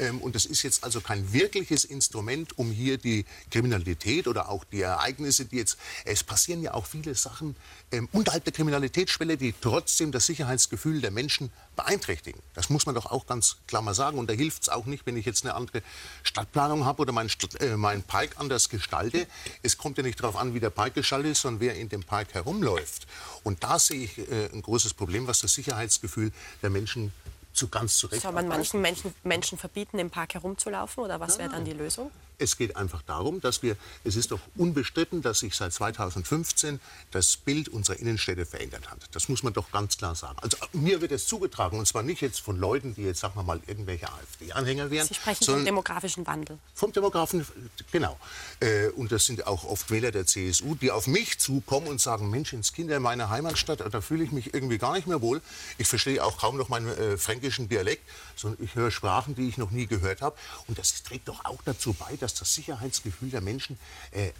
Ähm, 0.00 0.20
und 0.20 0.34
das 0.34 0.46
ist 0.46 0.62
jetzt 0.62 0.82
also 0.82 1.00
kein 1.00 1.32
wirkliches 1.32 1.84
Instrument, 1.84 2.58
um 2.58 2.72
hier 2.72 2.98
die 2.98 3.24
Kriminalität 3.50 4.26
oder 4.26 4.48
auch 4.48 4.64
die 4.64 4.80
Ereignisse, 4.80 5.44
die 5.44 5.56
jetzt, 5.56 5.78
es 6.04 6.24
passieren 6.24 6.62
ja 6.62 6.74
auch 6.74 6.86
viele 6.86 7.14
Sachen 7.14 7.54
ähm, 7.92 8.08
unterhalb 8.12 8.44
der 8.44 8.52
Kriminalitätsschwelle, 8.52 9.36
die 9.36 9.54
trotzdem 9.60 10.10
das 10.10 10.26
Sicherheitsgefühl 10.26 11.00
der 11.00 11.10
Menschen 11.10 11.52
beeinträchtigen. 11.76 12.40
Das 12.54 12.70
muss 12.70 12.86
man 12.86 12.94
doch 12.94 13.06
auch 13.06 13.26
ganz 13.26 13.56
klar 13.66 13.82
mal 13.82 13.94
sagen. 13.94 14.18
Und 14.18 14.28
da 14.28 14.34
hilft 14.34 14.62
es 14.62 14.68
auch 14.68 14.86
nicht, 14.86 15.06
wenn 15.06 15.16
ich 15.16 15.26
jetzt 15.26 15.44
eine 15.44 15.54
andere 15.54 15.82
Stadtplanung 16.22 16.84
habe 16.84 17.02
oder 17.02 17.12
meinen 17.12 17.30
äh, 17.60 17.76
mein 17.76 18.02
Park 18.02 18.30
anders 18.36 18.68
gestalte. 18.68 19.26
Es 19.62 19.76
kommt 19.76 19.98
ja 19.98 20.02
nicht 20.02 20.20
darauf 20.20 20.36
an, 20.36 20.54
wie 20.54 20.60
der 20.60 20.70
Park 20.70 20.94
gestaltet 20.94 21.32
ist, 21.32 21.42
sondern 21.42 21.60
wer 21.60 21.74
in 21.76 21.88
dem 21.88 22.02
Park 22.02 22.34
herumläuft. 22.34 23.06
Und 23.42 23.62
da 23.62 23.78
sehe 23.78 24.04
ich 24.04 24.18
äh, 24.18 24.48
ein 24.52 24.62
großes 24.62 24.94
Problem, 24.94 25.26
was 25.26 25.40
das 25.40 25.52
Sicherheitsgefühl 25.52 26.32
der 26.62 26.70
Menschen 26.70 27.12
zu 27.52 27.68
ganz 27.68 27.96
zurecht. 27.96 28.22
Soll 28.22 28.32
man 28.32 28.48
manchen 28.48 28.80
Menschen, 28.80 29.14
Menschen 29.22 29.58
verbieten, 29.58 29.98
im 29.98 30.10
Park 30.10 30.34
herumzulaufen 30.34 31.02
oder 31.04 31.20
was 31.20 31.38
wäre 31.38 31.50
dann 31.50 31.64
die 31.64 31.72
Lösung? 31.72 32.10
Es 32.40 32.56
geht 32.56 32.76
einfach 32.76 33.02
darum, 33.02 33.40
dass 33.40 33.62
wir, 33.62 33.76
es 34.04 34.16
ist 34.16 34.30
doch 34.30 34.40
unbestritten, 34.56 35.22
dass 35.22 35.40
sich 35.40 35.54
seit 35.54 35.72
2015 35.72 36.80
das 37.10 37.36
Bild 37.36 37.68
unserer 37.68 37.98
Innenstädte 37.98 38.46
verändert 38.46 38.90
hat. 38.90 38.98
Das 39.12 39.28
muss 39.28 39.42
man 39.42 39.52
doch 39.52 39.70
ganz 39.70 39.98
klar 39.98 40.14
sagen. 40.14 40.38
Also 40.40 40.56
mir 40.72 41.00
wird 41.00 41.12
es 41.12 41.26
zugetragen, 41.26 41.78
und 41.78 41.86
zwar 41.86 42.02
nicht 42.02 42.20
jetzt 42.22 42.40
von 42.40 42.58
Leuten, 42.58 42.94
die 42.94 43.02
jetzt, 43.02 43.20
sagen 43.20 43.34
wir 43.36 43.42
mal, 43.42 43.60
irgendwelche 43.66 44.10
AfD-Anhänger 44.10 44.90
wären. 44.90 45.06
Sie 45.06 45.14
sprechen 45.14 45.44
vom 45.44 45.64
demografischen 45.64 46.26
Wandel. 46.26 46.58
Vom 46.74 46.92
demografischen, 46.92 47.46
genau. 47.92 48.18
Äh, 48.60 48.88
und 48.88 49.12
das 49.12 49.26
sind 49.26 49.46
auch 49.46 49.64
oft 49.64 49.90
Wähler 49.90 50.10
der 50.10 50.26
CSU, 50.26 50.74
die 50.74 50.90
auf 50.90 51.06
mich 51.06 51.38
zukommen 51.38 51.86
und 51.88 52.00
sagen, 52.00 52.30
Mensch, 52.30 52.52
ins 52.52 52.72
Kinder 52.72 52.96
in 52.96 53.02
meiner 53.02 53.28
Heimatstadt, 53.28 53.80
da 53.80 54.00
fühle 54.00 54.24
ich 54.24 54.32
mich 54.32 54.54
irgendwie 54.54 54.78
gar 54.78 54.94
nicht 54.94 55.06
mehr 55.06 55.20
wohl. 55.20 55.42
Ich 55.78 55.88
verstehe 55.88 56.24
auch 56.24 56.38
kaum 56.38 56.56
noch 56.56 56.68
meinen 56.68 56.88
äh, 56.88 57.16
fränkischen 57.18 57.68
Dialekt, 57.68 58.02
sondern 58.36 58.64
ich 58.64 58.74
höre 58.74 58.90
Sprachen, 58.90 59.34
die 59.34 59.48
ich 59.48 59.58
noch 59.58 59.70
nie 59.70 59.86
gehört 59.86 60.22
habe. 60.22 60.36
Und 60.66 60.78
das 60.78 61.02
trägt 61.02 61.28
doch 61.28 61.44
auch 61.44 61.60
dazu 61.64 61.92
bei, 61.92 62.16
dass 62.16 62.29
dass 62.30 62.40
das 62.40 62.54
Sicherheitsgefühl 62.54 63.30
der 63.30 63.40
Menschen 63.40 63.78
äh, 64.12 64.28
äh, 64.28 64.32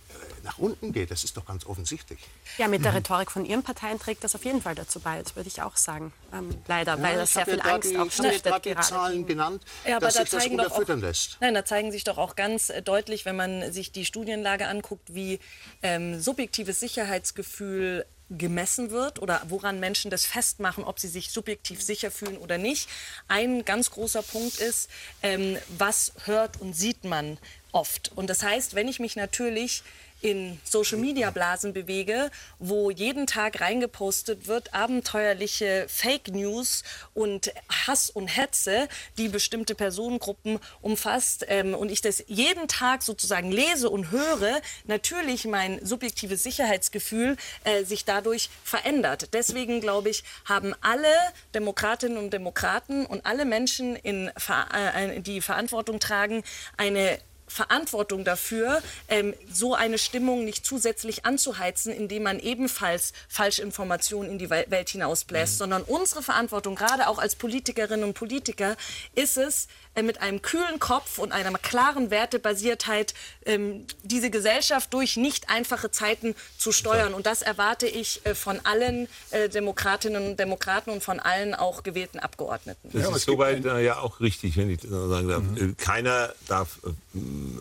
nach 0.42 0.58
unten 0.58 0.92
geht. 0.92 1.10
Das 1.10 1.24
ist 1.24 1.36
doch 1.36 1.44
ganz 1.44 1.66
offensichtlich. 1.66 2.20
Ja, 2.58 2.68
mit 2.68 2.84
der. 2.84 2.94
Rhetorik 2.94 3.30
von 3.30 3.44
Ihren 3.44 3.62
Parteien 3.62 3.98
trägt 3.98 4.24
das 4.24 4.34
auf 4.34 4.44
jeden 4.44 4.62
Fall 4.62 4.74
dazu 4.74 5.00
bei. 5.00 5.22
Das 5.22 5.36
würde 5.36 5.48
ich 5.48 5.62
auch 5.62 5.76
sagen. 5.76 6.12
Ähm, 6.32 6.50
leider, 6.66 6.96
ja, 6.96 7.02
weil 7.02 7.16
das 7.16 7.32
sehr 7.32 7.44
viel 7.44 7.58
ja 7.58 7.64
Angst 7.64 7.90
die, 7.90 7.98
auch 7.98 8.10
stiftet. 8.10 8.36
Ich 8.36 8.42
gerade 8.42 8.74
die 8.74 8.80
Zahlen 8.80 9.26
genannt, 9.26 9.62
ja, 9.86 9.96
aber 9.96 10.06
dass 10.06 10.14
da 10.14 10.24
sich 10.24 10.30
das 10.30 10.46
unterfüttern 10.46 11.00
lässt. 11.00 11.38
Nein, 11.40 11.54
da 11.54 11.64
zeigen 11.64 11.92
sich 11.92 12.04
doch 12.04 12.18
auch 12.18 12.36
ganz 12.36 12.70
äh, 12.70 12.82
deutlich, 12.82 13.24
wenn 13.24 13.36
man 13.36 13.72
sich 13.72 13.92
die 13.92 14.04
Studienlage 14.04 14.66
anguckt, 14.66 15.14
wie 15.14 15.40
ähm, 15.82 16.20
subjektives 16.20 16.80
Sicherheitsgefühl 16.80 18.06
gemessen 18.30 18.90
wird 18.90 19.20
oder 19.20 19.42
woran 19.48 19.80
Menschen 19.80 20.10
das 20.10 20.24
festmachen, 20.24 20.84
ob 20.84 21.00
sie 21.00 21.08
sich 21.08 21.30
subjektiv 21.30 21.82
sicher 21.82 22.10
fühlen 22.10 22.38
oder 22.38 22.58
nicht. 22.58 22.88
Ein 23.28 23.64
ganz 23.64 23.90
großer 23.90 24.22
Punkt 24.22 24.58
ist, 24.58 24.88
ähm, 25.22 25.58
was 25.76 26.12
hört 26.24 26.60
und 26.60 26.74
sieht 26.74 27.04
man 27.04 27.38
oft. 27.72 28.12
Und 28.14 28.28
das 28.30 28.42
heißt, 28.42 28.74
wenn 28.74 28.88
ich 28.88 29.00
mich 29.00 29.16
natürlich 29.16 29.82
in 30.22 30.60
Social-Media-Blasen 30.64 31.72
bewege, 31.72 32.30
wo 32.58 32.90
jeden 32.90 33.26
Tag 33.26 33.60
reingepostet 33.60 34.46
wird, 34.46 34.74
abenteuerliche 34.74 35.86
Fake 35.88 36.28
News 36.28 36.82
und 37.14 37.52
Hass 37.86 38.10
und 38.10 38.28
Hetze, 38.28 38.88
die 39.16 39.28
bestimmte 39.28 39.74
Personengruppen 39.74 40.58
umfasst 40.82 41.46
ähm, 41.48 41.74
und 41.74 41.90
ich 41.90 42.00
das 42.00 42.22
jeden 42.26 42.68
Tag 42.68 43.02
sozusagen 43.02 43.50
lese 43.50 43.88
und 43.88 44.10
höre, 44.10 44.60
natürlich 44.84 45.46
mein 45.46 45.84
subjektives 45.84 46.42
Sicherheitsgefühl 46.42 47.36
äh, 47.64 47.84
sich 47.84 48.04
dadurch 48.04 48.50
verändert. 48.62 49.32
Deswegen 49.32 49.80
glaube 49.80 50.10
ich, 50.10 50.24
haben 50.44 50.74
alle 50.80 51.08
Demokratinnen 51.54 52.18
und 52.18 52.32
Demokraten 52.32 53.06
und 53.06 53.24
alle 53.24 53.44
Menschen, 53.44 53.96
in, 53.96 54.28
äh, 54.28 55.20
die 55.20 55.40
Verantwortung 55.40 55.98
tragen, 55.98 56.42
eine 56.76 57.18
Verantwortung 57.50 58.24
dafür, 58.24 58.82
ähm, 59.08 59.34
so 59.52 59.74
eine 59.74 59.98
Stimmung 59.98 60.44
nicht 60.44 60.64
zusätzlich 60.64 61.24
anzuheizen, 61.26 61.92
indem 61.92 62.22
man 62.22 62.38
ebenfalls 62.38 63.12
Falschinformationen 63.28 64.30
in 64.30 64.38
die 64.38 64.50
Welt 64.50 64.88
hinausbläst, 64.88 65.54
mhm. 65.54 65.58
sondern 65.58 65.82
unsere 65.82 66.22
Verantwortung, 66.22 66.76
gerade 66.76 67.08
auch 67.08 67.18
als 67.18 67.34
Politikerinnen 67.34 68.04
und 68.04 68.14
Politiker, 68.14 68.76
ist 69.14 69.36
es, 69.36 69.68
äh, 69.94 70.02
mit 70.02 70.22
einem 70.22 70.40
kühlen 70.40 70.78
Kopf 70.78 71.18
und 71.18 71.32
einer 71.32 71.50
klaren 71.58 72.10
Wertebasiertheit 72.10 73.12
ähm, 73.44 73.86
diese 74.04 74.30
Gesellschaft 74.30 74.94
durch 74.94 75.16
nicht 75.16 75.50
einfache 75.50 75.90
Zeiten 75.90 76.36
zu 76.58 76.70
steuern. 76.70 77.12
Und 77.12 77.26
das 77.26 77.42
erwarte 77.42 77.86
ich 77.86 78.24
äh, 78.24 78.36
von 78.36 78.60
allen 78.64 79.08
äh, 79.30 79.48
Demokratinnen 79.48 80.30
und 80.30 80.36
Demokraten 80.38 80.90
und 80.90 81.02
von 81.02 81.18
allen 81.18 81.54
auch 81.54 81.82
gewählten 81.82 82.20
Abgeordneten. 82.20 82.90
Das 82.92 83.02
ja, 83.02 83.16
ist 83.16 83.24
soweit 83.24 83.64
äh, 83.64 83.84
ja 83.84 83.98
auch 83.98 84.20
richtig, 84.20 84.56
wenn 84.56 84.70
ich 84.70 84.80
das 84.80 84.90
sagen 84.90 85.28
darf. 85.28 85.42
Mhm. 85.42 85.76
Keiner 85.76 86.34
darf 86.46 86.78
äh, 86.84 86.90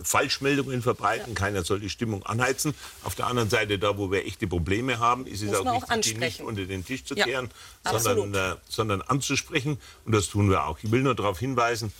Falschmeldungen 0.03 0.81
verbreiten, 0.81 1.33
ja. 1.33 1.35
keiner 1.35 1.63
soll 1.63 1.79
die 1.79 1.89
Stimmung 1.89 2.25
anheizen. 2.25 2.73
Auf 3.03 3.15
der 3.15 3.27
anderen 3.27 3.49
Seite, 3.49 3.79
da 3.79 3.97
wo 3.97 4.11
wir 4.11 4.25
echte 4.25 4.47
Probleme 4.47 4.99
haben, 4.99 5.25
ist 5.25 5.41
es 5.41 5.53
auch, 5.53 5.65
auch 5.65 5.89
wichtig, 5.89 6.13
die 6.13 6.19
nicht 6.19 6.41
unter 6.41 6.65
den 6.65 6.85
Tisch 6.85 7.05
zu 7.05 7.15
kehren, 7.15 7.49
ja, 7.85 7.99
sondern, 7.99 8.33
äh, 8.33 8.55
sondern 8.67 9.01
anzusprechen. 9.01 9.77
Und 10.05 10.13
das 10.13 10.29
tun 10.29 10.49
wir 10.49 10.65
auch. 10.65 10.79
Ich 10.83 10.91
will 10.91 11.01
nur 11.01 11.15
darauf 11.15 11.39
hinweisen, 11.39 11.91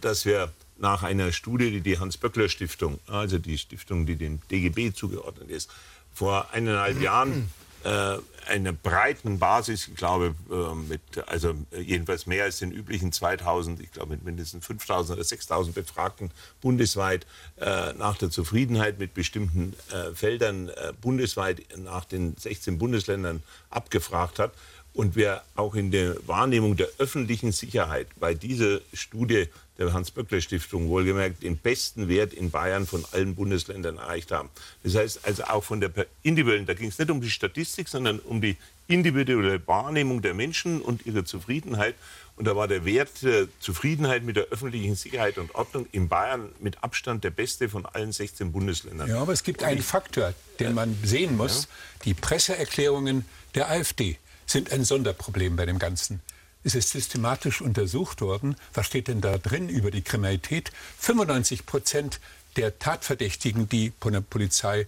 dass 0.00 0.24
wir 0.24 0.52
nach 0.78 1.02
einer 1.02 1.32
Studie, 1.32 1.70
die 1.70 1.80
die 1.80 1.98
Hans-Böckler-Stiftung, 1.98 2.98
also 3.06 3.38
die 3.38 3.58
Stiftung, 3.58 4.06
die 4.06 4.16
dem 4.16 4.40
DGB 4.50 4.92
zugeordnet 4.92 5.50
ist, 5.50 5.70
vor 6.12 6.48
eineinhalb 6.52 7.00
Jahren 7.00 7.50
äh, 7.84 8.18
einer 8.46 8.72
breiten 8.72 9.38
Basis, 9.38 9.88
ich 9.88 9.96
glaube, 9.96 10.34
äh, 10.50 10.74
mit, 10.74 11.00
also 11.26 11.54
jedenfalls 11.78 12.26
mehr 12.26 12.44
als 12.44 12.58
den 12.58 12.72
üblichen 12.72 13.12
2000, 13.12 13.80
ich 13.80 13.92
glaube 13.92 14.12
mit 14.12 14.24
mindestens 14.24 14.66
5000 14.66 15.16
oder 15.16 15.24
6000 15.24 15.74
Befragten 15.74 16.30
bundesweit 16.60 17.26
äh, 17.60 17.92
nach 17.94 18.16
der 18.16 18.30
Zufriedenheit 18.30 18.98
mit 18.98 19.14
bestimmten 19.14 19.74
äh, 19.90 20.14
Feldern 20.14 20.68
äh, 20.68 20.92
bundesweit 21.00 21.62
nach 21.76 22.04
den 22.04 22.36
16 22.36 22.78
Bundesländern 22.78 23.42
abgefragt 23.70 24.38
hat. 24.38 24.52
Und 24.92 25.16
wir 25.16 25.42
auch 25.56 25.74
in 25.74 25.90
der 25.90 26.16
Wahrnehmung 26.28 26.76
der 26.76 26.88
öffentlichen 26.98 27.50
Sicherheit 27.50 28.06
bei 28.20 28.32
dieser 28.32 28.80
Studie 28.92 29.48
der 29.78 29.92
Hans-Böckler-Stiftung 29.92 30.88
wohlgemerkt 30.88 31.42
den 31.42 31.56
besten 31.56 32.08
Wert 32.08 32.32
in 32.32 32.50
Bayern 32.50 32.86
von 32.86 33.04
allen 33.12 33.34
Bundesländern 33.34 33.98
erreicht 33.98 34.30
haben. 34.30 34.48
Das 34.82 34.94
heißt 34.94 35.20
also 35.24 35.44
auch 35.44 35.64
von 35.64 35.80
der 35.80 35.90
individuellen, 36.22 36.66
da 36.66 36.74
ging 36.74 36.88
es 36.88 36.98
nicht 36.98 37.10
um 37.10 37.20
die 37.20 37.30
Statistik, 37.30 37.88
sondern 37.88 38.18
um 38.20 38.40
die 38.40 38.56
individuelle 38.86 39.66
Wahrnehmung 39.66 40.22
der 40.22 40.34
Menschen 40.34 40.80
und 40.80 41.06
ihre 41.06 41.24
Zufriedenheit. 41.24 41.94
Und 42.36 42.46
da 42.46 42.56
war 42.56 42.68
der 42.68 42.84
Wert 42.84 43.22
der 43.22 43.46
Zufriedenheit 43.60 44.24
mit 44.24 44.36
der 44.36 44.44
öffentlichen 44.46 44.96
Sicherheit 44.96 45.38
und 45.38 45.54
Ordnung 45.54 45.86
in 45.92 46.08
Bayern 46.08 46.50
mit 46.60 46.82
Abstand 46.82 47.24
der 47.24 47.30
beste 47.30 47.68
von 47.68 47.86
allen 47.86 48.12
16 48.12 48.52
Bundesländern. 48.52 49.08
Ja, 49.08 49.20
aber 49.20 49.32
es 49.32 49.44
gibt 49.44 49.62
einen 49.62 49.82
Faktor, 49.82 50.34
den 50.58 50.74
man 50.74 50.96
sehen 51.02 51.36
muss. 51.36 51.64
Ja. 51.64 51.68
Die 52.06 52.14
Presseerklärungen 52.14 53.24
der 53.54 53.70
AfD 53.70 54.18
sind 54.46 54.72
ein 54.72 54.84
Sonderproblem 54.84 55.56
bei 55.56 55.64
dem 55.64 55.78
Ganzen. 55.78 56.20
Es 56.64 56.74
ist 56.74 56.90
systematisch 56.90 57.60
untersucht 57.60 58.22
worden. 58.22 58.56
Was 58.72 58.86
steht 58.86 59.08
denn 59.08 59.20
da 59.20 59.36
drin 59.36 59.68
über 59.68 59.90
die 59.90 60.02
Kriminalität? 60.02 60.72
95 60.98 61.66
Prozent 61.66 62.20
der 62.56 62.78
Tatverdächtigen, 62.78 63.68
die 63.68 63.92
von 64.00 64.14
der 64.14 64.22
Polizei 64.22 64.86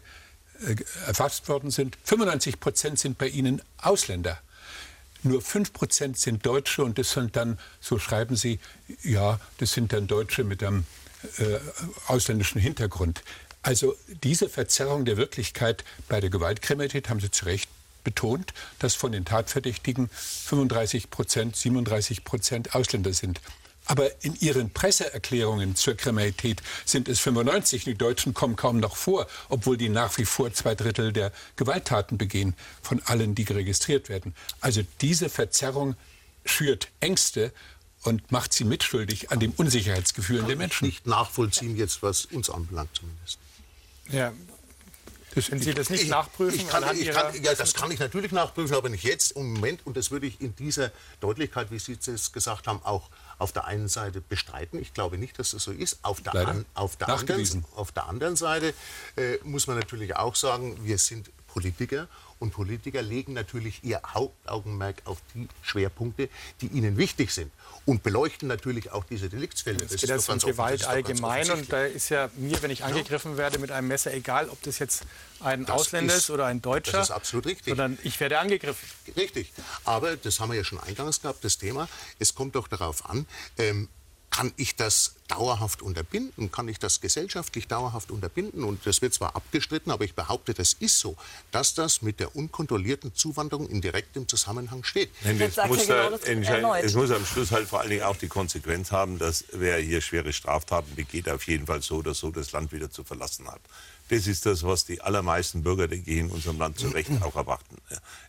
äh, 0.66 0.76
erfasst 1.06 1.48
worden 1.48 1.70
sind, 1.70 1.98
95 2.04 2.60
Prozent 2.60 2.98
sind 2.98 3.18
bei 3.18 3.28
ihnen 3.28 3.60
Ausländer. 3.78 4.40
Nur 5.22 5.42
5 5.42 5.72
Prozent 5.72 6.18
sind 6.18 6.46
Deutsche 6.46 6.82
und 6.82 6.98
das 6.98 7.12
sind 7.12 7.36
dann, 7.36 7.58
so 7.80 7.98
schreiben 7.98 8.36
sie, 8.36 8.58
ja, 9.02 9.38
das 9.58 9.72
sind 9.72 9.92
dann 9.92 10.06
Deutsche 10.06 10.44
mit 10.44 10.62
einem 10.62 10.86
äh, 11.38 11.58
ausländischen 12.06 12.60
Hintergrund. 12.60 13.22
Also 13.62 13.96
diese 14.22 14.48
Verzerrung 14.48 15.04
der 15.04 15.16
Wirklichkeit 15.16 15.84
bei 16.08 16.20
der 16.20 16.30
Gewaltkriminalität 16.30 17.08
haben 17.08 17.18
Sie 17.18 17.32
zu 17.32 17.46
Recht 17.46 17.68
betont, 18.06 18.54
dass 18.78 18.94
von 18.94 19.10
den 19.10 19.24
Tatverdächtigen 19.24 20.08
35 20.10 21.10
Prozent, 21.10 21.56
37 21.56 22.22
Prozent 22.22 22.74
Ausländer 22.76 23.12
sind. 23.12 23.40
Aber 23.84 24.10
in 24.24 24.36
ihren 24.36 24.70
Presseerklärungen 24.70 25.74
zur 25.74 25.94
Kriminalität 25.94 26.62
sind 26.84 27.08
es 27.08 27.18
95. 27.18 27.84
Die 27.84 27.94
Deutschen 27.94 28.32
kommen 28.32 28.54
kaum 28.54 28.78
noch 28.78 28.96
vor, 28.96 29.26
obwohl 29.48 29.76
die 29.76 29.88
nach 29.88 30.16
wie 30.18 30.24
vor 30.24 30.52
zwei 30.52 30.76
Drittel 30.76 31.12
der 31.12 31.32
Gewalttaten 31.56 32.16
begehen, 32.16 32.54
von 32.80 33.02
allen, 33.06 33.34
die 33.34 33.42
registriert 33.42 34.08
werden. 34.08 34.34
Also 34.60 34.82
diese 35.00 35.28
Verzerrung 35.28 35.96
schürt 36.44 36.88
Ängste 37.00 37.52
und 38.02 38.30
macht 38.30 38.52
sie 38.52 38.64
mitschuldig 38.64 39.32
an 39.32 39.40
dem 39.40 39.50
Unsicherheitsgefühl 39.52 40.44
der 40.44 40.56
Menschen. 40.56 40.86
Nicht 40.86 41.08
nachvollziehen 41.08 41.76
jetzt, 41.76 42.02
was 42.02 42.26
uns 42.26 42.50
anbelangt 42.50 42.90
zumindest. 42.94 43.38
Ja, 44.10 44.32
Wenn 45.36 45.60
Sie 45.60 45.74
das 45.74 45.90
nicht 45.90 46.04
ich, 46.04 46.08
nachprüfen? 46.08 46.60
Ich 46.60 46.68
kann, 46.68 46.96
ich 46.96 47.10
kann, 47.10 47.42
ja, 47.42 47.54
das 47.54 47.74
kann 47.74 47.90
ich 47.90 47.98
natürlich 47.98 48.32
nachprüfen, 48.32 48.74
aber 48.74 48.88
nicht 48.88 49.04
jetzt 49.04 49.32
im 49.32 49.52
Moment. 49.54 49.86
Und 49.86 49.96
das 49.96 50.10
würde 50.10 50.26
ich 50.26 50.40
in 50.40 50.56
dieser 50.56 50.90
Deutlichkeit, 51.20 51.70
wie 51.70 51.78
Sie 51.78 51.98
es 52.06 52.32
gesagt 52.32 52.66
haben, 52.66 52.80
auch 52.84 53.10
auf 53.38 53.52
der 53.52 53.66
einen 53.66 53.88
Seite 53.88 54.20
bestreiten. 54.20 54.80
Ich 54.80 54.94
glaube 54.94 55.18
nicht, 55.18 55.38
dass 55.38 55.50
das 55.50 55.64
so 55.64 55.72
ist. 55.72 55.98
Auf 56.02 56.22
der, 56.22 56.34
an, 56.34 56.64
auf 56.74 56.96
der, 56.96 57.10
anderen, 57.10 57.64
auf 57.74 57.92
der 57.92 58.06
anderen, 58.06 58.36
Seite 58.36 58.72
äh, 59.16 59.36
muss 59.44 59.66
man 59.66 59.78
natürlich 59.78 60.16
auch 60.16 60.34
sagen, 60.34 60.78
wir 60.84 60.98
sind 60.98 61.30
Politiker 61.46 62.08
und 62.38 62.52
Politiker 62.52 63.02
legen 63.02 63.32
natürlich 63.32 63.82
ihr 63.82 64.00
Hauptaugenmerk 64.06 65.02
auf 65.04 65.18
die 65.34 65.48
Schwerpunkte, 65.62 66.28
die 66.60 66.66
ihnen 66.68 66.96
wichtig 66.96 67.30
sind 67.32 67.50
und 67.84 68.02
beleuchten 68.02 68.48
natürlich 68.48 68.92
auch 68.92 69.04
diese 69.04 69.28
Deliktsfälle. 69.28 69.78
Es 69.84 70.00
geht 70.00 70.10
jetzt 70.10 70.28
um 70.28 70.38
Gewalt 70.38 70.86
allgemein 70.86 71.50
und 71.50 71.72
da 71.72 71.84
ist 71.84 72.08
ja 72.08 72.30
mir, 72.36 72.60
wenn 72.62 72.70
ich 72.70 72.84
angegriffen 72.84 73.36
werde 73.36 73.58
mit 73.58 73.70
einem 73.70 73.88
Messer, 73.88 74.12
egal 74.12 74.48
ob 74.48 74.60
das 74.62 74.78
jetzt 74.78 75.04
ein 75.40 75.64
das 75.64 75.74
Ausländer 75.74 76.14
ist, 76.14 76.30
oder 76.30 76.46
ein 76.46 76.60
Deutscher, 76.62 76.92
das 76.92 77.08
ist 77.08 77.14
absolut 77.14 77.46
richtig. 77.46 77.68
sondern 77.68 77.98
ich 78.02 78.18
werde 78.20 78.38
angegriffen. 78.38 78.88
Richtig, 79.16 79.52
aber 79.84 80.16
das 80.16 80.40
haben 80.40 80.50
wir 80.50 80.56
ja 80.56 80.64
schon 80.64 80.80
eingangs 80.80 81.22
gehabt, 81.22 81.44
das 81.44 81.58
Thema. 81.58 81.88
Es 82.18 82.34
kommt 82.34 82.54
doch 82.54 82.68
darauf 82.68 83.08
an, 83.08 83.26
ähm, 83.58 83.88
kann 84.36 84.52
ich 84.56 84.76
das 84.76 85.14
dauerhaft 85.28 85.80
unterbinden? 85.80 86.52
Kann 86.52 86.68
ich 86.68 86.78
das 86.78 87.00
gesellschaftlich 87.00 87.68
dauerhaft 87.68 88.10
unterbinden? 88.10 88.64
Und 88.64 88.86
das 88.86 89.00
wird 89.00 89.14
zwar 89.14 89.34
abgestritten, 89.34 89.90
aber 89.90 90.04
ich 90.04 90.14
behaupte, 90.14 90.52
das 90.52 90.74
ist 90.74 90.98
so, 90.98 91.16
dass 91.52 91.72
das 91.72 92.02
mit 92.02 92.20
der 92.20 92.36
unkontrollierten 92.36 93.14
Zuwanderung 93.14 93.66
in 93.66 93.80
direktem 93.80 94.28
Zusammenhang 94.28 94.84
steht. 94.84 95.10
Nein, 95.24 95.38
das 95.38 95.56
muss 95.66 95.86
genau 95.86 96.10
da, 96.10 96.78
es 96.78 96.92
muss 96.92 97.10
am 97.10 97.24
Schluss 97.24 97.50
halt 97.50 97.66
vor 97.66 97.80
allen 97.80 97.88
Dingen 97.88 98.02
auch 98.02 98.16
die 98.16 98.28
Konsequenz 98.28 98.92
haben, 98.92 99.18
dass 99.18 99.44
wer 99.52 99.78
hier 99.78 100.02
schwere 100.02 100.34
Straftaten 100.34 100.94
begeht, 100.94 101.30
auf 101.30 101.46
jeden 101.46 101.66
Fall 101.66 101.80
so 101.80 101.96
oder 101.96 102.12
so 102.12 102.30
das 102.30 102.52
Land 102.52 102.72
wieder 102.72 102.90
zu 102.90 103.04
verlassen 103.04 103.48
hat. 103.48 103.62
Das 104.08 104.28
ist 104.28 104.46
das, 104.46 104.62
was 104.62 104.84
die 104.84 105.00
allermeisten 105.00 105.64
Bürger, 105.64 105.88
denke 105.88 106.10
ich, 106.10 106.18
in 106.18 106.30
unserem 106.30 106.58
Land 106.58 106.78
zu 106.78 106.88
Recht 106.88 107.10
auch 107.22 107.34
erwarten. 107.34 107.76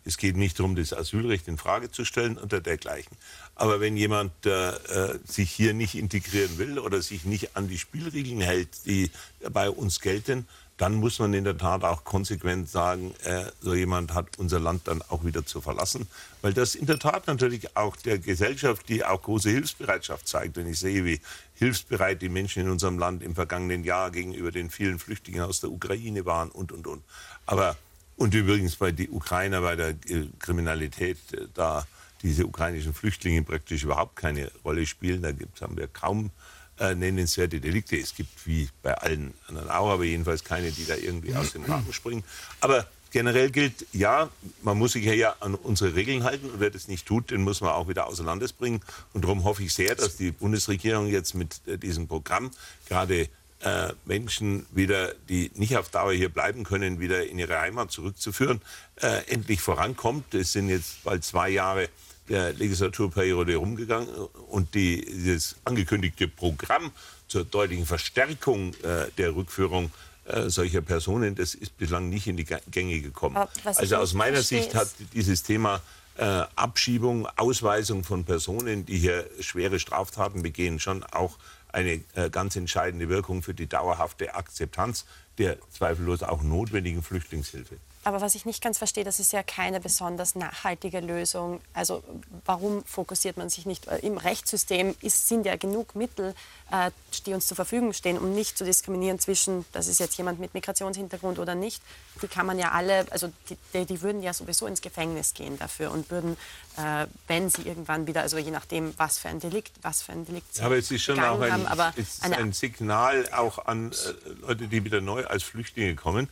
Es 0.06 0.18
geht 0.18 0.36
nicht 0.36 0.58
darum, 0.58 0.76
das 0.76 0.92
Asylrecht 0.92 1.48
in 1.48 1.58
Frage 1.60 1.92
zu 1.92 2.04
stellen 2.04 2.40
oder 2.40 2.62
dergleichen. 2.62 3.16
Aber 3.60 3.80
wenn 3.80 3.98
jemand 3.98 4.46
äh, 4.46 4.70
äh, 4.70 5.20
sich 5.26 5.52
hier 5.52 5.74
nicht 5.74 5.96
integrieren 5.96 6.60
will 6.60 6.78
oder 6.78 7.02
sich 7.02 7.26
nicht 7.26 7.58
an 7.58 7.68
die 7.68 7.80
Spielregeln 7.80 8.40
hält, 8.40 8.86
die 8.86 9.10
bei 9.50 9.68
uns 9.70 10.00
gelten, 10.00 10.48
dann 10.78 10.94
muss 10.94 11.18
man 11.18 11.34
in 11.34 11.44
der 11.44 11.58
Tat 11.58 11.84
auch 11.84 12.04
konsequent 12.04 12.70
sagen, 12.70 13.16
äh, 13.24 13.46
so 13.62 13.74
jemand 13.74 14.14
hat 14.14 14.38
unser 14.38 14.60
Land 14.60 14.88
dann 14.88 15.02
auch 15.10 15.26
wieder 15.26 15.44
zu 15.44 15.60
verlassen. 15.60 16.08
Weil 16.44 16.54
das 16.54 16.76
in 16.76 16.86
der 16.86 17.00
Tat 17.00 17.26
natürlich 17.26 17.76
auch 17.76 17.96
der 17.96 18.20
Gesellschaft, 18.20 18.88
die 18.90 19.04
auch 19.04 19.24
große 19.24 19.50
Hilfsbereitschaft 19.50 20.28
zeigt. 20.28 20.56
Wenn 20.56 20.68
ich 20.68 20.78
sehe, 20.78 21.04
wie 21.04 21.20
hilfsbereit 21.56 22.22
die 22.22 22.30
Menschen 22.30 22.62
in 22.62 22.70
unserem 22.70 23.00
Land 23.00 23.24
im 23.24 23.34
vergangenen 23.34 23.84
Jahr 23.84 24.12
gegenüber 24.12 24.52
den 24.52 24.70
vielen 24.70 25.00
Flüchtlingen 25.00 25.42
aus 25.42 25.62
der 25.62 25.72
Ukraine 25.72 26.28
waren 26.28 26.50
und, 26.50 26.72
und, 26.72 26.86
und. 26.86 27.04
Aber, 27.48 27.76
und 28.18 28.36
übrigens 28.36 28.76
bei 28.76 28.92
den 28.92 29.10
Ukrainer 29.10 29.62
bei 29.62 29.76
der 29.76 29.96
Kriminalität, 30.38 31.18
äh, 31.34 31.48
da 31.56 31.88
diese 32.22 32.46
ukrainischen 32.46 32.94
Flüchtlinge 32.94 33.44
praktisch 33.44 33.84
überhaupt 33.84 34.16
keine 34.16 34.52
Rolle 34.64 34.86
spielen, 34.86 35.22
da 35.22 35.32
gibt, 35.32 35.62
haben 35.62 35.78
wir 35.78 35.88
kaum 35.88 36.32
äh, 36.80 36.96
nennenswerte 36.96 37.60
Delikte. 37.60 37.98
Es 37.98 38.16
gibt 38.16 38.46
wie 38.46 38.70
bei 38.82 38.94
allen 38.94 39.34
anderen 39.48 39.70
auch, 39.70 39.90
aber 39.90 40.04
jedenfalls 40.04 40.44
keine, 40.44 40.72
die 40.72 40.86
da 40.86 40.96
irgendwie 40.96 41.36
aus 41.36 41.54
den 41.54 41.64
Rahmen 41.66 41.92
springen. 41.92 42.24
Aber 42.62 42.86
generell 43.12 43.50
gilt, 43.50 43.86
ja, 43.94 44.30
man 44.62 44.78
muss 44.78 44.94
sich 44.94 45.06
ja 45.06 45.36
an 45.40 45.56
unsere 45.56 45.96
Regeln 45.96 46.24
halten 46.24 46.50
und 46.50 46.60
wer 46.60 46.70
das 46.70 46.88
nicht 46.88 47.06
tut, 47.06 47.32
den 47.32 47.42
muss 47.42 47.62
man 47.62 47.72
auch 47.72 47.88
wieder 47.88 48.08
außer 48.08 48.24
Landes 48.24 48.54
bringen. 48.54 48.82
Und 49.14 49.24
darum 49.24 49.44
hoffe 49.44 49.64
ich 49.64 49.74
sehr, 49.74 49.96
dass 49.96 50.18
die 50.18 50.32
Bundesregierung 50.32 51.08
jetzt 51.08 51.34
mit 51.34 51.62
äh, 51.68 51.78
diesem 51.78 52.08
Programm 52.08 52.52
gerade 52.88 53.30
äh, 53.62 53.94
Menschen 54.06 54.66
wieder, 54.72 55.16
die 55.30 55.52
nicht 55.56 55.78
auf 55.78 55.90
Dauer 55.90 56.14
hier 56.14 56.30
bleiben 56.30 56.64
können, 56.64 57.00
wieder 57.00 57.26
in 57.26 57.40
ihre 57.40 57.60
Heimat 57.60 57.92
zurückzuführen, 57.92 58.62
äh, 58.98 59.24
endlich 59.28 59.62
vorankommt. 59.62 60.36
Es 60.36 60.52
sind 60.52 60.70
jetzt 60.70 61.04
bald 61.04 61.24
zwei 61.24 61.50
Jahre 61.50 61.90
der 62.30 62.54
Legislaturperiode 62.54 63.54
herumgegangen 63.54 64.08
und 64.50 64.74
die, 64.74 65.04
dieses 65.06 65.56
angekündigte 65.64 66.28
Programm 66.28 66.92
zur 67.28 67.46
deutlichen 67.46 67.86
Verstärkung 67.86 68.74
äh, 68.84 69.08
der 69.18 69.36
Rückführung 69.36 69.92
äh, 70.26 70.50
solcher 70.50 70.82
Personen, 70.82 71.36
das 71.36 71.56
ist 71.56 71.78
bislang 71.78 72.10
nicht 72.10 72.28
in 72.28 72.38
die 72.38 72.46
Gänge 72.46 73.00
gekommen. 73.00 73.38
Also 73.64 73.96
aus 73.96 74.14
meiner 74.14 74.42
Sicht 74.42 74.76
hat 74.76 74.90
dieses 75.14 75.44
Thema 75.44 75.82
äh, 76.18 76.44
Abschiebung, 76.56 77.28
Ausweisung 77.38 78.04
von 78.04 78.26
Personen, 78.26 78.86
die 78.86 78.98
hier 78.98 79.30
schwere 79.40 79.80
Straftaten 79.80 80.44
begehen, 80.44 80.80
schon 80.80 81.04
auch 81.04 81.38
eine 81.72 82.02
äh, 82.16 82.30
ganz 82.30 82.56
entscheidende 82.56 83.08
Wirkung 83.08 83.44
für 83.44 83.54
die 83.54 83.68
dauerhafte 83.68 84.36
Akzeptanz 84.36 85.06
der 85.38 85.58
zweifellos 85.70 86.24
auch 86.24 86.42
notwendigen 86.42 87.04
Flüchtlingshilfe. 87.04 87.78
Aber 88.08 88.22
was 88.22 88.36
ich 88.36 88.46
nicht 88.46 88.64
ganz 88.64 88.78
verstehe, 88.78 89.04
das 89.04 89.20
ist 89.20 89.34
ja 89.34 89.44
keine 89.44 89.82
besonders 89.82 90.36
nachhaltige 90.36 91.02
Lösung. 91.02 91.60
Also 91.74 92.06
warum 92.46 92.86
fokussiert 92.86 93.36
man 93.36 93.50
sich 93.50 93.66
nicht? 93.66 93.86
Im 94.02 94.16
Rechtssystem 94.16 94.96
ist, 95.02 95.28
sind 95.28 95.46
ja 95.46 95.58
genug 95.58 95.94
Mittel, 95.94 96.34
äh, 96.72 96.90
die 97.26 97.34
uns 97.34 97.48
zur 97.48 97.56
Verfügung 97.56 97.92
stehen, 97.92 98.18
um 98.18 98.34
nicht 98.34 98.58
zu 98.58 98.64
diskriminieren 98.64 99.20
zwischen, 99.20 99.66
das 99.74 99.88
ist 99.88 100.00
jetzt 100.00 100.18
jemand 100.18 100.40
mit 100.40 100.54
Migrationshintergrund 100.54 101.38
oder 101.38 101.54
nicht. 101.54 101.84
Die 102.22 102.30
kann 102.30 102.46
man 102.46 102.58
ja 102.58 102.72
alle, 102.72 103.06
also 103.12 103.30
die, 103.50 103.86
die 103.86 104.02
würden 104.02 104.24
ja 104.24 104.32
sowieso 104.32 104.68
ins 104.68 104.80
Gefängnis 104.80 105.34
gehen 105.34 105.60
dafür 105.60 105.92
und 105.92 106.10
würden, 106.10 106.38
äh, 106.78 107.08
wenn 107.28 107.50
sie 107.50 107.64
irgendwann 107.64 108.08
wieder, 108.08 108.22
also 108.22 108.38
je 108.38 108.52
nachdem, 108.52 108.94
was 108.96 109.18
für 109.18 109.28
ein 109.28 109.42
Delikt, 109.42 109.74
was 109.82 110.02
für 110.02 110.14
ein 110.14 110.26
Delikt 110.26 110.56
sie 110.56 110.62
ja, 110.62 110.68
Aber 110.68 110.78
es 110.78 110.90
ist 110.90 111.04
schon 111.04 111.20
auch 111.20 111.42
ein, 111.42 111.52
haben, 111.52 111.68
aber 111.68 111.94
ein 112.22 112.54
Signal 112.54 113.30
auch 113.34 113.66
an 113.66 113.92
äh, 113.92 114.30
Leute, 114.44 114.70
die 114.70 114.86
wieder 114.86 115.02
neu 115.02 115.26
als 115.26 115.44
Flüchtlinge 115.44 115.96
kommen 115.96 116.30
äh, 116.30 116.32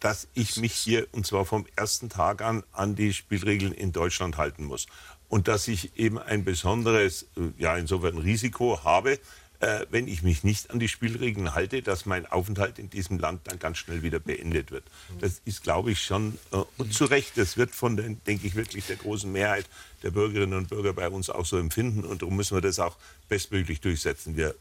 dass 0.00 0.28
ich 0.34 0.56
mich 0.56 0.72
hier, 0.74 1.06
und 1.12 1.26
zwar 1.26 1.44
vom 1.44 1.66
ersten 1.76 2.08
Tag 2.08 2.42
an, 2.42 2.64
an 2.72 2.96
die 2.96 3.12
Spielregeln 3.12 3.72
in 3.72 3.92
Deutschland 3.92 4.36
halten 4.36 4.64
muss. 4.64 4.86
Und 5.32 5.48
dass 5.48 5.66
ich 5.66 5.96
eben 5.96 6.18
ein 6.18 6.44
besonderes, 6.44 7.22
äh, 7.38 7.52
ja, 7.56 7.78
insofern 7.78 8.18
Risiko 8.18 8.84
habe, 8.84 9.18
äh, 9.60 9.86
wenn 9.90 10.06
ich 10.06 10.22
mich 10.22 10.44
nicht 10.44 10.70
an 10.70 10.78
die 10.78 10.88
Spielregeln 10.88 11.54
halte, 11.54 11.80
dass 11.80 12.04
mein 12.04 12.26
Aufenthalt 12.26 12.78
in 12.78 12.90
diesem 12.90 13.18
Land 13.18 13.40
dann 13.44 13.58
ganz 13.58 13.78
schnell 13.78 14.02
wieder 14.02 14.18
beendet 14.18 14.70
wird. 14.70 14.84
Das 15.20 15.40
ist, 15.46 15.62
glaube 15.62 15.92
ich, 15.92 16.02
schon, 16.02 16.36
äh, 16.52 16.58
und 16.76 16.92
zu 16.92 17.06
Recht, 17.06 17.38
das 17.38 17.56
wird 17.56 17.70
von, 17.70 17.96
den, 17.96 18.20
denke 18.24 18.46
ich, 18.46 18.56
wirklich 18.56 18.86
der 18.88 18.96
großen 18.96 19.32
Mehrheit 19.32 19.64
der 20.02 20.10
Bürgerinnen 20.10 20.58
und 20.58 20.68
Bürger 20.68 20.92
bei 20.92 21.08
uns 21.08 21.30
auch 21.30 21.46
so 21.46 21.56
empfinden. 21.56 22.04
Und 22.04 22.20
darum 22.20 22.36
müssen 22.36 22.54
wir 22.54 22.60
das 22.60 22.78
auch 22.78 22.96
bestmöglich 23.30 23.80
durchsetzen. 23.80 24.36
Wir 24.36 24.54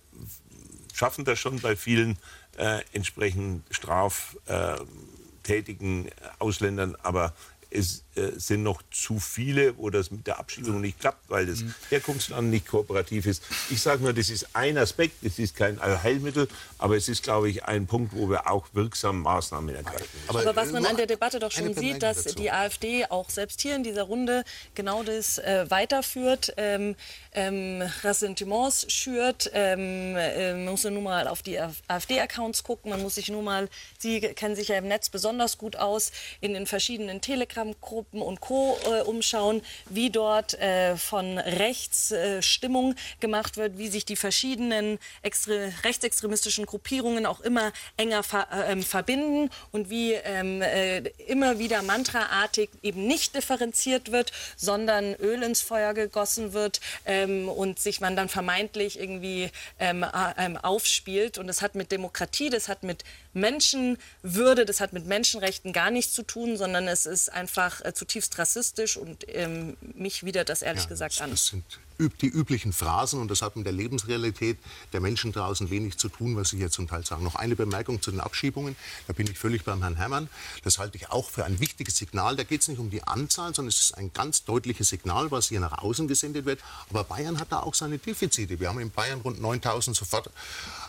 schaffen 0.94 1.26
das 1.26 1.40
schon 1.40 1.60
bei 1.60 1.76
vielen 1.76 2.18
äh, 2.58 2.82
entsprechend 2.94 3.64
straftätigen 3.72 6.10
Ausländern, 6.40 6.96
aber 7.04 7.34
es 7.70 8.06
äh, 8.16 8.32
sind 8.36 8.64
noch 8.64 8.82
zu 8.92 9.20
viele, 9.20 9.78
wo 9.78 9.90
das 9.90 10.12
mit 10.12 10.28
der 10.28 10.38
Abschiebung 10.38 10.82
nicht 10.82 11.00
klappt, 11.00 11.30
weil 11.30 11.46
das 11.46 11.62
mhm. 11.62 11.74
Herkunftsland 11.90 12.50
nicht 12.50 12.68
kooperativ 12.68 13.26
ist. 13.26 13.42
Ich 13.70 13.82
sage 13.82 14.04
nur, 14.04 14.12
das 14.12 14.30
ist 14.30 14.50
ein 14.54 14.78
Aspekt, 14.78 15.24
es 15.24 15.40
ist 15.40 15.56
kein 15.56 15.80
Allheilmittel, 15.80 16.50
aber 16.78 16.98
es 16.98 17.08
ist, 17.08 17.24
glaube 17.24 17.50
ich, 17.50 17.64
ein 17.64 17.88
Punkt, 17.88 18.14
wo 18.14 18.30
wir 18.30 18.52
auch 18.52 18.68
wirksam 18.74 19.22
Maßnahmen 19.22 19.74
ergreifen 19.74 20.08
müssen. 20.14 20.30
Aber, 20.30 20.42
aber 20.42 20.56
was 20.58 20.74
man 20.74 20.86
an 20.86 20.98
der 20.98 21.06
Debatte 21.06 21.40
doch 21.40 21.54
schon 21.54 21.74
sieht, 21.74 22.04
dass 22.04 22.26
dazu. 22.26 22.36
die 22.36 22.52
AfD 22.52 23.06
auch 23.06 23.30
selbst 23.30 23.62
hier 23.62 23.78
in 23.78 23.84
dieser 23.84 24.04
Runde 24.04 24.44
genau 24.76 25.04
das 25.04 25.38
äh, 25.38 25.66
weiterführt, 25.70 26.54
ähm, 26.58 26.98
ähm, 27.32 27.82
Ressentiments 28.04 28.92
schürt. 28.92 29.50
Ähm, 29.54 30.18
äh, 30.18 30.52
man 30.52 30.66
muss 30.66 30.84
nur 30.84 31.02
mal 31.02 31.30
auf 31.30 31.44
die 31.44 31.58
AfD-Accounts 31.88 32.64
gucken, 32.64 32.92
man 32.92 33.02
muss 33.02 33.16
sich 33.16 33.30
nur 33.30 33.42
mal, 33.42 33.70
Sie 34.00 34.20
kennen 34.20 34.58
sich 34.58 34.68
ja 34.68 34.78
im 34.78 34.90
Netz 34.90 35.08
besonders 35.08 35.58
gut 35.58 35.78
aus, 35.78 36.12
in 36.42 36.54
den 36.54 36.68
verschiedenen 36.68 37.22
Telegram-Gruppen 37.22 38.01
und 38.12 38.42
Co. 38.42 38.78
Äh, 38.86 39.02
umschauen, 39.04 39.62
wie 39.90 40.10
dort 40.10 40.54
äh, 40.56 40.98
von 40.98 41.38
rechts 41.38 42.12
äh, 42.12 42.42
Stimmung 42.42 42.96
gemacht 43.20 43.58
wird, 43.58 43.78
wie 43.78 43.88
sich 43.88 44.06
die 44.06 44.16
verschiedenen 44.16 45.00
rechtsextremistischen 45.84 46.66
Gruppierungen 46.66 47.26
auch 47.26 47.42
immer 47.42 47.72
enger 47.98 48.22
äh, 48.34 48.72
ähm, 48.72 48.84
verbinden 48.84 49.50
und 49.72 49.90
wie 49.90 50.14
ähm, 50.14 50.62
äh, 50.62 51.00
immer 51.28 51.60
wieder 51.60 51.82
mantraartig 51.82 52.70
eben 52.82 53.08
nicht 53.08 53.36
differenziert 53.36 54.12
wird, 54.12 54.32
sondern 54.56 55.16
Öl 55.16 55.44
ins 55.44 55.62
Feuer 55.62 55.94
gegossen 55.94 56.54
wird 56.54 56.82
ähm, 57.06 57.50
und 57.50 57.80
sich 57.80 58.02
man 58.02 58.16
dann 58.16 58.30
vermeintlich 58.30 59.00
irgendwie 59.00 59.50
aufspielt. 60.62 61.38
Und 61.38 61.48
das 61.48 61.62
hat 61.62 61.76
mit 61.76 61.92
Demokratie, 61.92 62.50
das 62.50 62.68
hat 62.68 62.84
mit 62.84 63.04
Menschenwürde, 63.34 64.66
das 64.66 64.80
hat 64.80 64.94
mit 64.94 65.06
Menschenrechten 65.06 65.74
gar 65.74 65.92
nichts 65.92 66.14
zu 66.14 66.24
tun, 66.24 66.58
sondern 66.58 66.88
es 66.88 67.06
ist 67.06 67.32
einfach 67.32 67.84
äh, 67.84 67.94
zutiefst 67.94 68.38
rassistisch 68.38 68.98
und 68.98 69.26
ähm, 69.28 69.78
mich 69.96 70.24
widert 70.24 70.50
das 70.50 70.62
ehrlich 70.62 70.84
ja, 70.84 70.90
gesagt 70.90 71.16
das, 71.16 71.22
an. 71.22 71.32
Das 71.32 71.48
sind 71.48 71.64
die 72.10 72.28
üblichen 72.28 72.74
Phrasen 72.74 73.20
und 73.20 73.30
das 73.30 73.42
hat 73.42 73.56
mit 73.56 73.66
der 73.66 73.74
Lebensrealität 73.74 74.58
der 74.94 75.02
Menschen 75.02 75.32
draußen 75.32 75.70
wenig 75.70 75.98
zu 75.98 76.10
tun, 76.10 76.36
was 76.36 76.50
Sie 76.50 76.58
hier 76.58 76.72
zum 76.72 76.88
Teil 76.88 77.06
sagen. 77.06 77.24
Noch 77.24 77.36
eine 77.36 77.56
Bemerkung 77.56 78.02
zu 78.02 78.12
den 78.12 78.20
Abschiebungen. 78.20 78.76
Da 79.08 79.14
bin 79.14 79.28
ich 79.28 79.38
völlig 79.38 79.64
beim 79.64 79.82
Herrn 79.82 79.98
Herrmann. 79.98 80.30
Das 80.64 80.80
halte 80.80 80.98
ich 80.98 81.10
auch 81.10 81.30
für 81.30 81.46
ein 81.46 81.60
wichtiges 81.60 81.98
Signal. 81.98 82.36
Da 82.36 82.44
geht 82.44 82.62
es 82.62 82.68
nicht 82.68 82.80
um 82.80 82.90
die 82.90 83.04
Anzahl, 83.04 83.54
sondern 83.54 83.70
es 83.70 83.82
ist 83.82 83.98
ein 83.98 84.12
ganz 84.14 84.44
deutliches 84.46 84.90
Signal, 84.90 85.32
was 85.32 85.50
hier 85.50 85.60
nach 85.60 85.78
außen 85.80 86.08
gesendet 86.08 86.46
wird. 86.46 86.60
Aber 86.90 87.04
Bayern 87.04 87.40
hat 87.40 87.52
da 87.52 87.60
auch 87.60 87.76
seine 87.76 87.98
Defizite. 87.98 88.60
Wir 88.60 88.70
haben 88.70 88.80
in 88.80 88.92
Bayern 88.92 89.22
rund 89.22 89.40
9000 89.40 89.96
sofort 89.96 90.30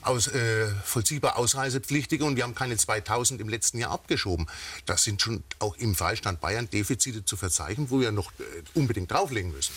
aus, 0.03 0.28
äh, 0.28 0.68
vollziehbar 0.84 1.36
Ausreisepflichtige 1.36 2.24
und 2.24 2.36
wir 2.36 2.44
haben 2.44 2.55
keine 2.55 2.76
2000 2.76 3.40
im 3.40 3.48
letzten 3.48 3.78
Jahr 3.78 3.90
abgeschoben. 3.90 4.46
Das 4.86 5.03
sind 5.05 5.22
schon 5.22 5.42
auch 5.59 5.76
im 5.76 5.94
Freistand 5.94 6.40
Bayern 6.40 6.68
Defizite 6.70 7.24
zu 7.24 7.36
verzeichnen, 7.36 7.90
wo 7.90 8.00
wir 8.00 8.12
noch 8.12 8.32
äh, 8.32 8.42
unbedingt 8.74 9.11
drauflegen 9.11 9.53
müssen. 9.53 9.74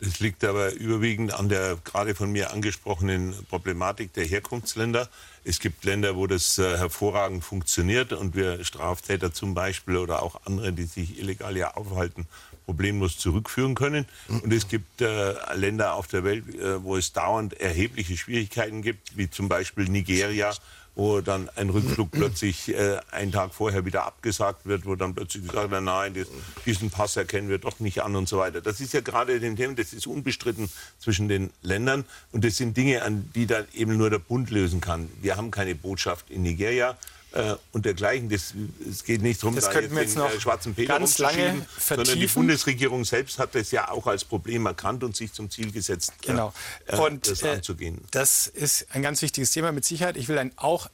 Es 0.00 0.20
liegt 0.20 0.44
aber 0.44 0.72
überwiegend 0.72 1.32
an 1.32 1.48
der 1.48 1.78
gerade 1.84 2.14
von 2.14 2.30
mir 2.30 2.52
angesprochenen 2.52 3.34
Problematik 3.48 4.12
der 4.12 4.24
Herkunftsländer. 4.24 5.08
Es 5.44 5.60
gibt 5.60 5.84
Länder, 5.84 6.16
wo 6.16 6.26
das 6.26 6.58
äh, 6.58 6.76
hervorragend 6.76 7.44
funktioniert 7.44 8.12
und 8.12 8.34
wir 8.34 8.64
Straftäter 8.64 9.32
zum 9.32 9.54
Beispiel 9.54 9.96
oder 9.96 10.22
auch 10.22 10.40
andere, 10.46 10.72
die 10.72 10.84
sich 10.84 11.18
illegal 11.18 11.54
hier 11.54 11.76
aufhalten, 11.76 12.26
problemlos 12.66 13.18
zurückführen 13.18 13.74
können. 13.74 14.06
Und 14.28 14.52
es 14.52 14.68
gibt 14.68 15.00
äh, 15.00 15.34
Länder 15.54 15.94
auf 15.94 16.06
der 16.08 16.24
Welt, 16.24 16.54
äh, 16.54 16.82
wo 16.82 16.96
es 16.96 17.12
dauernd 17.12 17.60
erhebliche 17.60 18.16
Schwierigkeiten 18.16 18.82
gibt, 18.82 19.16
wie 19.16 19.30
zum 19.30 19.48
Beispiel 19.48 19.84
Nigeria, 19.84 20.52
wo 20.94 21.20
dann 21.20 21.48
ein 21.56 21.70
Rückflug 21.70 22.10
plötzlich 22.12 22.68
äh, 22.74 22.98
einen 23.10 23.32
Tag 23.32 23.54
vorher 23.54 23.84
wieder 23.84 24.04
abgesagt 24.04 24.66
wird, 24.66 24.86
wo 24.86 24.94
dann 24.94 25.14
plötzlich 25.14 25.46
gesagt 25.46 25.70
wird, 25.70 25.82
nein, 25.82 26.14
das, 26.14 26.28
diesen 26.66 26.90
Pass 26.90 27.16
erkennen 27.16 27.48
wir 27.48 27.58
doch 27.58 27.80
nicht 27.80 28.02
an 28.02 28.14
und 28.16 28.28
so 28.28 28.38
weiter. 28.38 28.60
Das 28.60 28.80
ist 28.80 28.92
ja 28.92 29.00
gerade 29.00 29.40
den 29.40 29.56
Thema, 29.56 29.74
das 29.74 29.92
ist 29.92 30.06
unbestritten 30.06 30.70
zwischen 30.98 31.28
den 31.28 31.50
Ländern 31.62 32.04
und 32.32 32.44
das 32.44 32.56
sind 32.56 32.76
Dinge, 32.76 33.02
an 33.02 33.30
die 33.34 33.46
dann 33.46 33.66
eben 33.74 33.96
nur 33.96 34.10
der 34.10 34.18
Bund 34.18 34.50
lösen 34.50 34.80
kann. 34.80 35.10
Wir 35.20 35.36
haben 35.36 35.50
keine 35.50 35.74
Botschaft 35.74 36.30
in 36.30 36.42
Nigeria 36.42 36.96
äh, 37.34 37.56
und 37.72 37.84
dergleichen. 37.84 38.28
Das, 38.28 38.54
es 38.88 39.04
geht 39.04 39.20
nicht 39.22 39.42
darum, 39.42 39.54
Das 39.56 39.64
da 39.64 39.72
könnten 39.72 39.94
wir 39.94 40.02
jetzt 40.02 40.10
jetzt 40.10 40.16
den 40.16 40.22
noch 40.22 40.32
äh, 40.34 40.40
schwarzen 40.40 40.74
Peter 40.74 40.98
ganz 40.98 41.18
lange 41.18 41.36
rumzuschieben, 41.50 41.66
sondern 41.78 42.04
die 42.04 42.10
vertiefen. 42.12 42.34
Bundesregierung 42.42 43.04
selbst 43.04 43.38
hat 43.38 43.54
das 43.54 43.70
ja 43.70 43.90
auch 43.90 44.06
als 44.06 44.24
Problem 44.24 44.66
erkannt 44.66 45.04
und 45.04 45.16
sich 45.16 45.32
zum 45.32 45.50
Ziel 45.50 45.72
gesetzt, 45.72 46.12
äh, 46.22 46.26
Genau. 46.28 46.52
äh, 46.86 46.96
Und 46.96 47.28
das 47.28 47.42
äh, 47.42 47.48
anzugehen. 47.50 48.00
das 48.12 48.46
ist 48.46 48.86
ein 48.92 49.02
ganz 49.02 49.20
wichtiges 49.22 49.50
Thema 49.50 49.72
mit 49.72 49.84
Sicherheit. 49.84 50.16
Ich 50.16 50.28
will 50.28 50.38
ein 50.38 50.52
auch 50.56 50.88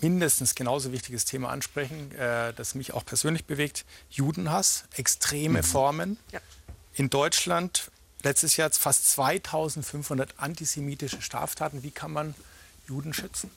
mindestens 0.00 0.54
genauso 0.54 0.92
wichtiges 0.92 1.24
Thema 1.24 1.48
ansprechen, 1.50 2.12
äh, 2.12 2.52
das 2.54 2.74
mich 2.74 2.92
auch 2.92 3.04
persönlich 3.04 3.44
bewegt. 3.46 3.84
Judenhass, 4.10 4.84
extreme 4.94 5.62
Formen. 5.62 6.18
Ja. 6.32 6.40
In 6.94 7.10
Deutschland 7.10 7.90
letztes 8.22 8.56
Jahr 8.56 8.70
fast 8.72 9.10
2500 9.10 10.34
antisemitische 10.38 11.22
Straftaten. 11.22 11.82
Wie 11.82 11.90
kann 11.92 12.12
man 12.12 12.34
Juden 12.88 13.14
schützen? 13.14 13.50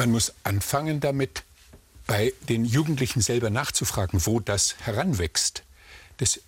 Man 0.00 0.12
muss 0.12 0.32
anfangen 0.44 1.00
damit, 1.00 1.42
bei 2.06 2.32
den 2.48 2.64
Jugendlichen 2.64 3.20
selber 3.20 3.50
nachzufragen, 3.50 4.24
wo 4.24 4.40
das 4.40 4.76
heranwächst. 4.78 5.62
Das, 6.16 6.40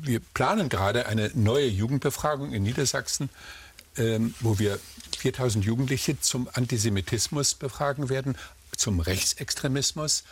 wir 0.00 0.20
planen 0.20 0.70
gerade 0.70 1.04
eine 1.04 1.30
neue 1.34 1.66
Jugendbefragung 1.66 2.54
in 2.54 2.62
Niedersachsen, 2.62 3.28
ähm, 3.98 4.34
wo 4.40 4.58
wir 4.58 4.80
4000 5.18 5.62
Jugendliche 5.62 6.18
zum 6.22 6.48
Antisemitismus 6.50 7.52
befragen 7.52 8.08
werden, 8.08 8.38
zum 8.74 9.00
Rechtsextremismus 9.00 10.24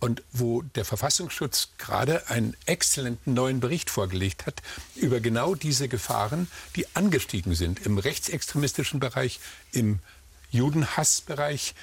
und 0.00 0.22
wo 0.32 0.62
der 0.62 0.86
Verfassungsschutz 0.86 1.68
gerade 1.76 2.30
einen 2.30 2.56
exzellenten 2.64 3.34
neuen 3.34 3.60
Bericht 3.60 3.90
vorgelegt 3.90 4.46
hat 4.46 4.62
über 4.94 5.20
genau 5.20 5.54
diese 5.54 5.86
Gefahren, 5.86 6.48
die 6.76 6.86
angestiegen 6.96 7.54
sind 7.54 7.84
im 7.84 7.98
rechtsextremistischen 7.98 9.00
Bereich, 9.00 9.38
im 9.72 9.98
Judenhassbereich. 10.50 11.74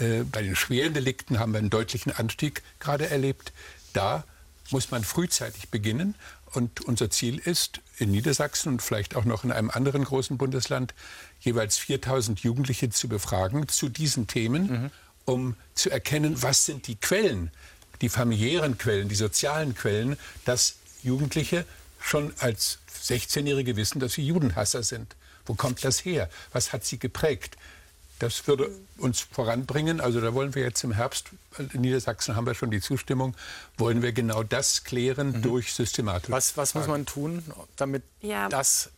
Äh, 0.00 0.24
bei 0.24 0.42
den 0.42 0.56
schweren 0.56 0.94
Delikten 0.94 1.38
haben 1.38 1.52
wir 1.52 1.58
einen 1.58 1.70
deutlichen 1.70 2.12
Anstieg 2.12 2.62
gerade 2.80 3.08
erlebt. 3.08 3.52
Da 3.92 4.24
muss 4.70 4.90
man 4.90 5.04
frühzeitig 5.04 5.68
beginnen. 5.68 6.14
Und 6.52 6.82
unser 6.82 7.10
Ziel 7.10 7.38
ist, 7.38 7.80
in 7.98 8.10
Niedersachsen 8.10 8.72
und 8.72 8.82
vielleicht 8.82 9.16
auch 9.16 9.24
noch 9.24 9.44
in 9.44 9.52
einem 9.52 9.70
anderen 9.70 10.04
großen 10.04 10.38
Bundesland 10.38 10.94
jeweils 11.40 11.76
4000 11.78 12.40
Jugendliche 12.40 12.90
zu 12.90 13.08
befragen 13.08 13.68
zu 13.68 13.88
diesen 13.88 14.26
Themen, 14.26 14.90
um 15.24 15.56
zu 15.74 15.90
erkennen, 15.90 16.42
was 16.42 16.64
sind 16.64 16.86
die 16.86 16.96
Quellen, 16.96 17.50
die 18.00 18.08
familiären 18.08 18.78
Quellen, 18.78 19.08
die 19.08 19.14
sozialen 19.14 19.74
Quellen, 19.74 20.16
dass 20.44 20.76
Jugendliche 21.02 21.64
schon 22.00 22.32
als 22.38 22.78
16-Jährige 23.02 23.76
wissen, 23.76 24.00
dass 24.00 24.14
sie 24.14 24.26
Judenhasser 24.26 24.82
sind. 24.82 25.16
Wo 25.46 25.54
kommt 25.54 25.84
das 25.84 26.04
her? 26.04 26.28
Was 26.52 26.72
hat 26.72 26.84
sie 26.84 26.98
geprägt? 26.98 27.56
Das 28.18 28.46
würde 28.46 28.70
uns 28.98 29.20
voranbringen. 29.20 30.00
Also 30.00 30.20
da 30.20 30.32
wollen 30.32 30.54
wir 30.54 30.62
jetzt 30.62 30.82
im 30.84 30.92
Herbst, 30.92 31.26
in 31.72 31.80
Niedersachsen 31.82 32.34
haben 32.34 32.46
wir 32.46 32.54
schon 32.54 32.70
die 32.70 32.80
Zustimmung, 32.80 33.34
wollen 33.76 34.00
wir 34.00 34.12
genau 34.12 34.42
das 34.42 34.84
klären 34.84 35.42
durch 35.42 35.74
systematische 35.74 36.32
Was, 36.32 36.56
was 36.56 36.74
muss 36.74 36.86
man 36.86 37.04
tun, 37.04 37.44
damit 37.76 38.02
Ja. 38.22 38.48
das 38.48 38.90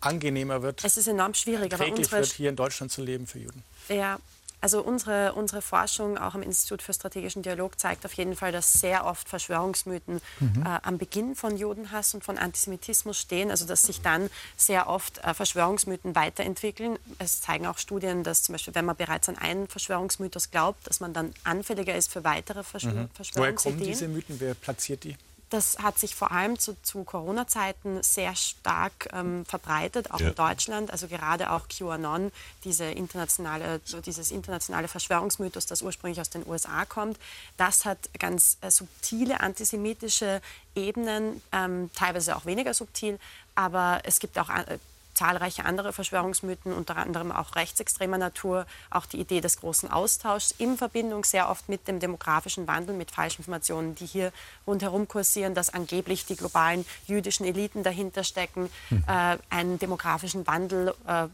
angenehmer 0.00 0.62
wird, 0.62 0.84
Es 0.84 0.96
ist 0.96 1.08
enorm 1.08 1.34
schwierig, 1.34 1.74
aber 1.74 1.86
unsere 1.86 2.18
wird, 2.18 2.26
hier 2.32 2.48
in 2.50 2.56
Deutschland 2.56 2.90
zu 2.92 3.02
leben 3.02 3.26
für 3.26 3.38
Juden? 3.40 3.62
Ja, 3.88 4.18
also 4.60 4.82
unsere, 4.82 5.34
unsere 5.34 5.62
Forschung 5.62 6.18
auch 6.18 6.34
am 6.34 6.42
Institut 6.42 6.82
für 6.82 6.92
strategischen 6.92 7.42
Dialog 7.42 7.78
zeigt 7.78 8.04
auf 8.04 8.12
jeden 8.14 8.34
Fall, 8.36 8.50
dass 8.52 8.72
sehr 8.72 9.04
oft 9.06 9.28
Verschwörungsmythen 9.28 10.20
Mhm. 10.40 10.62
äh, 10.66 10.78
am 10.82 10.98
Beginn 10.98 11.34
von 11.36 11.56
Judenhass 11.56 12.14
und 12.14 12.24
von 12.24 12.38
Antisemitismus 12.38 13.18
stehen. 13.18 13.50
Also 13.50 13.66
dass 13.66 13.82
sich 13.82 14.00
dann 14.00 14.30
sehr 14.56 14.88
oft 14.88 15.18
äh, 15.18 15.34
Verschwörungsmythen 15.34 16.14
weiterentwickeln. 16.14 16.98
Es 17.18 17.40
zeigen 17.40 17.66
auch 17.66 17.78
Studien, 17.78 18.24
dass 18.24 18.42
zum 18.42 18.54
Beispiel, 18.54 18.74
wenn 18.74 18.84
man 18.84 18.96
bereits 18.96 19.28
an 19.28 19.36
einen 19.38 19.68
Verschwörungsmythos 19.68 20.50
glaubt, 20.50 20.86
dass 20.86 21.00
man 21.00 21.12
dann 21.12 21.32
anfälliger 21.44 21.94
ist 21.94 22.10
für 22.12 22.24
weitere 22.24 22.62
Verschwör 22.62 22.92
Mhm. 22.92 22.96
Woher 22.96 23.08
Verschwörungsideen. 23.14 23.78
kommen 23.78 23.86
diese 23.88 24.08
Mythen? 24.08 24.40
Wer 24.40 24.54
platziert 24.54 25.04
die? 25.04 25.16
Das 25.50 25.78
hat 25.78 25.98
sich 25.98 26.14
vor 26.14 26.30
allem 26.30 26.58
zu, 26.58 26.76
zu 26.82 27.04
Corona-Zeiten 27.04 28.02
sehr 28.02 28.34
stark 28.36 29.08
ähm, 29.12 29.44
verbreitet, 29.46 30.10
auch 30.10 30.20
Ja. 30.20 30.28
in 30.28 30.34
Deutschland. 30.34 30.90
Also 30.90 31.08
gerade 31.08 31.50
auch 31.50 31.68
QAnon, 31.68 32.30
diese 32.64 32.84
internationale, 32.84 33.80
so 33.84 34.00
dieses 34.00 34.30
internationale 34.30 34.88
Verschwörungsmythos, 34.88 35.64
das 35.66 35.80
ursprünglich 35.82 36.20
aus 36.20 36.28
den 36.28 36.46
USA 36.46 36.84
kommt. 36.84 37.18
Das 37.56 37.84
hat 37.86 37.98
ganz 38.18 38.58
äh, 38.60 38.70
subtile 38.70 39.40
antisemitische 39.40 40.42
Ebenen, 40.74 41.40
ähm, 41.52 41.90
teilweise 41.94 42.36
auch 42.36 42.44
weniger 42.44 42.74
subtil. 42.74 43.18
Aber 43.54 44.00
es 44.04 44.20
gibt 44.20 44.38
auch 44.38 44.50
äh, 44.50 44.78
zahlreiche 45.18 45.64
andere 45.64 45.92
Verschwörungsmythen, 45.92 46.72
unter 46.72 46.96
anderem 46.96 47.30
auch 47.32 47.56
rechtsextremer 47.56 48.18
Natur, 48.18 48.66
auch 48.90 49.06
die 49.06 49.20
Idee 49.20 49.40
des 49.40 49.58
großen 49.60 49.90
Austauschs 49.90 50.54
in 50.58 50.78
Verbindung 50.78 51.24
sehr 51.24 51.50
oft 51.50 51.68
mit 51.68 51.88
dem 51.88 51.98
demografischen 51.98 52.66
Wandel, 52.66 52.94
mit 52.94 53.10
Falschinformationen, 53.10 53.94
die 53.96 54.06
hier 54.06 54.32
rundherum 54.66 55.08
kursieren, 55.08 55.54
dass 55.54 55.74
angeblich 55.74 56.24
die 56.26 56.36
globalen 56.36 56.86
jüdischen 57.06 57.44
Eliten 57.46 57.82
dahinter 57.82 58.22
stecken, 58.22 58.70
äh, 58.90 59.36
einen 59.50 59.78
demografischen 59.78 60.46
Wandel 60.46 60.94
äh, 61.06 61.26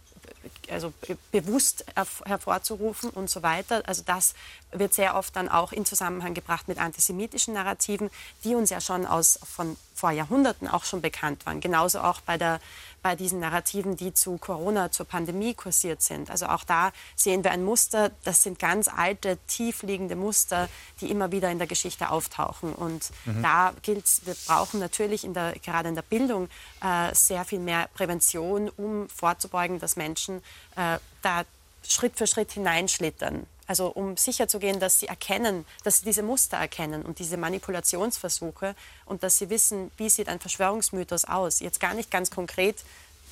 also 0.71 0.93
be- 1.07 1.19
bewusst 1.33 1.85
herv- 1.95 2.25
hervorzurufen 2.25 3.11
und 3.11 3.29
so 3.29 3.43
weiter. 3.43 3.83
Also 3.87 4.03
das 4.05 4.35
wird 4.73 4.95
sehr 4.95 5.17
oft 5.17 5.37
dann 5.37 5.49
auch 5.49 5.73
in 5.73 5.85
Zusammenhang 5.85 6.35
gebracht 6.35 6.69
mit 6.69 6.79
antisemitischen 6.79 7.55
Narrativen, 7.55 8.11
die 8.45 8.55
uns 8.55 8.71
ja 8.71 8.81
schon 8.81 9.07
aus 9.07 9.39
von 9.45 9.77
vor 9.95 10.11
Jahrhunderten 10.11 10.67
auch 10.69 10.85
schon 10.85 11.01
bekannt 11.03 11.45
waren. 11.47 11.61
Genauso 11.61 12.01
auch 12.01 12.21
bei 12.23 12.37
der 12.39 12.61
bei 13.05 13.17
diesen 13.17 13.39
Narrativen, 13.39 13.99
die 13.99 14.15
zu 14.15 14.39
Corona, 14.39 14.91
zur 14.91 15.05
Pandemie 15.05 15.53
kursiert 15.53 16.01
sind. 16.01 16.31
Also 16.31 16.47
auch 16.47 16.65
da 16.65 16.91
sehen 17.15 17.45
wir 17.45 17.51
ein 17.51 17.63
Muster, 17.63 18.11
das 18.25 18.43
sind 18.43 18.59
ganz 18.59 18.89
alte, 18.89 19.37
tiefliegende 19.47 20.17
Muster, 20.17 20.71
die 21.03 21.11
immer 21.11 21.31
wieder 21.31 21.51
in 21.51 21.59
der 21.59 21.67
Geschichte 21.67 22.09
auftauchen. 22.09 22.73
Und 22.73 23.11
da 23.43 23.75
gilt 23.83 24.07
es, 24.07 24.23
wir 24.25 24.35
brauchen 24.47 24.81
natürlich 24.81 25.23
in 25.23 25.35
der, 25.35 25.53
gerade 25.63 25.91
in 25.91 25.95
der 25.95 26.03
Bildung 26.03 26.49
äh, 26.83 27.15
sehr 27.15 27.45
viel 27.45 27.59
mehr 27.61 27.91
Prävention, 27.93 28.71
um 28.71 29.07
vorzubeugen, 29.11 29.79
dass 29.79 29.97
Menschen 29.97 30.39
äh, 30.75 30.99
da 31.21 31.45
Schritt 31.87 32.17
für 32.17 32.27
Schritt 32.27 32.53
hineinschlittern. 32.53 33.47
Also 33.67 33.89
um 33.89 34.17
sicherzugehen, 34.17 34.81
dass 34.81 35.01
sie 35.01 35.07
erkennen, 35.07 35.65
dass 35.85 35.99
sie 35.99 36.05
diese 36.05 36.23
Muster 36.23 36.57
erkennen 36.57 37.03
und 37.03 37.19
diese 37.19 37.37
Manipulationsversuche 37.37 38.75
und 39.07 39.23
dass 39.23 39.39
sie 39.39 39.51
wissen, 39.51 39.91
wie 39.97 40.11
sieht 40.11 40.29
ein 40.29 40.41
Verschwörungsmythos 40.41 41.25
aus. 41.25 41.61
Jetzt 41.61 41.81
gar 41.81 41.95
nicht 41.95 42.11
ganz 42.11 42.31
konkret 42.31 42.77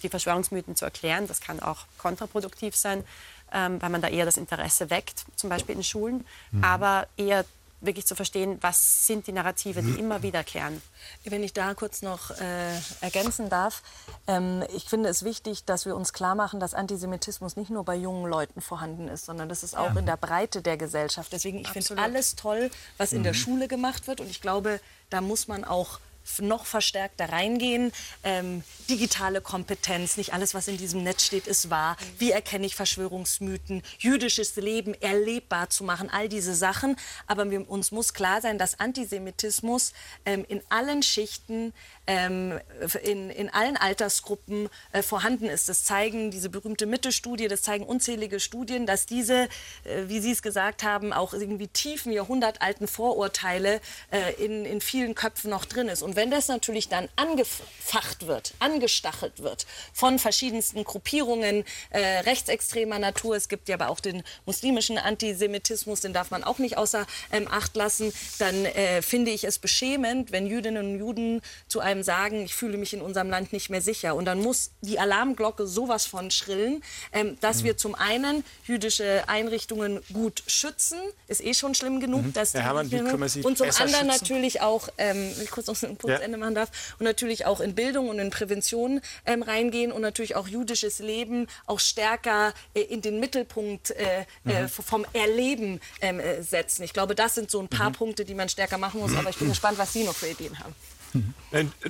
die 0.02 0.08
Verschwörungsmythen 0.08 0.74
zu 0.74 0.84
erklären, 0.84 1.28
das 1.28 1.40
kann 1.40 1.60
auch 1.60 1.84
kontraproduktiv 1.98 2.74
sein, 2.74 3.04
ähm, 3.52 3.80
weil 3.80 3.90
man 3.90 4.02
da 4.02 4.08
eher 4.08 4.24
das 4.24 4.36
Interesse 4.36 4.90
weckt, 4.90 5.24
zum 5.36 5.48
Beispiel 5.50 5.76
in 5.76 5.84
Schulen, 5.84 6.26
aber 6.60 7.06
eher 7.16 7.44
wirklich 7.82 8.06
zu 8.06 8.14
verstehen, 8.14 8.58
was 8.60 9.06
sind 9.06 9.26
die 9.26 9.32
Narrative, 9.32 9.82
die 9.82 9.98
immer 9.98 10.22
wiederkehren. 10.22 10.80
Wenn 11.24 11.42
ich 11.42 11.52
da 11.52 11.74
kurz 11.74 12.02
noch 12.02 12.30
äh, 12.30 12.78
ergänzen 13.00 13.48
darf, 13.48 13.82
ähm, 14.26 14.64
ich 14.74 14.84
finde 14.84 15.08
es 15.08 15.24
wichtig, 15.24 15.64
dass 15.64 15.84
wir 15.84 15.96
uns 15.96 16.12
klar 16.12 16.34
machen, 16.34 16.60
dass 16.60 16.74
Antisemitismus 16.74 17.56
nicht 17.56 17.70
nur 17.70 17.84
bei 17.84 17.96
jungen 17.96 18.30
Leuten 18.30 18.60
vorhanden 18.60 19.08
ist, 19.08 19.26
sondern 19.26 19.48
das 19.48 19.62
ist 19.62 19.76
auch 19.76 19.96
in 19.96 20.06
der 20.06 20.16
Breite 20.16 20.62
der 20.62 20.76
Gesellschaft. 20.76 21.32
Deswegen, 21.32 21.58
ich 21.58 21.68
finde 21.68 22.00
alles 22.00 22.36
toll, 22.36 22.70
was 22.96 23.12
in 23.12 23.22
der 23.22 23.34
Schule 23.34 23.68
gemacht 23.68 24.06
wird 24.06 24.20
und 24.20 24.30
ich 24.30 24.40
glaube, 24.40 24.80
da 25.10 25.20
muss 25.20 25.48
man 25.48 25.64
auch 25.64 25.98
noch 26.38 26.66
verstärkter 26.66 27.30
reingehen. 27.30 27.92
Ähm, 28.24 28.62
digitale 28.88 29.40
Kompetenz, 29.40 30.16
nicht 30.16 30.32
alles, 30.32 30.54
was 30.54 30.68
in 30.68 30.76
diesem 30.76 31.02
Netz 31.02 31.24
steht, 31.24 31.46
ist 31.46 31.70
wahr. 31.70 31.96
Wie 32.18 32.30
erkenne 32.30 32.66
ich 32.66 32.74
Verschwörungsmythen, 32.74 33.82
jüdisches 33.98 34.56
Leben 34.56 34.94
erlebbar 34.94 35.70
zu 35.70 35.84
machen, 35.84 36.10
all 36.10 36.28
diese 36.28 36.54
Sachen. 36.54 36.96
Aber 37.26 37.50
wir, 37.50 37.68
uns 37.68 37.92
muss 37.92 38.14
klar 38.14 38.40
sein, 38.40 38.58
dass 38.58 38.80
Antisemitismus 38.80 39.92
ähm, 40.24 40.44
in 40.48 40.62
allen 40.68 41.02
Schichten 41.02 41.72
ähm, 42.07 42.59
in, 43.03 43.30
in 43.30 43.48
allen 43.50 43.76
Altersgruppen 43.76 44.68
äh, 44.92 45.03
vorhanden 45.03 45.46
ist. 45.46 45.68
Das 45.68 45.84
zeigen 45.84 46.30
diese 46.30 46.48
berühmte 46.48 46.86
Mitte-Studie, 46.86 47.48
das 47.48 47.62
zeigen 47.62 47.84
unzählige 47.84 48.40
Studien, 48.40 48.86
dass 48.86 49.07
diese, 49.07 49.48
äh, 49.84 50.05
wie 50.07 50.20
Sie 50.20 50.32
es 50.32 50.42
gesagt 50.42 50.82
haben, 50.82 51.12
auch 51.12 51.32
irgendwie 51.32 51.68
tiefen, 51.68 52.12
jahrhundertalten 52.12 52.88
Vorurteile 52.88 53.80
äh, 54.11 54.32
in, 54.44 54.64
in 54.64 54.80
vielen 54.80 55.14
Köpfen 55.14 55.50
noch 55.50 55.64
drin 55.64 55.88
ist. 55.88 56.03
Und 56.03 56.16
wenn 56.16 56.30
das 56.30 56.48
natürlich 56.48 56.88
dann 56.88 57.09
angefacht 57.16 58.26
wird, 58.26 58.55
angestachelt 58.59 59.42
wird 59.42 59.66
von 59.92 60.18
verschiedensten 60.18 60.84
Gruppierungen 60.84 61.64
äh, 61.90 62.00
rechtsextremer 62.20 62.98
Natur, 62.98 63.36
es 63.36 63.48
gibt 63.48 63.68
ja 63.68 63.76
aber 63.76 63.90
auch 63.90 64.00
den 64.00 64.24
muslimischen 64.44 64.98
Antisemitismus, 64.98 66.00
den 66.00 66.12
darf 66.12 66.30
man 66.30 66.42
auch 66.42 66.59
nicht 66.59 66.76
außer 66.76 67.07
ähm, 67.30 67.46
Acht 67.48 67.76
lassen, 67.76 68.12
dann 68.38 68.64
äh, 68.64 69.03
finde 69.03 69.30
ich 69.30 69.44
es 69.44 69.59
beschämend, 69.59 70.32
wenn 70.32 70.46
Jüdinnen 70.46 70.94
und 70.94 70.98
Juden 70.98 71.42
zu 71.68 71.80
einem 71.80 71.91
einem 71.93 72.03
sagen, 72.03 72.45
ich 72.45 72.55
fühle 72.55 72.76
mich 72.76 72.93
in 72.93 73.01
unserem 73.01 73.30
Land 73.30 73.53
nicht 73.53 73.70
mehr 73.70 73.80
sicher. 73.80 74.14
Und 74.14 74.24
dann 74.24 74.40
muss 74.40 74.72
die 74.80 74.99
Alarmglocke 74.99 75.66
sowas 75.66 76.07
von 76.07 76.30
schrillen, 76.30 76.82
ähm, 77.12 77.38
dass 77.40 77.61
mhm. 77.61 77.64
wir 77.64 77.76
zum 77.76 77.95
einen 77.95 78.45
jüdische 78.64 79.24
Einrichtungen 79.28 80.01
gut 80.12 80.43
schützen, 80.47 80.99
ist 81.28 81.45
eh 81.45 81.55
schon 81.55 81.74
schlimm 81.74 82.01
genug, 82.01 82.24
mhm. 82.24 82.32
dass 82.32 82.53
die 82.53 82.61
Hermann, 82.61 82.90
wie 82.90 82.99
können 82.99 83.20
wir 83.20 83.28
sie 83.28 83.43
und 83.43 83.59
zum 83.59 83.68
anderen 83.68 83.88
schützen? 83.88 84.07
natürlich 84.07 84.61
auch, 84.61 84.88
ähm, 84.99 85.30
wenn 85.36 85.45
ich 85.45 85.51
kurz 85.51 85.66
noch 85.68 85.80
ein 85.82 85.97
Punktende 85.97 86.38
ja. 86.38 86.45
machen 86.45 86.55
darf, 86.55 86.70
und 86.99 87.05
natürlich 87.05 87.47
auch 87.47 87.61
in 87.61 87.74
Bildung 87.74 88.09
und 88.09 88.18
in 88.18 88.30
Prävention 88.30 89.01
ähm, 89.26 89.43
reingehen 89.43 89.93
und 89.93 90.03
natürlich 90.03 90.36
auch 90.36 90.49
jüdisches 90.49 90.99
Leben 90.99 91.47
auch 91.66 91.80
stärker 91.80 92.55
äh, 92.74 92.80
in 92.80 93.03
den 93.03 93.20
Mittelpunkt 93.20 93.90
äh, 93.90 94.24
äh 94.47 94.62
mhm. 94.62 94.68
vom 94.68 95.07
Erleben 95.12 95.80
ähm, 96.01 96.20
äh, 96.20 96.43
setzen. 96.43 96.82
Ich 96.82 96.93
glaube, 96.93 97.14
das 97.14 97.34
sind 97.34 97.51
so 97.51 97.61
ein 97.61 97.68
paar 97.68 97.90
mhm. 97.90 97.95
Punkte, 97.95 98.24
die 98.24 98.34
man 98.34 98.49
stärker 98.49 98.78
machen 98.78 99.01
muss. 99.01 99.14
Aber 99.14 99.30
ich 99.30 99.36
bin 99.36 99.49
gespannt, 99.51 99.78
was 99.78 99.93
Sie 99.93 100.05
noch 100.05 100.14
für 100.14 100.28
Ideen 100.28 100.59
haben. 100.59 100.74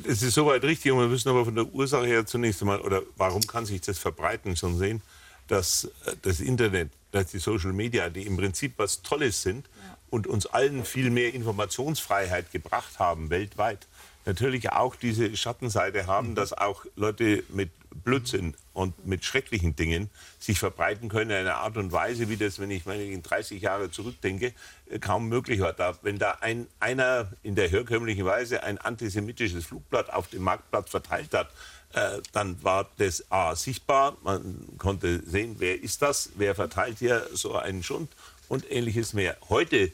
Es 0.02 0.22
ist 0.22 0.34
soweit 0.34 0.62
richtig. 0.64 0.92
Und 0.92 1.00
wir 1.00 1.08
müssen 1.08 1.28
aber 1.28 1.44
von 1.44 1.54
der 1.54 1.66
Ursache 1.66 2.06
her 2.06 2.26
zunächst 2.26 2.60
einmal, 2.62 2.80
oder 2.80 3.02
warum 3.16 3.42
kann 3.42 3.66
sich 3.66 3.80
das 3.80 3.98
verbreiten, 3.98 4.56
schon 4.56 4.78
sehen, 4.78 5.02
dass 5.48 5.84
äh, 6.06 6.16
das 6.22 6.40
Internet, 6.40 6.90
dass 7.10 7.30
die 7.30 7.38
Social 7.38 7.72
Media, 7.72 8.08
die 8.10 8.26
im 8.26 8.36
Prinzip 8.36 8.74
was 8.76 9.02
Tolles 9.02 9.42
sind 9.42 9.66
ja. 9.66 9.96
und 10.10 10.26
uns 10.26 10.46
allen 10.46 10.84
viel 10.84 11.10
mehr 11.10 11.34
Informationsfreiheit 11.34 12.50
gebracht 12.52 12.98
haben 12.98 13.30
weltweit, 13.30 13.86
natürlich 14.24 14.70
auch 14.70 14.96
diese 14.96 15.36
Schattenseite 15.36 16.06
haben, 16.06 16.30
mhm. 16.30 16.34
dass 16.34 16.52
auch 16.52 16.84
Leute 16.96 17.44
mit 17.48 17.70
Blödsinn 18.04 18.54
und 18.72 19.06
mit 19.06 19.24
schrecklichen 19.24 19.76
Dingen 19.76 20.10
sich 20.38 20.58
verbreiten 20.58 21.08
können 21.08 21.30
in 21.30 21.36
einer 21.36 21.56
Art 21.56 21.76
und 21.76 21.92
Weise, 21.92 22.28
wie 22.28 22.36
das, 22.36 22.58
wenn 22.58 22.70
ich 22.70 22.86
meine, 22.86 23.04
in 23.04 23.22
30 23.22 23.62
Jahre 23.62 23.90
zurückdenke, 23.90 24.52
äh, 24.90 24.98
kaum 24.98 25.28
möglich 25.28 25.60
war. 25.60 25.72
Da, 25.72 25.98
wenn 26.02 26.18
da 26.18 26.38
ein, 26.40 26.66
einer 26.80 27.30
in 27.42 27.54
der 27.54 27.68
herkömmlichen 27.68 28.24
Weise 28.24 28.62
ein 28.62 28.78
antisemitisches 28.78 29.66
Flugblatt 29.66 30.10
auf 30.10 30.28
dem 30.28 30.42
Marktplatz 30.42 30.90
verteilt 30.90 31.34
hat, 31.34 31.50
äh, 31.94 32.20
dann 32.32 32.62
war 32.64 32.88
das 32.96 33.30
A 33.30 33.54
sichtbar, 33.54 34.16
man 34.22 34.66
konnte 34.78 35.22
sehen, 35.26 35.56
wer 35.58 35.82
ist 35.82 36.00
das, 36.00 36.30
wer 36.36 36.54
verteilt 36.54 36.98
hier 36.98 37.28
so 37.32 37.56
einen 37.56 37.82
Schund 37.82 38.10
und 38.48 38.70
ähnliches 38.70 39.12
mehr. 39.12 39.36
Heute 39.48 39.92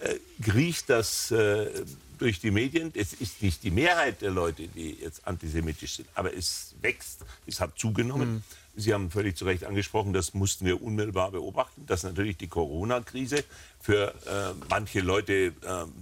äh, 0.00 0.16
kriecht 0.42 0.88
das 0.88 1.30
äh, 1.32 1.66
durch 2.20 2.40
die 2.40 2.50
Medien. 2.50 2.92
Es 2.94 3.12
ist 3.12 3.42
nicht 3.42 3.62
die 3.62 3.70
Mehrheit 3.70 4.20
der 4.20 4.30
Leute, 4.30 4.68
die 4.68 4.92
jetzt 5.00 5.26
antisemitisch 5.26 5.96
sind, 5.96 6.08
aber 6.14 6.34
es 6.34 6.74
wächst, 6.80 7.24
es 7.46 7.60
hat 7.60 7.78
zugenommen. 7.78 8.34
Mhm. 8.34 8.42
Sie 8.76 8.94
haben 8.94 9.10
völlig 9.10 9.36
zu 9.36 9.44
Recht 9.44 9.64
angesprochen, 9.64 10.12
das 10.12 10.32
mussten 10.32 10.64
wir 10.64 10.80
unmittelbar 10.80 11.32
beobachten, 11.32 11.84
dass 11.86 12.04
natürlich 12.04 12.36
die 12.36 12.46
Corona-Krise 12.46 13.44
für 13.80 14.14
äh, 14.26 14.54
manche 14.68 15.00
Leute 15.00 15.32
äh, 15.32 15.52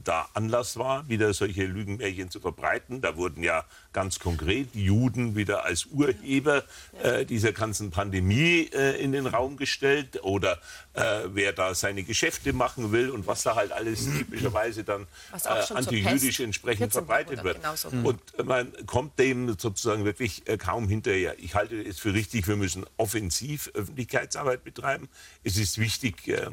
da 0.03 0.29
Anlass 0.35 0.77
war, 0.77 1.09
wieder 1.09 1.33
solche 1.33 1.65
Lügenmärchen 1.65 2.29
zu 2.29 2.41
verbreiten. 2.41 3.01
Da 3.01 3.17
wurden 3.17 3.43
ja 3.43 3.65
ganz 3.93 4.19
konkret 4.19 4.75
Juden 4.75 5.37
wieder 5.37 5.65
als 5.65 5.87
Urheber 5.87 6.65
äh, 7.03 7.25
dieser 7.25 7.53
ganzen 7.53 7.91
Pandemie 7.91 8.69
äh, 8.73 9.01
in 9.01 9.13
den 9.13 9.27
Raum 9.27 9.57
gestellt 9.57 10.23
oder 10.25 10.59
äh, 10.95 11.29
wer 11.29 11.53
da 11.53 11.75
seine 11.75 12.03
Geschäfte 12.03 12.53
machen 12.53 12.91
will 12.91 13.11
und 13.11 13.29
was 13.29 13.45
da 13.45 13.55
halt 13.55 13.71
alles 13.71 14.05
typischerweise 14.05 14.83
dann 14.83 15.07
äh, 15.33 15.73
antijüdisch 15.73 16.41
entsprechend 16.41 16.93
verbreitet 16.93 17.45
wird. 17.45 17.59
Und 18.03 18.21
man 18.45 18.73
kommt 18.87 19.19
dem 19.21 19.57
sozusagen 19.57 20.05
wirklich 20.05 20.43
kaum 20.59 20.89
hinterher. 20.89 21.39
Ich 21.39 21.55
halte 21.55 21.81
es 21.81 22.01
für 22.01 22.13
richtig, 22.13 22.49
wir 22.49 22.57
müssen 22.57 22.85
offensiv 22.97 23.71
Öffentlichkeitsarbeit 23.75 24.65
betreiben. 24.65 25.09
Es 25.45 25.57
ist 25.57 25.79
wichtig, 25.79 26.27
äh, 26.29 26.51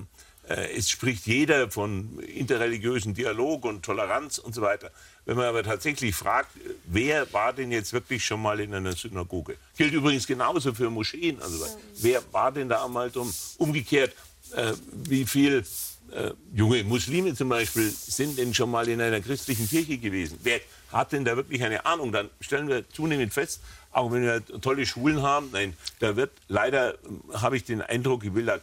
es 0.48 0.90
spricht 0.90 1.26
jeder 1.26 1.72
von 1.72 2.20
interreligiösen 2.20 3.14
Dialog 3.14 3.66
und 3.66 3.84
Toleranz 3.84 4.38
und 4.38 4.54
so 4.54 4.62
weiter. 4.62 4.92
Wenn 5.26 5.38
man 5.38 5.46
aber 5.46 5.64
tatsächlich 5.64 6.16
fragt, 6.16 6.52
wer 6.86 7.32
war 7.34 7.52
denn 7.54 7.72
jetzt 7.72 7.94
wirklich 7.94 8.24
schon 8.24 8.42
mal 8.42 8.60
in 8.60 8.74
einer 8.74 8.94
Synagoge? 8.94 9.58
Gilt 9.76 9.94
übrigens 9.94 10.28
genauso 10.28 10.74
für 10.74 10.90
Moscheen. 10.90 11.42
Also, 11.42 11.66
wer 11.98 12.22
war 12.32 12.52
denn 12.52 12.70
da 12.70 12.86
einmal 12.86 13.10
drum? 13.10 13.34
Umgekehrt, 13.58 14.14
äh, 14.54 14.74
wie 14.92 15.26
viel 15.26 15.66
äh, 16.12 16.32
junge 16.54 16.84
Muslime 16.84 17.34
zum 17.34 17.50
Beispiel 17.50 17.90
sind 17.90 18.38
denn 18.38 18.54
schon 18.54 18.70
mal 18.70 18.88
in 18.88 19.02
einer 19.02 19.22
christlichen 19.22 19.68
Kirche 19.68 19.98
gewesen? 19.98 20.40
Wer 20.44 20.60
hat 20.92 21.12
denn 21.12 21.26
da 21.26 21.36
wirklich 21.36 21.64
eine 21.64 21.86
Ahnung? 21.86 22.12
Dann 22.12 22.30
stellen 22.40 22.68
wir 22.68 22.88
zunehmend 22.90 23.34
fest, 23.34 23.62
auch 23.96 24.12
wenn 24.12 24.24
wir 24.24 24.44
tolle 24.62 24.86
Schulen 24.86 25.22
haben, 25.22 25.50
nein, 25.54 25.74
da 26.00 26.18
wird 26.18 26.32
leider, 26.50 26.96
habe 27.34 27.56
ich 27.56 27.64
den 27.64 27.82
Eindruck, 27.82 28.26
ich 28.26 28.36
will 28.36 28.46
da 28.46 28.60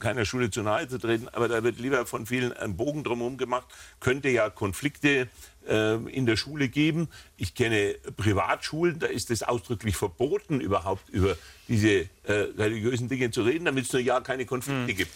keiner 0.00 0.24
Schule 0.24 0.50
zu 0.50 0.62
nahe 0.62 0.88
zu 0.88 0.98
treten, 0.98 1.28
aber 1.28 1.46
da 1.46 1.62
wird 1.62 1.78
lieber 1.78 2.06
von 2.06 2.26
vielen 2.26 2.52
ein 2.52 2.76
Bogen 2.76 3.04
drumherum 3.04 3.38
gemacht, 3.38 3.68
könnte 4.00 4.30
ja 4.30 4.50
Konflikte 4.50 5.28
äh, 5.68 5.94
in 6.10 6.26
der 6.26 6.36
Schule 6.36 6.68
geben. 6.68 7.08
Ich 7.36 7.54
kenne 7.54 7.94
Privatschulen, 8.16 8.98
da 8.98 9.06
ist 9.06 9.30
es 9.30 9.44
ausdrücklich 9.44 9.96
verboten, 9.96 10.60
überhaupt 10.60 11.08
über 11.08 11.36
diese 11.68 12.08
äh, 12.24 12.32
religiösen 12.58 13.08
Dinge 13.08 13.30
zu 13.30 13.42
reden, 13.42 13.66
damit 13.66 13.86
es 13.86 13.92
nur 13.92 14.02
ja 14.02 14.20
keine 14.20 14.44
Konflikte 14.44 14.92
mhm. 14.92 14.96
gibt. 14.96 15.12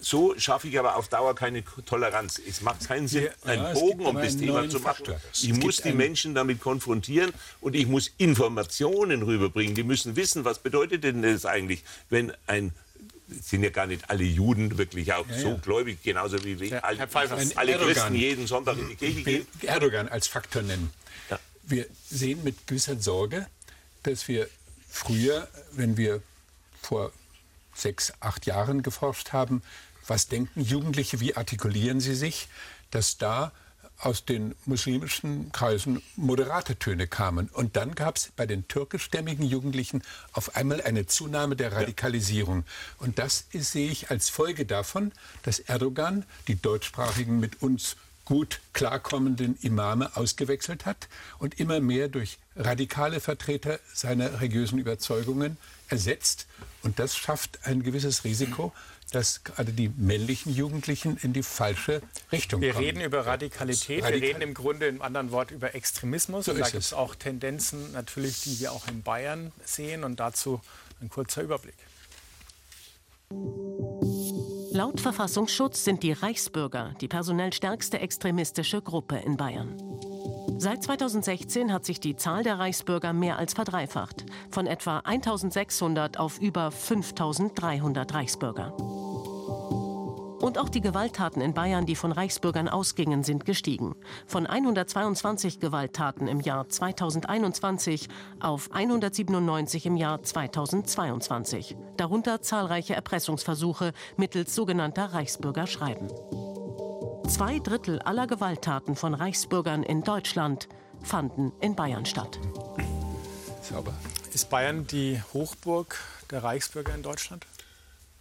So 0.00 0.38
schaffe 0.38 0.68
ich 0.68 0.78
aber 0.78 0.96
auf 0.96 1.08
Dauer 1.08 1.34
keine 1.34 1.62
Toleranz. 1.84 2.40
Es 2.46 2.60
macht 2.60 2.86
keinen 2.86 3.08
Sinn, 3.08 3.28
ja, 3.44 3.50
einen 3.50 3.74
Bogen 3.74 4.06
um 4.06 4.16
das 4.16 4.36
Thema 4.36 4.68
zu 4.68 4.80
machen. 4.80 5.14
Ich 5.32 5.52
muss 5.54 5.76
die 5.76 5.92
Menschen 5.92 6.34
damit 6.34 6.60
konfrontieren 6.60 7.32
und 7.60 7.74
ich 7.74 7.86
muss 7.86 8.12
Informationen 8.18 9.22
rüberbringen. 9.22 9.74
Die 9.74 9.84
müssen 9.84 10.16
wissen, 10.16 10.44
was 10.44 10.58
bedeutet 10.58 11.04
denn 11.04 11.22
das 11.22 11.46
eigentlich, 11.46 11.82
wenn 12.10 12.32
ein 12.46 12.72
sind 13.28 13.64
ja 13.64 13.70
gar 13.70 13.86
nicht 13.86 14.08
alle 14.08 14.22
Juden 14.22 14.78
wirklich 14.78 15.12
auch 15.12 15.26
ja, 15.28 15.38
so 15.38 15.48
ja. 15.48 15.56
gläubig, 15.56 16.02
genauso 16.02 16.44
wie 16.44 16.60
wir, 16.60 16.68
ja, 16.68 16.78
alle, 16.80 17.08
alle 17.56 17.72
Erdogan. 17.72 17.92
Christen 17.92 18.14
jeden 18.14 18.46
Sonntag 18.46 18.78
in 18.78 18.88
die 18.88 18.94
Kirche 18.94 19.22
gehen. 19.22 19.46
Erdogan 19.62 20.08
als 20.08 20.28
Faktor 20.28 20.62
nennen. 20.62 20.92
Wir 21.64 21.86
sehen 22.08 22.44
mit 22.44 22.68
gewisser 22.68 23.00
Sorge, 23.00 23.48
dass 24.04 24.28
wir 24.28 24.48
früher, 24.88 25.48
wenn 25.72 25.96
wir 25.96 26.22
vor 26.80 27.12
sechs, 27.76 28.12
acht 28.20 28.46
Jahren 28.46 28.82
geforscht 28.82 29.32
haben, 29.32 29.62
was 30.06 30.28
denken 30.28 30.60
Jugendliche, 30.60 31.20
wie 31.20 31.36
artikulieren 31.36 32.00
sie 32.00 32.14
sich, 32.14 32.48
dass 32.90 33.18
da 33.18 33.52
aus 33.98 34.24
den 34.24 34.54
muslimischen 34.66 35.50
Kreisen 35.52 36.02
moderate 36.16 36.78
Töne 36.78 37.06
kamen. 37.06 37.48
Und 37.48 37.76
dann 37.76 37.94
gab 37.94 38.16
es 38.16 38.30
bei 38.36 38.46
den 38.46 38.68
türkischstämmigen 38.68 39.46
Jugendlichen 39.46 40.02
auf 40.32 40.54
einmal 40.54 40.82
eine 40.82 41.06
Zunahme 41.06 41.56
der 41.56 41.72
Radikalisierung. 41.72 42.64
Und 42.98 43.18
das 43.18 43.46
ist, 43.52 43.72
sehe 43.72 43.90
ich 43.90 44.10
als 44.10 44.28
Folge 44.28 44.66
davon, 44.66 45.12
dass 45.42 45.60
Erdogan 45.60 46.24
die 46.46 46.60
deutschsprachigen 46.60 47.40
mit 47.40 47.62
uns 47.62 47.96
gut 48.26 48.60
klarkommenden 48.72 49.56
Imame 49.62 50.14
ausgewechselt 50.16 50.84
hat 50.84 51.08
und 51.38 51.58
immer 51.60 51.80
mehr 51.80 52.08
durch 52.08 52.38
radikale 52.56 53.20
Vertreter 53.20 53.78
seiner 53.94 54.40
religiösen 54.40 54.78
Überzeugungen 54.78 55.56
ersetzt. 55.88 56.46
Und 56.86 57.00
das 57.00 57.16
schafft 57.16 57.58
ein 57.64 57.82
gewisses 57.82 58.22
Risiko, 58.22 58.72
dass 59.10 59.42
gerade 59.42 59.72
die 59.72 59.88
männlichen 59.88 60.54
Jugendlichen 60.54 61.16
in 61.16 61.32
die 61.32 61.42
falsche 61.42 62.00
Richtung 62.30 62.60
wir 62.60 62.72
kommen. 62.72 62.84
Wir 62.84 62.88
reden 62.92 63.00
über 63.00 63.26
Radikalität, 63.26 64.04
Radikal 64.04 64.20
wir 64.20 64.28
reden 64.28 64.40
im 64.42 64.54
Grunde 64.54 64.86
im 64.86 65.02
anderen 65.02 65.32
Wort 65.32 65.50
über 65.50 65.74
Extremismus. 65.74 66.44
So 66.44 66.52
und 66.52 66.60
da 66.60 66.64
gibt 66.66 66.76
es 66.76 66.92
auch 66.92 67.16
Tendenzen 67.16 67.90
natürlich, 67.92 68.42
die 68.42 68.60
wir 68.60 68.70
auch 68.70 68.86
in 68.86 69.02
Bayern 69.02 69.52
sehen. 69.64 70.04
Und 70.04 70.20
dazu 70.20 70.60
ein 71.00 71.08
kurzer 71.08 71.42
Überblick. 71.42 71.74
Laut 74.70 75.00
Verfassungsschutz 75.00 75.84
sind 75.84 76.04
die 76.04 76.12
Reichsbürger 76.12 76.94
die 77.00 77.08
personell 77.08 77.52
stärkste 77.52 77.98
extremistische 77.98 78.80
Gruppe 78.80 79.16
in 79.16 79.36
Bayern. 79.36 79.76
Seit 80.58 80.82
2016 80.82 81.72
hat 81.72 81.84
sich 81.84 82.00
die 82.00 82.16
Zahl 82.16 82.42
der 82.42 82.58
Reichsbürger 82.58 83.12
mehr 83.12 83.38
als 83.38 83.52
verdreifacht, 83.52 84.24
von 84.50 84.66
etwa 84.66 85.00
1600 85.00 86.18
auf 86.18 86.38
über 86.40 86.70
5300 86.70 88.14
Reichsbürger. 88.14 88.74
Und 90.40 90.58
auch 90.58 90.68
die 90.68 90.80
Gewalttaten 90.80 91.42
in 91.42 91.54
Bayern, 91.54 91.86
die 91.86 91.96
von 91.96 92.12
Reichsbürgern 92.12 92.68
ausgingen, 92.68 93.22
sind 93.22 93.44
gestiegen. 93.44 93.94
Von 94.26 94.46
122 94.46 95.60
Gewalttaten 95.60 96.28
im 96.28 96.40
Jahr 96.40 96.68
2021 96.68 98.08
auf 98.40 98.70
197 98.72 99.86
im 99.86 99.96
Jahr 99.96 100.22
2022. 100.22 101.76
Darunter 101.96 102.42
zahlreiche 102.42 102.94
Erpressungsversuche 102.94 103.92
mittels 104.16 104.54
sogenannter 104.54 105.06
Reichsbürgerschreiben. 105.06 106.08
Zwei 107.28 107.58
Drittel 107.58 107.98
aller 108.00 108.28
Gewalttaten 108.28 108.94
von 108.94 109.12
Reichsbürgern 109.12 109.82
in 109.82 110.02
Deutschland 110.02 110.68
fanden 111.02 111.52
in 111.60 111.74
Bayern 111.74 112.06
statt. 112.06 112.38
Sauber. 113.62 113.92
Ist 114.32 114.48
Bayern 114.48 114.86
die 114.86 115.20
Hochburg 115.34 115.98
der 116.30 116.44
Reichsbürger 116.44 116.94
in 116.94 117.02
Deutschland? 117.02 117.44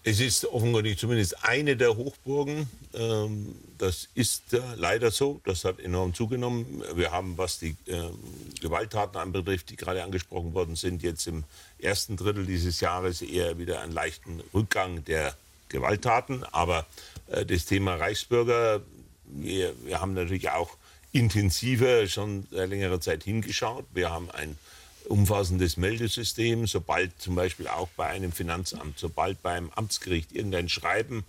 Es 0.03 0.19
ist 0.19 0.45
offenkundig 0.45 0.97
zumindest 0.97 1.43
eine 1.43 1.77
der 1.77 1.95
Hochburgen. 1.95 2.67
Ähm, 2.95 3.55
das 3.77 4.09
ist 4.15 4.53
äh, 4.53 4.61
leider 4.75 5.11
so. 5.11 5.39
Das 5.45 5.65
hat 5.65 5.79
enorm 5.79 6.15
zugenommen. 6.15 6.83
Wir 6.95 7.11
haben, 7.11 7.37
was 7.37 7.59
die 7.59 7.75
ähm, 7.87 8.17
Gewalttaten 8.59 9.19
anbetrifft, 9.19 9.69
die 9.69 9.75
gerade 9.75 10.03
angesprochen 10.03 10.55
worden 10.55 10.75
sind, 10.75 11.03
jetzt 11.03 11.27
im 11.27 11.43
ersten 11.77 12.17
Drittel 12.17 12.47
dieses 12.47 12.79
Jahres 12.81 13.21
eher 13.21 13.59
wieder 13.59 13.81
einen 13.81 13.93
leichten 13.93 14.41
Rückgang 14.53 15.05
der 15.05 15.35
Gewalttaten. 15.69 16.43
Aber 16.51 16.85
äh, 17.27 17.45
das 17.45 17.65
Thema 17.65 17.95
Reichsbürger, 17.95 18.81
wir, 19.27 19.73
wir 19.83 20.01
haben 20.01 20.13
natürlich 20.13 20.49
auch 20.49 20.77
intensiver 21.11 22.07
schon 22.07 22.45
seit 22.51 22.69
längerer 22.69 22.99
Zeit 22.99 23.23
hingeschaut. 23.23 23.85
Wir 23.93 24.11
haben 24.11 24.29
ein 24.31 24.57
umfassendes 25.05 25.77
Meldesystem, 25.77 26.67
sobald 26.67 27.19
zum 27.21 27.35
Beispiel 27.35 27.67
auch 27.67 27.87
bei 27.95 28.07
einem 28.07 28.31
Finanzamt, 28.31 28.99
sobald 28.99 29.41
beim 29.41 29.69
Amtsgericht 29.75 30.31
irgendein 30.33 30.67
Schreiben 30.67 31.23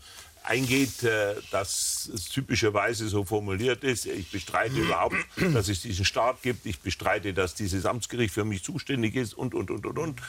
eingeht, 0.46 1.02
äh, 1.02 1.34
das 1.50 2.10
typischerweise 2.32 3.08
so 3.08 3.24
formuliert 3.24 3.84
ist, 3.84 4.06
ich 4.06 4.30
bestreite 4.30 4.76
überhaupt, 4.76 5.16
dass 5.52 5.68
es 5.68 5.82
diesen 5.82 6.04
Staat 6.04 6.42
gibt, 6.42 6.66
ich 6.66 6.80
bestreite, 6.80 7.34
dass 7.34 7.54
dieses 7.54 7.84
Amtsgericht 7.84 8.32
für 8.32 8.44
mich 8.44 8.62
zuständig 8.62 9.16
ist 9.16 9.34
und, 9.34 9.54
und, 9.54 9.70
und, 9.70 9.86
und, 9.86 9.98
und, 9.98 10.20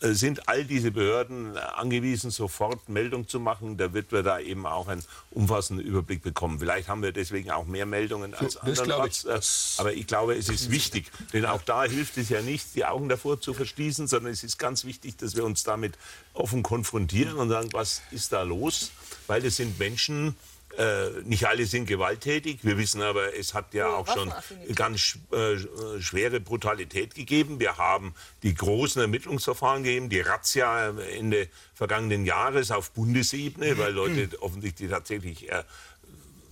sind 0.00 0.48
all 0.48 0.64
diese 0.64 0.90
Behörden 0.90 1.56
angewiesen, 1.56 2.30
sofort 2.30 2.88
Meldung 2.88 3.28
zu 3.28 3.40
machen. 3.40 3.76
Da 3.76 3.92
wird 3.92 4.12
wir 4.12 4.22
da 4.22 4.38
eben 4.38 4.66
auch 4.66 4.88
einen 4.88 5.04
umfassenden 5.30 5.86
Überblick 5.86 6.22
bekommen. 6.22 6.58
Vielleicht 6.58 6.88
haben 6.88 7.02
wir 7.02 7.12
deswegen 7.12 7.50
auch 7.50 7.64
mehr 7.64 7.86
Meldungen 7.86 8.34
als 8.34 8.56
andere. 8.56 9.08
Ich. 9.08 9.24
Äh, 9.24 9.40
aber 9.78 9.92
ich 9.92 10.06
glaube, 10.06 10.34
es 10.34 10.48
ist 10.48 10.70
wichtig, 10.70 11.10
denn 11.32 11.46
auch 11.46 11.62
da 11.62 11.84
hilft 11.84 12.16
es 12.18 12.28
ja 12.28 12.40
nicht, 12.42 12.74
die 12.74 12.84
Augen 12.84 13.08
davor 13.08 13.40
zu 13.40 13.54
verschließen, 13.54 14.06
sondern 14.06 14.32
es 14.32 14.44
ist 14.44 14.58
ganz 14.58 14.84
wichtig, 14.84 15.16
dass 15.16 15.36
wir 15.36 15.44
uns 15.44 15.62
damit 15.64 15.98
offen 16.32 16.62
konfrontieren 16.62 17.36
und 17.36 17.48
sagen, 17.48 17.68
was 17.72 18.02
ist 18.10 18.32
da 18.32 18.42
los? 18.42 18.90
Weil 19.26 19.44
es 19.44 19.56
sind 19.56 19.78
Menschen, 19.78 20.36
äh, 20.78 21.22
nicht 21.24 21.46
alle 21.46 21.66
sind 21.66 21.86
gewalttätig. 21.86 22.60
Wir 22.62 22.78
wissen 22.78 23.02
aber, 23.02 23.36
es 23.36 23.54
hat 23.54 23.74
ja 23.74 23.88
auch 23.88 24.06
schon 24.06 24.32
ganz 24.74 25.18
äh, 25.32 25.56
schwere 26.00 26.40
Brutalität 26.40 27.14
gegeben. 27.14 27.60
Wir 27.60 27.76
haben 27.76 28.14
die 28.42 28.54
großen 28.54 29.00
Ermittlungsverfahren 29.00 29.82
gegeben, 29.82 30.08
die 30.08 30.20
Razzia 30.20 30.90
Ende 30.90 31.48
vergangenen 31.74 32.24
Jahres 32.24 32.70
auf 32.70 32.90
Bundesebene, 32.92 33.78
weil 33.78 33.92
Leute 33.94 34.30
offensichtlich 34.40 34.90
tatsächlich 34.90 35.50
äh, 35.50 35.64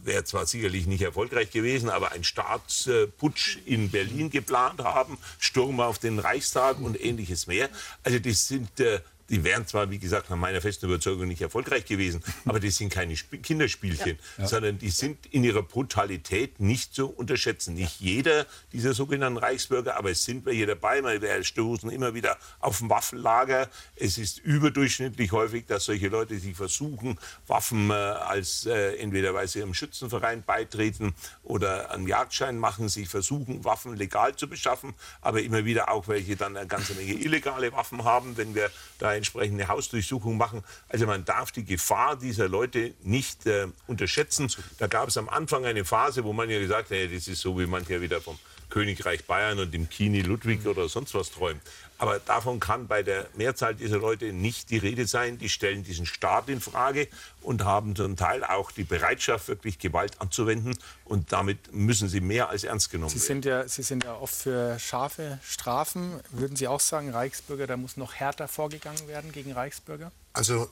wäre 0.05 0.25
zwar 0.25 0.47
sicherlich 0.47 0.87
nicht 0.87 1.03
erfolgreich 1.03 1.51
gewesen, 1.51 1.89
aber 1.89 2.13
ein 2.13 2.25
Staatsputsch 2.25 3.59
in 3.65 3.91
Berlin 3.91 4.31
geplant 4.31 4.81
haben, 4.81 5.19
Sturm 5.39 5.81
auf 5.81 5.99
den 5.99 6.19
Reichstag 6.19 6.81
und 6.81 7.03
ähnliches 7.03 7.47
mehr. 7.47 7.69
Also 8.03 8.19
das 8.19 8.49
sind 8.49 8.81
äh, 8.81 9.01
die 9.29 9.45
wären 9.45 9.67
zwar, 9.67 9.91
wie 9.91 9.99
gesagt, 9.99 10.31
nach 10.31 10.37
meiner 10.37 10.61
festen 10.61 10.87
Überzeugung 10.87 11.27
nicht 11.29 11.43
erfolgreich 11.43 11.85
gewesen, 11.85 12.23
aber 12.45 12.61
die 12.61 12.71
sind 12.71 12.93
keine 12.93 13.15
Sp 13.17 13.39
Kinderspielchen, 13.43 14.19
ja. 14.39 14.47
sondern 14.47 14.79
die 14.79 14.91
sind 14.91 15.27
in 15.27 15.45
ihrer 15.45 15.63
Brutalität 15.63 16.61
nicht 16.61 16.95
zu 16.95 17.09
unterschätzen. 17.09 17.75
Nicht 17.75 18.01
jeder 18.01 18.47
dieser 18.73 18.95
sogenannten 18.95 19.39
Reichsbürger, 19.39 19.97
aber 19.97 20.11
es 20.11 20.25
sind 20.25 20.45
welche 20.45 20.67
dabei. 20.67 21.03
Wir 21.03 21.43
stoßen 21.43 21.91
immer 21.91 22.15
wieder 22.15 22.37
auf 22.61 22.81
ein 22.81 22.91
Waffenlager. 22.91 23.69
Es 23.97 24.19
ist 24.19 24.39
überdurchschnittlich 24.39 25.33
häufig, 25.33 25.67
dass 25.67 25.87
solche 25.87 26.09
Leute 26.09 26.39
sich 26.39 26.57
versuchen, 26.57 27.19
Waffen 27.47 27.91
äh, 27.91 27.95
als 27.95 28.67
äh, 28.67 28.97
entweder 28.97 29.35
weil 29.35 29.49
sie 29.49 29.61
ihrem 29.61 29.75
Schützenverein 29.75 30.43
beitreten 30.45 31.15
oder 31.43 31.91
einen 31.91 32.07
Jagdschein 32.07 32.59
machen, 32.59 32.89
sich 32.89 33.09
versuchen, 33.09 33.65
Waffen 33.65 33.97
legal 33.97 34.37
zu 34.37 34.49
beschaffen, 34.49 34.95
aber 35.21 35.43
immer 35.43 35.65
wieder 35.65 35.91
auch 35.91 36.09
welche 36.09 36.37
dann 36.37 36.57
eine 36.57 36.67
ganze 36.67 36.95
Menge 36.95 37.15
illegale 37.15 37.73
Waffen 37.73 38.05
haben, 38.05 38.37
wenn 38.37 38.55
wir 38.55 38.71
da 38.99 39.12
entsprechende 39.15 39.69
Hausdurchsuchung 39.69 40.37
machen. 40.37 40.63
Also 40.89 41.07
man 41.07 41.25
darf 41.25 41.53
die 41.53 41.65
Gefahr 41.65 42.17
dieser 42.17 42.49
Leute 42.49 42.95
nicht 43.03 43.47
äh, 43.47 43.69
unterschätzen. 43.87 44.51
Da 44.79 44.87
gab 44.87 45.09
es 45.09 45.17
am 45.17 45.29
Anfang 45.29 45.65
eine 45.65 45.85
Phase, 45.85 46.25
wo 46.25 46.33
man 46.33 46.51
ja 46.51 46.59
gesagt 46.59 46.91
hat, 46.91 47.13
das 47.13 47.29
ist 47.29 47.41
so, 47.41 47.59
wie 47.59 47.67
man 47.67 47.85
hier 47.85 48.01
wieder 48.01 48.21
vom 48.21 48.39
Königreich 48.73 49.27
Bayern 49.27 49.59
und 49.59 49.75
dem 49.75 49.89
Kini 49.91 50.23
Ludwig 50.23 50.67
oder 50.67 50.89
sonst 50.89 51.15
was 51.15 51.31
träumt. 51.31 51.61
Aber 52.03 52.19
davon 52.19 52.59
kann 52.59 52.89
bei 52.89 53.05
der 53.05 53.29
Mehrzahl 53.37 53.77
dieser 53.77 53.99
Leute 53.99 54.33
nicht 54.33 54.71
die 54.71 54.79
Rede 54.79 55.07
sein. 55.07 55.39
Die 55.39 55.49
stellen 55.49 55.85
diesen 55.85 56.05
Staat 56.05 56.49
in 56.49 56.61
Frage 56.61 57.07
und 57.43 57.63
haben 57.63 57.95
zum 57.95 58.17
Teil 58.17 58.43
auch 58.43 58.73
die 58.73 58.83
Bereitschaft, 58.83 59.47
wirklich 59.47 59.79
Gewalt 59.79 60.21
anzuwenden. 60.21 60.77
Und 61.05 61.31
damit 61.33 61.73
müssen 61.73 62.09
sie 62.09 62.21
mehr 62.21 62.49
als 62.49 62.65
ernst 62.65 62.91
genommen 62.91 63.11
sie 63.11 63.21
sind 63.21 63.45
werden. 63.45 63.63
Ja, 63.63 63.69
sie 63.69 63.85
sind 63.85 64.03
ja 64.03 64.17
oft 64.17 64.35
für 64.35 64.81
scharfe 64.81 65.39
Strafen. 65.45 66.19
Würden 66.33 66.57
Sie 66.57 66.67
auch 66.67 66.81
sagen, 66.81 67.11
Reichsbürger, 67.11 67.69
da 67.69 67.77
muss 67.77 67.97
noch 67.97 68.15
härter 68.15 68.49
vorgegangen 68.49 69.07
werden 69.07 69.31
gegen 69.31 69.53
Reichsbürger? 69.53 70.11
Also 70.33 70.69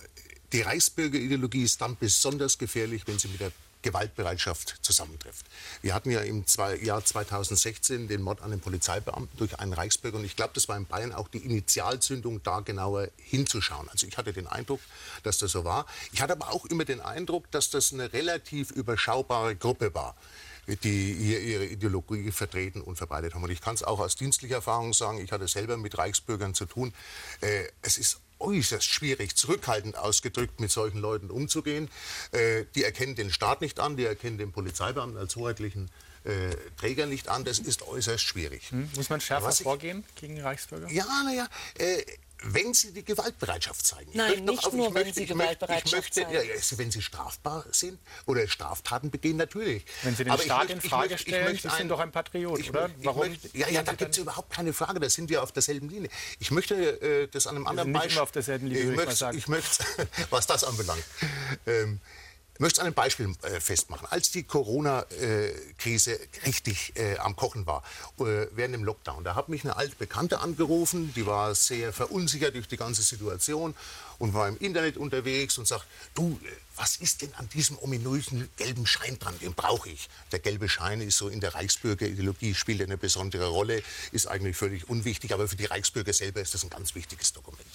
die 0.53 0.62
Reichsbürgerideologie 0.62 1.62
ist 1.62 1.81
dann 1.81 1.97
besonders 1.97 2.59
gefährlich, 2.59 3.07
wenn 3.07 3.20
sie 3.20 3.28
mit 3.28 3.39
der 3.39 3.53
Gewaltbereitschaft 3.83 4.76
zusammentrifft. 4.83 5.47
Wir 5.83 5.95
hatten 5.95 6.11
ja 6.11 6.20
im 6.20 6.45
Jahr 6.83 7.05
2016 7.05 8.09
den 8.09 8.22
Mord 8.22 8.43
an 8.43 8.51
den 8.51 8.61
Polizeibeamten 8.61 9.39
durch 9.39 9.59
einen 9.59 9.72
Reichsbürger 9.72 10.18
und 10.18 10.24
ich 10.24 10.37
glaube, 10.37 10.53
das 10.55 10.68
war 10.68 10.76
in 10.76 10.87
Bayern 10.87 11.12
auch 11.12 11.28
die 11.28 11.39
Initialzündung, 11.39 12.43
da 12.43 12.61
genauer 12.61 13.09
hinzuschauen. 13.16 13.89
Also 13.89 14.07
ich 14.07 14.16
hatte 14.16 14.33
den 14.33 14.47
Eindruck, 14.47 14.81
dass 15.22 15.39
das 15.39 15.53
so 15.53 15.64
war. 15.64 15.87
Ich 16.12 16.20
hatte 16.20 16.33
aber 16.33 16.51
auch 16.53 16.66
immer 16.66 16.85
den 16.85 17.01
Eindruck, 17.01 17.51
dass 17.51 17.70
das 17.70 17.93
eine 17.93 18.12
relativ 18.12 18.70
überschaubare 18.70 19.57
Gruppe 19.57 19.95
war 19.95 20.14
die 20.76 21.14
hier 21.14 21.41
ihre 21.41 21.66
Ideologie 21.66 22.31
vertreten 22.31 22.81
und 22.81 22.97
verbreitet 22.97 23.35
haben. 23.35 23.43
Und 23.43 23.51
ich 23.51 23.61
kann 23.61 23.74
es 23.74 23.83
auch 23.83 23.99
aus 23.99 24.16
dienstlicher 24.16 24.57
Erfahrung 24.57 24.93
sagen, 24.93 25.18
ich 25.18 25.33
hatte 25.33 25.49
selber 25.49 25.76
mit 25.76 25.99
Reichsbürgern 25.99 26.55
zu 26.55 26.66
tun. 26.66 26.93
Äh, 27.41 27.64
es 27.83 27.99
ist 27.99 28.20
äußerst 28.41 28.84
schwierig, 28.84 29.36
zurückhaltend 29.36 29.97
ausgedrückt, 29.97 30.61
mit 30.61 30.70
solchen 30.70 30.99
Leuten 30.99 31.30
umzugehen. 31.30 31.88
Äh, 32.32 32.64
die 32.74 32.84
erkennen 32.84 33.14
den 33.14 33.30
Staat 33.30 33.61
nicht 33.61 33.80
an, 33.80 33.97
die 33.97 34.05
erkennen 34.05 34.38
den 34.38 34.53
Polizeibeamten 34.53 35.18
als 35.18 35.36
hoheitlichen 35.36 35.91
äh, 36.24 36.57
Träger 36.76 37.07
nicht 37.07 37.28
an. 37.28 37.45
Das 37.45 37.59
ist 37.59 37.82
äußerst 37.82 38.22
schwierig. 38.22 38.70
Hm, 38.70 38.91
muss 38.97 39.11
man 39.11 39.20
schärfer 39.20 39.53
vorgehen 39.53 40.05
gegen 40.16 40.41
Reichsbürger? 40.41 40.91
Ja, 40.91 41.07
naja. 41.24 41.49
Äh, 41.78 42.03
wenn 42.43 42.74
sie 42.74 42.93
die 42.93 43.05
Gewaltbereitschaft 43.05 43.84
zeigen. 43.84 44.11
Nein, 44.14 44.45
nicht 44.45 44.64
auf, 44.64 44.72
nur, 44.72 44.95
wenn 44.95 45.12
sie 45.12 45.26
Gewaltbereitschaft 45.26 45.93
möchte, 45.93 46.22
zeigen. 46.22 46.32
Ja, 46.32 46.78
wenn 46.78 46.91
sie 46.91 47.03
strafbar 47.03 47.64
sind 47.70 47.99
oder 48.26 48.47
Straftaten 48.49 49.11
begehen, 49.11 49.36
natürlich. 49.36 49.84
Wenn 50.03 50.16
Sie 50.16 50.24
den 50.24 50.32
Aber 50.32 50.43
Staat 50.43 50.68
möchte, 50.68 50.72
in 50.72 50.80
Frage 50.80 51.11
möchte, 51.11 51.30
stellen, 51.30 51.59
Sie 51.59 51.68
sind 51.68 51.88
doch 51.88 52.01
ein 52.01 52.12
Patriot, 52.12 52.59
ich, 52.59 52.70
oder? 52.70 52.91
Warum? 53.03 53.28
Möchte, 53.28 53.57
ja, 53.57 53.68
ja, 53.68 53.82
da 53.82 53.93
gibt 53.93 54.12
es 54.12 54.18
überhaupt 54.18 54.51
keine 54.51 54.72
Frage, 54.72 55.01
da 55.01 55.11
sind 55.11 55.28
wir 55.28 55.43
auf 55.43 55.53
derselben 55.53 55.88
Linie. 55.88 56.11
Ich 56.38 56.51
möchte 56.51 56.74
äh, 56.74 57.28
das 57.28 57.47
an 57.47 57.57
einem 57.57 57.66
anderen 57.66 57.93
Beispiel... 57.93 58.20
Auf 58.20 58.32
derselben 58.32 58.66
Linie, 58.66 58.91
ich, 58.91 58.97
möchte, 58.97 59.30
ich 59.34 59.49
möchte, 59.49 59.84
was 60.30 60.47
das 60.47 60.64
anbelangt. 60.64 61.05
Ähm, 61.66 62.01
ich 62.61 62.62
möchte 62.62 62.74
es 62.74 62.80
an 62.80 62.88
einem 62.88 62.94
Beispiel 62.94 63.34
äh, 63.40 63.58
festmachen. 63.58 64.06
Als 64.11 64.32
die 64.32 64.42
Corona-Krise 64.42 66.12
äh, 66.12 66.28
richtig 66.44 66.92
äh, 66.94 67.16
am 67.16 67.34
Kochen 67.34 67.64
war, 67.64 67.82
äh, 68.18 68.48
während 68.52 68.74
dem 68.74 68.84
Lockdown, 68.84 69.24
da 69.24 69.34
hat 69.34 69.48
mich 69.48 69.64
eine 69.64 69.76
alte 69.76 69.96
Bekannte 69.96 70.40
angerufen, 70.40 71.11
die 71.16 71.24
war 71.24 71.54
sehr 71.54 71.90
verunsichert 71.94 72.54
durch 72.54 72.68
die 72.68 72.76
ganze 72.76 73.00
Situation 73.00 73.74
und 74.21 74.35
war 74.35 74.47
im 74.47 74.59
Internet 74.59 74.99
unterwegs 74.99 75.59
und 75.59 75.66
sagt, 75.66 75.87
du, 76.14 76.39
äh, 76.45 76.49
was 76.77 76.97
ist 76.97 77.23
denn 77.23 77.35
an 77.35 77.49
diesem 77.49 77.79
ominösen 77.79 78.49
gelben 78.57 78.87
Schein 78.87 79.18
dran? 79.18 79.35
Den 79.41 79.55
brauche 79.55 79.89
ich. 79.89 80.09
Der 80.31 80.39
gelbe 80.39 80.68
Schein 80.68 81.01
ist 81.01 81.16
so 81.18 81.29
in 81.29 81.41
der 81.41 81.55
Reichsbürgerideologie, 81.55 82.55
spielt 82.55 82.83
eine 82.83 82.97
besondere 82.97 83.49
Rolle, 83.49 83.83
ist 84.12 84.27
eigentlich 84.27 84.57
völlig 84.57 84.89
unwichtig, 84.89 85.33
aber 85.33 85.49
für 85.49 85.57
die 85.57 85.64
Reichsbürger 85.64 86.12
selber 86.12 86.41
ist 86.41 86.55
das 86.55 86.62
ein 86.62 86.71
ganz 86.71 86.95
wichtiges 86.95 87.33
Dokument. 87.33 87.66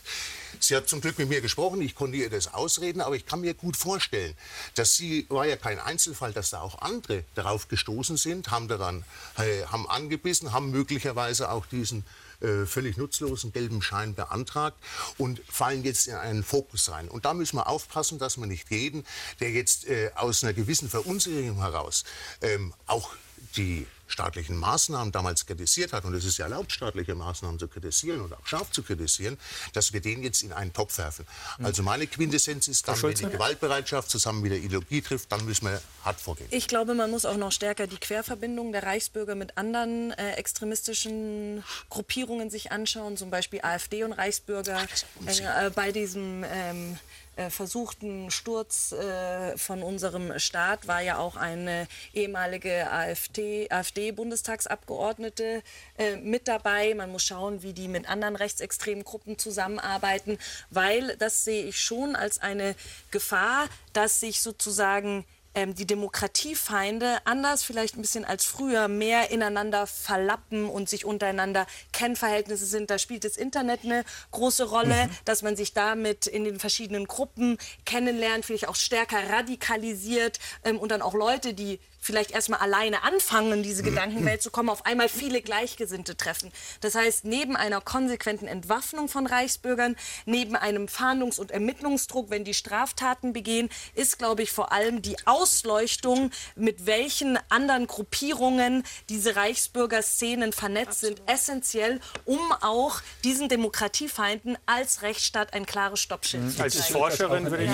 Sie 0.59 0.75
hat 0.75 0.87
zum 0.87 1.01
Glück 1.01 1.17
mit 1.17 1.29
mir 1.29 1.41
gesprochen, 1.41 1.81
ich 1.81 1.95
konnte 1.95 2.17
ihr 2.17 2.29
das 2.29 2.53
ausreden, 2.53 3.01
aber 3.01 3.15
ich 3.15 3.25
kann 3.25 3.41
mir 3.41 3.53
gut 3.55 3.75
vorstellen, 3.75 4.35
dass 4.75 4.95
sie, 4.95 5.25
war 5.29 5.45
ja 5.45 5.57
kein 5.57 5.79
Einzelfall, 5.79 6.31
dass 6.31 6.51
da 6.51 6.61
auch 6.61 6.79
andere 6.79 7.23
darauf 7.33 7.67
gestoßen 7.67 8.17
sind, 8.17 8.51
haben 8.51 8.67
daran, 8.67 9.03
äh, 9.37 9.65
haben 9.65 9.89
angebissen, 9.89 10.53
haben 10.53 10.71
möglicherweise 10.71 11.49
auch 11.51 11.65
diesen 11.65 12.05
äh, 12.41 12.65
völlig 12.65 12.97
nutzlosen 12.97 13.51
gelben 13.51 13.81
Schein 13.81 14.15
beantragt 14.15 14.77
und 15.17 15.41
fallen 15.47 15.83
jetzt 15.83 16.07
in 16.07 16.15
einen 16.15 16.43
Fokus 16.43 16.89
rein. 16.91 17.07
Und 17.07 17.25
da 17.25 17.33
müssen 17.33 17.57
wir 17.57 17.67
aufpassen, 17.67 18.19
dass 18.19 18.37
wir 18.37 18.47
nicht 18.47 18.69
jeden, 18.71 19.03
der 19.39 19.51
jetzt 19.51 19.87
äh, 19.87 20.11
aus 20.15 20.43
einer 20.43 20.53
gewissen 20.53 20.89
Verunsicherung 20.89 21.57
heraus 21.57 22.03
ähm, 22.41 22.73
auch 22.85 23.11
die 23.55 23.87
staatlichen 24.07 24.55
Maßnahmen 24.57 25.11
damals 25.11 25.45
kritisiert 25.45 25.93
hat, 25.93 26.05
und 26.05 26.13
es 26.13 26.25
ist 26.25 26.37
ja 26.37 26.45
erlaubt, 26.45 26.71
staatliche 26.71 27.15
Maßnahmen 27.15 27.57
zu 27.57 27.67
kritisieren 27.67 28.21
und 28.21 28.33
auch 28.33 28.45
scharf 28.45 28.69
zu 28.71 28.83
kritisieren, 28.83 29.37
dass 29.73 29.93
wir 29.93 30.01
den 30.01 30.21
jetzt 30.21 30.43
in 30.43 30.53
einen 30.53 30.73
Topf 30.73 30.97
werfen. 30.97 31.25
Also 31.63 31.81
meine 31.81 32.05
Quintessenz 32.05 32.67
ist 32.67 32.87
dann, 32.87 33.01
wenn 33.01 33.15
die 33.15 33.25
Gewaltbereitschaft 33.25 34.09
zusammen 34.09 34.41
mit 34.41 34.51
der 34.51 34.59
Ideologie 34.59 35.01
trifft, 35.01 35.31
dann 35.31 35.43
müssen 35.45 35.65
wir 35.65 35.81
hart 36.03 36.21
vorgehen. 36.21 36.47
Ich 36.51 36.67
glaube, 36.67 36.93
man 36.93 37.09
muss 37.09 37.25
auch 37.25 37.37
noch 37.37 37.51
stärker 37.51 37.87
die 37.87 37.97
Querverbindung 37.97 38.71
der 38.71 38.83
Reichsbürger 38.83 39.35
mit 39.35 39.57
anderen 39.57 40.11
äh, 40.11 40.33
extremistischen 40.33 41.63
Gruppierungen 41.89 42.49
sich 42.49 42.71
anschauen, 42.71 43.17
zum 43.17 43.31
Beispiel 43.31 43.61
AfD 43.63 44.03
und 44.03 44.13
Reichsbürger 44.13 44.83
äh, 45.25 45.69
bei 45.71 45.91
diesem 45.91 46.43
ähm, 46.47 46.99
äh, 47.35 47.49
versuchten 47.49 48.31
Sturz 48.31 48.91
äh, 48.91 49.57
von 49.57 49.83
unserem 49.83 50.37
Staat 50.39 50.87
war 50.87 51.01
ja 51.01 51.17
auch 51.17 51.35
eine 51.35 51.87
ehemalige 52.13 52.89
AfD, 52.91 53.69
AfD-Bundestagsabgeordnete 53.69 55.61
äh, 55.97 56.15
mit 56.17 56.47
dabei. 56.47 56.93
Man 56.95 57.11
muss 57.11 57.23
schauen, 57.23 57.61
wie 57.63 57.73
die 57.73 57.87
mit 57.87 58.09
anderen 58.09 58.35
rechtsextremen 58.35 59.03
Gruppen 59.03 59.37
zusammenarbeiten, 59.37 60.37
weil 60.69 61.15
das 61.17 61.43
sehe 61.43 61.65
ich 61.65 61.79
schon 61.79 62.15
als 62.15 62.39
eine 62.39 62.75
Gefahr, 63.11 63.67
dass 63.93 64.19
sich 64.19 64.41
sozusagen 64.41 65.25
ähm, 65.55 65.73
die 65.73 65.87
Demokratiefeinde 65.87 67.17
anders 67.25 67.63
vielleicht 67.63 67.95
ein 67.95 68.01
bisschen 68.01 68.25
als 68.25 68.45
früher 68.45 68.87
mehr 68.87 69.31
ineinander 69.31 69.87
verlappen 69.87 70.69
und 70.69 70.89
sich 70.89 71.05
untereinander 71.05 71.65
Kennverhältnisse 71.93 72.65
sind. 72.65 72.89
Da 72.89 72.99
spielt 72.99 73.23
das 73.23 73.37
Internet 73.37 73.81
eine 73.83 74.03
große 74.31 74.65
Rolle, 74.69 75.07
mhm. 75.07 75.09
dass 75.25 75.41
man 75.41 75.55
sich 75.55 75.73
damit 75.73 76.27
in 76.27 76.43
den 76.43 76.59
verschiedenen 76.59 77.05
Gruppen 77.07 77.57
kennenlernt, 77.85 78.45
vielleicht 78.45 78.67
auch 78.67 78.75
stärker 78.75 79.29
radikalisiert 79.29 80.39
ähm, 80.63 80.77
und 80.77 80.91
dann 80.91 81.01
auch 81.01 81.13
Leute, 81.13 81.53
die 81.53 81.79
vielleicht 82.05 82.31
erstmal 82.31 82.59
alleine 82.59 83.03
anfangen, 83.03 83.51
in 83.53 83.63
diese 83.63 83.81
Gedankenwelt 83.81 84.41
zu 84.41 84.51
kommen, 84.51 84.69
auf 84.69 84.85
einmal 84.85 85.09
viele 85.09 85.41
Gleichgesinnte 85.41 86.15
treffen. 86.15 86.51
Das 86.81 86.93
heißt, 86.93 87.25
neben 87.25 87.55
einer 87.55 87.81
konsequenten 87.81 88.47
Entwaffnung 88.47 89.07
von 89.07 89.25
Reichsbürgern, 89.25 89.95
neben 90.25 90.55
einem 90.55 90.85
Fahndungs- 90.85 91.39
und 91.39 91.49
Ermittlungsdruck, 91.49 92.29
wenn 92.29 92.43
die 92.43 92.53
Straftaten 92.53 93.33
begehen, 93.33 93.69
ist, 93.95 94.19
glaube 94.19 94.43
ich, 94.43 94.51
vor 94.51 94.71
allem 94.71 95.01
die 95.01 95.17
Ausleuchtung, 95.25 96.29
mit 96.55 96.85
welchen 96.85 97.39
anderen 97.49 97.87
Gruppierungen 97.87 98.83
diese 99.09 99.35
Reichsbürgerszenen 99.35 100.53
vernetzt 100.53 101.03
Absolut. 101.03 101.17
sind, 101.17 101.29
essentiell, 101.29 101.99
um 102.25 102.39
auch 102.61 103.01
diesen 103.23 103.49
Demokratiefeinden 103.49 104.57
als 104.67 105.01
Rechtsstaat 105.01 105.53
ein 105.53 105.65
klares 105.65 105.99
Stoppschild 106.01 106.43
mhm. 106.43 106.49
zu 106.49 106.57
zeigen. 106.57 106.77
Als 106.77 106.87
Forscherin 106.87 107.49
würde 107.49 107.63
ich 107.63 107.71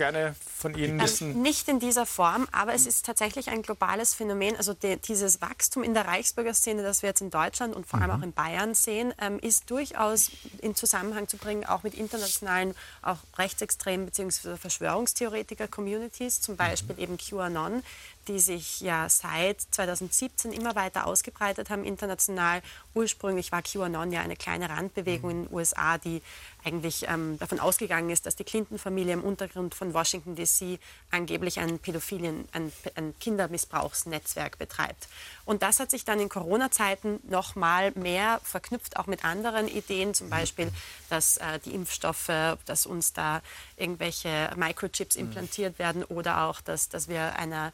gerne 0.00 0.34
von 0.56 0.74
Ihnen 0.74 0.98
ähm, 0.98 1.02
wissen. 1.02 1.30
Ähm, 1.32 1.42
nicht 1.42 1.68
in 1.68 1.78
dieser 1.78 2.06
Form, 2.06 2.48
aber 2.52 2.72
es 2.72 2.86
ist 2.86 3.04
tatsächlich 3.04 3.50
ein 3.50 3.60
globales 3.60 4.14
Phänomen. 4.14 4.56
Also 4.56 4.72
die, 4.72 4.96
dieses 4.96 5.42
Wachstum 5.42 5.82
in 5.82 5.92
der 5.92 6.06
Reichsbürgerszene, 6.06 6.82
das 6.82 7.02
wir 7.02 7.10
jetzt 7.10 7.20
in 7.20 7.30
Deutschland 7.30 7.76
und 7.76 7.86
vor 7.86 8.00
allem 8.00 8.10
mhm. 8.10 8.16
auch 8.16 8.24
in 8.24 8.32
Bayern 8.32 8.74
sehen, 8.74 9.12
ähm, 9.20 9.38
ist 9.40 9.70
durchaus 9.70 10.30
in 10.62 10.74
Zusammenhang 10.74 11.28
zu 11.28 11.36
bringen, 11.36 11.66
auch 11.66 11.82
mit 11.82 11.94
internationalen, 11.94 12.74
auch 13.02 13.18
rechtsextremen 13.36 14.06
bzw. 14.06 14.56
Verschwörungstheoretiker-Communities, 14.56 16.40
zum 16.40 16.56
Beispiel 16.56 16.96
mhm. 16.96 17.02
eben 17.02 17.18
QAnon, 17.18 17.82
die 18.26 18.38
sich 18.38 18.80
ja 18.80 19.06
seit 19.10 19.60
2017 19.60 20.52
immer 20.52 20.74
weiter 20.76 21.06
ausgebreitet 21.06 21.68
haben 21.68 21.84
international. 21.84 22.62
Ursprünglich 22.94 23.52
war 23.52 23.60
QAnon 23.60 24.12
ja 24.12 24.22
eine 24.22 24.36
kleine 24.36 24.70
Randbewegung 24.70 25.30
in 25.30 25.44
den 25.44 25.54
USA, 25.54 25.98
die 25.98 26.22
eigentlich 26.64 27.06
ähm, 27.08 27.38
davon 27.38 27.60
ausgegangen 27.60 28.10
ist, 28.10 28.26
dass 28.26 28.36
die 28.36 28.44
Clinton-Familie 28.44 29.14
im 29.14 29.22
Untergrund 29.22 29.74
von 29.74 29.94
Washington 29.94 30.36
DC 30.36 30.78
angeblich 31.10 31.58
ein 31.60 31.78
Pädophilien, 31.78 32.48
ein, 32.52 32.72
ein 32.94 33.14
Kindermissbrauchsnetzwerk 33.18 34.58
betreibt. 34.58 35.08
Und 35.44 35.62
das 35.62 35.80
hat 35.80 35.90
sich 35.90 36.04
dann 36.04 36.20
in 36.20 36.28
Corona-Zeiten 36.28 37.20
noch 37.28 37.56
mal 37.56 37.92
mehr 37.92 38.40
verknüpft, 38.44 38.96
auch 38.96 39.06
mit 39.06 39.24
anderen 39.24 39.68
Ideen, 39.68 40.14
zum 40.14 40.30
Beispiel, 40.30 40.70
dass 41.08 41.38
äh, 41.38 41.58
die 41.64 41.74
Impfstoffe, 41.74 42.30
dass 42.66 42.86
uns 42.86 43.12
da 43.12 43.42
irgendwelche 43.76 44.50
Microchips 44.56 45.16
implantiert 45.16 45.78
werden 45.78 46.04
oder 46.04 46.42
auch, 46.44 46.60
dass, 46.60 46.88
dass 46.88 47.08
wir 47.08 47.36
einer, 47.36 47.72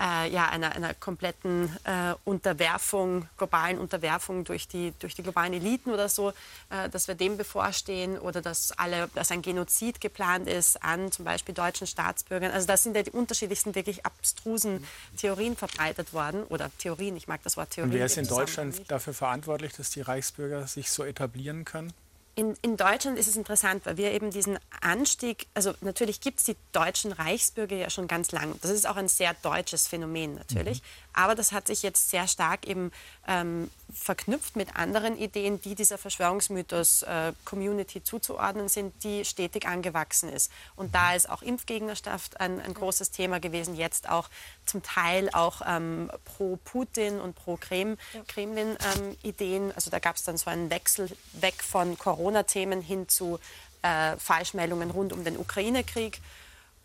äh, 0.00 0.30
ja, 0.30 0.48
einer, 0.48 0.72
einer 0.72 0.94
kompletten 0.94 1.76
äh, 1.84 2.14
Unterwerfung, 2.24 3.28
globalen 3.36 3.78
Unterwerfung 3.78 4.44
durch 4.44 4.68
die, 4.68 4.92
durch 5.00 5.14
die 5.14 5.22
globalen 5.22 5.52
Eliten 5.52 5.90
oder 5.90 6.08
so, 6.08 6.30
äh, 6.70 6.88
dass 6.90 7.08
wir 7.08 7.14
dem 7.14 7.36
bevorstehen 7.36 8.18
oder 8.18 8.40
dass, 8.40 8.72
alle, 8.72 9.08
dass 9.14 9.30
ein 9.30 9.42
Genozid 9.42 10.00
geplant 10.00 10.48
ist 10.48 10.82
an 10.82 11.10
zum 11.10 11.24
Beispiel 11.24 11.54
deutschen 11.54 11.86
Staatsbürgern. 11.86 12.52
Also 12.52 12.66
das 12.66 12.82
sind 12.82 12.94
ja 12.96 13.02
die 13.02 13.10
unterschiedlichsten, 13.10 13.74
wirklich 13.74 14.06
abstrusen 14.06 14.84
Theorien 15.16 15.56
verbreitet 15.56 16.12
worden 16.12 16.44
oder 16.44 16.70
Theorien, 16.78 17.16
ich 17.16 17.26
mag 17.26 17.42
das 17.42 17.56
Wort 17.56 17.70
Theorie. 17.70 17.90
Und 17.90 17.94
wer 17.94 18.06
ist 18.06 18.16
in 18.16 18.26
Deutschland 18.26 18.80
dafür 18.88 19.14
verantwortlich, 19.14 19.72
dass 19.72 19.90
die 19.90 20.00
Reichsbürger 20.00 20.66
sich 20.66 20.90
so 20.90 21.04
etablieren 21.04 21.64
können? 21.64 21.92
In, 22.38 22.56
in, 22.62 22.76
Deutschland 22.76 23.18
ist 23.18 23.26
es 23.26 23.34
interessant, 23.34 23.84
weil 23.84 23.96
wir 23.96 24.12
eben 24.12 24.30
diesen 24.30 24.60
Anstieg, 24.80 25.48
also 25.54 25.74
natürlich 25.80 26.20
gibt 26.20 26.38
es 26.38 26.44
die 26.44 26.54
deutschen 26.70 27.10
Reichsbürger 27.10 27.74
ja 27.74 27.90
schon 27.90 28.06
ganz 28.06 28.30
lang. 28.30 28.54
Das 28.62 28.70
ist 28.70 28.88
auch 28.88 28.94
ein 28.94 29.08
sehr 29.08 29.34
deutsches 29.42 29.88
Phänomen 29.88 30.36
natürlich. 30.36 30.80
Mhm. 30.80 30.86
Aber 31.14 31.34
das 31.34 31.50
hat 31.50 31.66
sich 31.66 31.82
jetzt 31.82 32.10
sehr 32.10 32.28
stark 32.28 32.64
eben 32.64 32.92
ähm, 33.26 33.72
verknüpft 33.92 34.54
mit 34.54 34.76
anderen 34.76 35.18
Ideen, 35.18 35.60
die 35.60 35.74
dieser 35.74 35.98
Verschwörungsmythos-Community 35.98 37.98
äh, 37.98 38.04
zuzuordnen 38.04 38.68
sind, 38.68 39.02
die 39.02 39.24
stetig 39.24 39.66
angewachsen 39.66 40.28
ist. 40.28 40.52
Und 40.76 40.94
da 40.94 41.16
ist 41.16 41.28
auch 41.28 41.42
Impfgegnerschaft 41.42 42.38
ein, 42.38 42.60
ein 42.60 42.72
großes 42.72 43.10
Thema 43.10 43.40
gewesen, 43.40 43.74
jetzt 43.74 44.08
auch 44.08 44.30
zum 44.68 44.82
Teil 44.82 45.30
auch 45.32 45.62
ähm, 45.66 46.10
pro 46.24 46.58
Putin 46.64 47.20
und 47.20 47.34
pro 47.34 47.56
Kremlin-Ideen. 47.56 49.64
Ähm, 49.64 49.72
also 49.74 49.90
da 49.90 49.98
gab 49.98 50.16
es 50.16 50.24
dann 50.24 50.36
so 50.36 50.50
einen 50.50 50.70
Wechsel 50.70 51.08
weg 51.32 51.62
von 51.62 51.98
Corona-Themen 51.98 52.82
hin 52.82 53.08
zu 53.08 53.38
äh, 53.82 54.16
Falschmeldungen 54.16 54.90
rund 54.90 55.12
um 55.12 55.24
den 55.24 55.36
Ukraine-Krieg. 55.36 56.20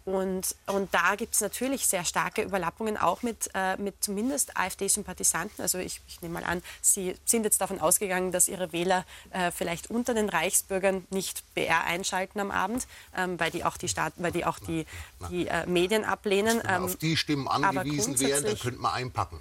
Und, 0.05 0.55
und 0.67 0.93
da 0.93 1.15
gibt 1.15 1.33
es 1.33 1.41
natürlich 1.41 1.87
sehr 1.87 2.03
starke 2.03 2.41
Überlappungen, 2.41 2.97
auch 2.97 3.21
mit, 3.21 3.49
äh, 3.53 3.77
mit 3.77 4.03
zumindest 4.03 4.57
AfD-Sympathisanten. 4.57 5.61
Also 5.61 5.77
ich, 5.77 6.01
ich 6.07 6.21
nehme 6.21 6.35
mal 6.35 6.43
an, 6.43 6.61
Sie 6.81 7.15
sind 7.25 7.43
jetzt 7.45 7.61
davon 7.61 7.79
ausgegangen, 7.79 8.31
dass 8.31 8.49
Ihre 8.49 8.73
Wähler 8.73 9.05
äh, 9.31 9.51
vielleicht 9.51 9.89
unter 9.89 10.13
den 10.13 10.27
Reichsbürgern 10.27 11.07
nicht 11.09 11.43
BR 11.53 11.85
einschalten 11.85 12.39
am 12.41 12.51
Abend, 12.51 12.85
ähm, 13.15 13.39
weil 13.39 13.51
die 13.51 13.63
auch 13.63 13.77
die, 13.77 13.87
Staat, 13.87 14.13
weil 14.17 14.33
die, 14.33 14.45
auch 14.45 14.59
die, 14.59 14.85
die 15.29 15.47
äh, 15.47 15.65
Medien 15.67 16.03
ablehnen. 16.03 16.61
Wenn 16.63 16.75
ähm, 16.75 16.83
auf 16.83 16.97
die 16.97 17.15
Stimmen 17.15 17.47
angewiesen 17.47 18.19
wären, 18.19 18.43
dann 18.43 18.59
könnte 18.59 18.79
man 18.79 18.93
einpacken. 18.93 19.39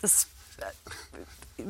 Das, 0.00 0.26
äh, 0.58 0.64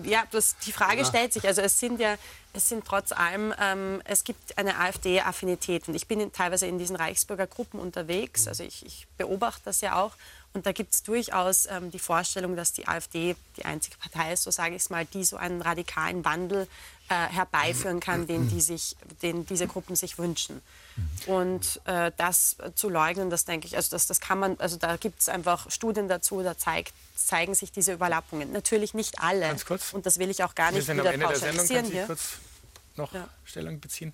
ja, 0.04 0.24
das, 0.30 0.56
die 0.58 0.72
Frage 0.72 1.00
ja. 1.00 1.04
stellt 1.04 1.32
sich. 1.32 1.46
Also 1.46 1.60
es 1.62 1.78
sind 1.78 2.00
ja 2.00 2.16
es 2.54 2.68
sind 2.68 2.84
trotz 2.84 3.12
allem, 3.12 3.54
ähm, 3.58 4.02
es 4.04 4.24
gibt 4.24 4.58
eine 4.58 4.78
AfD-Affinität 4.78 5.88
und 5.88 5.94
ich 5.94 6.06
bin 6.06 6.20
in, 6.20 6.32
teilweise 6.32 6.66
in 6.66 6.78
diesen 6.78 6.96
Reichsbürgergruppen 6.96 7.80
unterwegs, 7.80 8.46
also 8.46 8.62
ich, 8.62 8.84
ich 8.84 9.06
beobachte 9.16 9.62
das 9.64 9.80
ja 9.80 10.00
auch 10.00 10.12
und 10.52 10.66
da 10.66 10.72
gibt 10.72 10.92
es 10.92 11.02
durchaus 11.02 11.66
ähm, 11.66 11.90
die 11.90 11.98
Vorstellung, 11.98 12.56
dass 12.56 12.72
die 12.72 12.86
AfD 12.86 13.36
die 13.56 13.64
einzige 13.64 13.96
Partei 13.96 14.34
ist, 14.34 14.42
so 14.42 14.50
sage 14.50 14.74
ich 14.74 14.82
es 14.82 14.90
mal, 14.90 15.06
die 15.06 15.24
so 15.24 15.36
einen 15.36 15.62
radikalen 15.62 16.24
Wandel 16.24 16.68
äh, 17.08 17.14
herbeiführen 17.14 18.00
kann, 18.00 18.26
den, 18.26 18.48
die 18.48 18.60
sich, 18.60 18.96
den 19.22 19.46
diese 19.46 19.66
Gruppen 19.66 19.96
sich 19.96 20.18
wünschen. 20.18 20.60
Und 21.26 21.80
äh, 21.84 22.10
das 22.16 22.56
zu 22.74 22.88
leugnen, 22.88 23.30
das 23.30 23.44
denke 23.44 23.66
ich, 23.66 23.76
also 23.76 23.90
das, 23.90 24.06
das 24.06 24.20
kann 24.20 24.38
man, 24.38 24.58
also 24.58 24.76
da 24.76 24.96
gibt 24.96 25.20
es 25.20 25.28
einfach 25.28 25.70
Studien 25.70 26.08
dazu, 26.08 26.42
da 26.42 26.58
zeigt, 26.58 26.92
zeigen 27.16 27.54
sich 27.54 27.72
diese 27.72 27.92
Überlappungen. 27.92 28.52
Natürlich 28.52 28.92
nicht 28.92 29.20
alle. 29.20 29.40
Ganz 29.40 29.64
kurz. 29.64 29.92
Und 29.92 30.06
das 30.06 30.18
will 30.18 30.30
ich 30.30 30.42
auch 30.44 30.54
gar 30.54 30.72
nicht 30.72 30.88
wieder 30.88 31.18
pauschalisieren 31.18 31.86
hier. 31.86 32.06
Kurz 32.06 32.38
noch 32.96 33.12
ja. 33.14 33.28
Stellung 33.44 33.80
beziehen? 33.80 34.12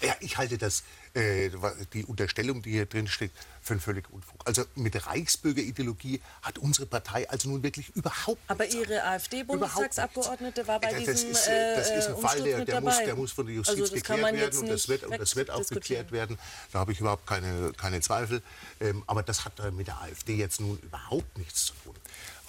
Ja, 0.00 0.14
ich 0.20 0.36
halte 0.38 0.56
das, 0.56 0.84
äh, 1.14 1.50
die 1.92 2.04
Unterstellung, 2.04 2.62
die 2.62 2.72
hier 2.72 2.86
drin 2.86 3.06
steht, 3.06 3.30
für 3.62 3.74
einen 3.74 3.80
völlig 3.80 4.10
Unfug. 4.10 4.40
Also 4.44 4.64
mit 4.74 5.06
Reichsbürgerideologie 5.06 6.20
hat 6.42 6.58
unsere 6.58 6.86
Partei 6.86 7.28
also 7.30 7.48
nun 7.48 7.62
wirklich 7.62 7.94
überhaupt 7.94 8.40
Aber 8.48 8.66
Ihre 8.66 9.04
AfD-Bundestagsabgeordnete 9.04 10.66
war 10.66 10.80
bei 10.80 10.90
das 10.90 10.98
diesem 10.98 11.30
ist, 11.30 11.46
äh, 11.46 11.76
Das 11.76 11.90
ist 11.90 12.08
ein 12.08 12.16
Fall, 12.16 12.42
der, 12.42 12.64
der, 12.64 12.80
muss, 12.80 12.98
der 12.98 13.14
muss 13.14 13.32
von 13.32 13.46
der 13.46 13.54
Justiz 13.54 13.80
also 13.80 13.94
geklärt 13.94 14.34
werden 14.34 14.58
und 14.58 14.68
das 14.68 14.88
wird, 14.88 15.04
und 15.04 15.18
das 15.18 15.36
wird 15.36 15.50
auch 15.50 15.66
geklärt 15.66 16.12
werden. 16.12 16.36
Da 16.72 16.80
habe 16.80 16.92
ich 16.92 17.00
überhaupt 17.00 17.26
keine, 17.26 17.72
keine 17.76 18.00
Zweifel. 18.00 18.42
Ähm, 18.80 19.04
aber 19.06 19.22
das 19.22 19.44
hat 19.44 19.72
mit 19.72 19.86
der 19.86 20.00
AfD 20.02 20.34
jetzt 20.34 20.60
nun 20.60 20.78
überhaupt 20.82 21.38
nichts 21.38 21.66
zu 21.66 21.74
tun. 21.84 21.94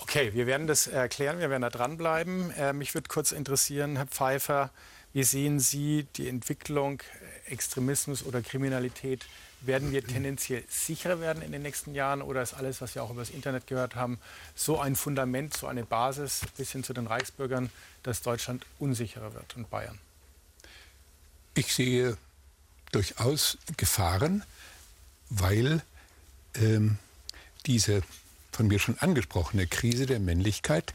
Okay, 0.01 0.33
wir 0.33 0.47
werden 0.47 0.67
das 0.67 0.87
erklären, 0.87 1.39
wir 1.39 1.49
werden 1.49 1.61
da 1.61 1.69
dranbleiben. 1.69 2.51
Äh, 2.51 2.73
mich 2.73 2.93
würde 2.93 3.09
kurz 3.09 3.31
interessieren, 3.31 3.95
Herr 3.95 4.07
Pfeiffer, 4.07 4.71
wie 5.15 5.23
sehen 5.23 5.61
Sie 5.61 6.05
die 6.17 6.27
Entwicklung 6.27 7.01
Extremismus 7.45 8.21
oder 8.23 8.41
Kriminalität? 8.41 9.25
Werden 9.61 9.93
wir 9.93 10.05
tendenziell 10.05 10.65
sicherer 10.67 11.21
werden 11.21 11.41
in 11.41 11.53
den 11.53 11.61
nächsten 11.61 11.95
Jahren 11.95 12.21
oder 12.21 12.41
ist 12.41 12.53
alles, 12.53 12.81
was 12.81 12.95
wir 12.95 13.01
auch 13.01 13.11
über 13.11 13.21
das 13.21 13.29
Internet 13.29 13.65
gehört 13.65 13.95
haben, 13.95 14.19
so 14.55 14.77
ein 14.77 14.97
Fundament, 14.97 15.55
so 15.55 15.67
eine 15.67 15.85
Basis 15.85 16.41
bis 16.57 16.73
hin 16.73 16.83
zu 16.83 16.91
den 16.91 17.07
Reichsbürgern, 17.07 17.69
dass 18.03 18.23
Deutschland 18.23 18.65
unsicherer 18.77 19.33
wird 19.33 19.55
und 19.55 19.69
Bayern? 19.69 19.97
Ich 21.53 21.73
sehe 21.73 22.17
durchaus 22.91 23.57
Gefahren, 23.77 24.43
weil 25.29 25.81
ähm, 26.55 26.97
diese 27.65 28.01
von 28.51 28.67
mir 28.67 28.79
schon 28.79 28.99
angesprochene 28.99 29.65
Krise 29.65 30.07
der 30.07 30.19
Männlichkeit 30.19 30.93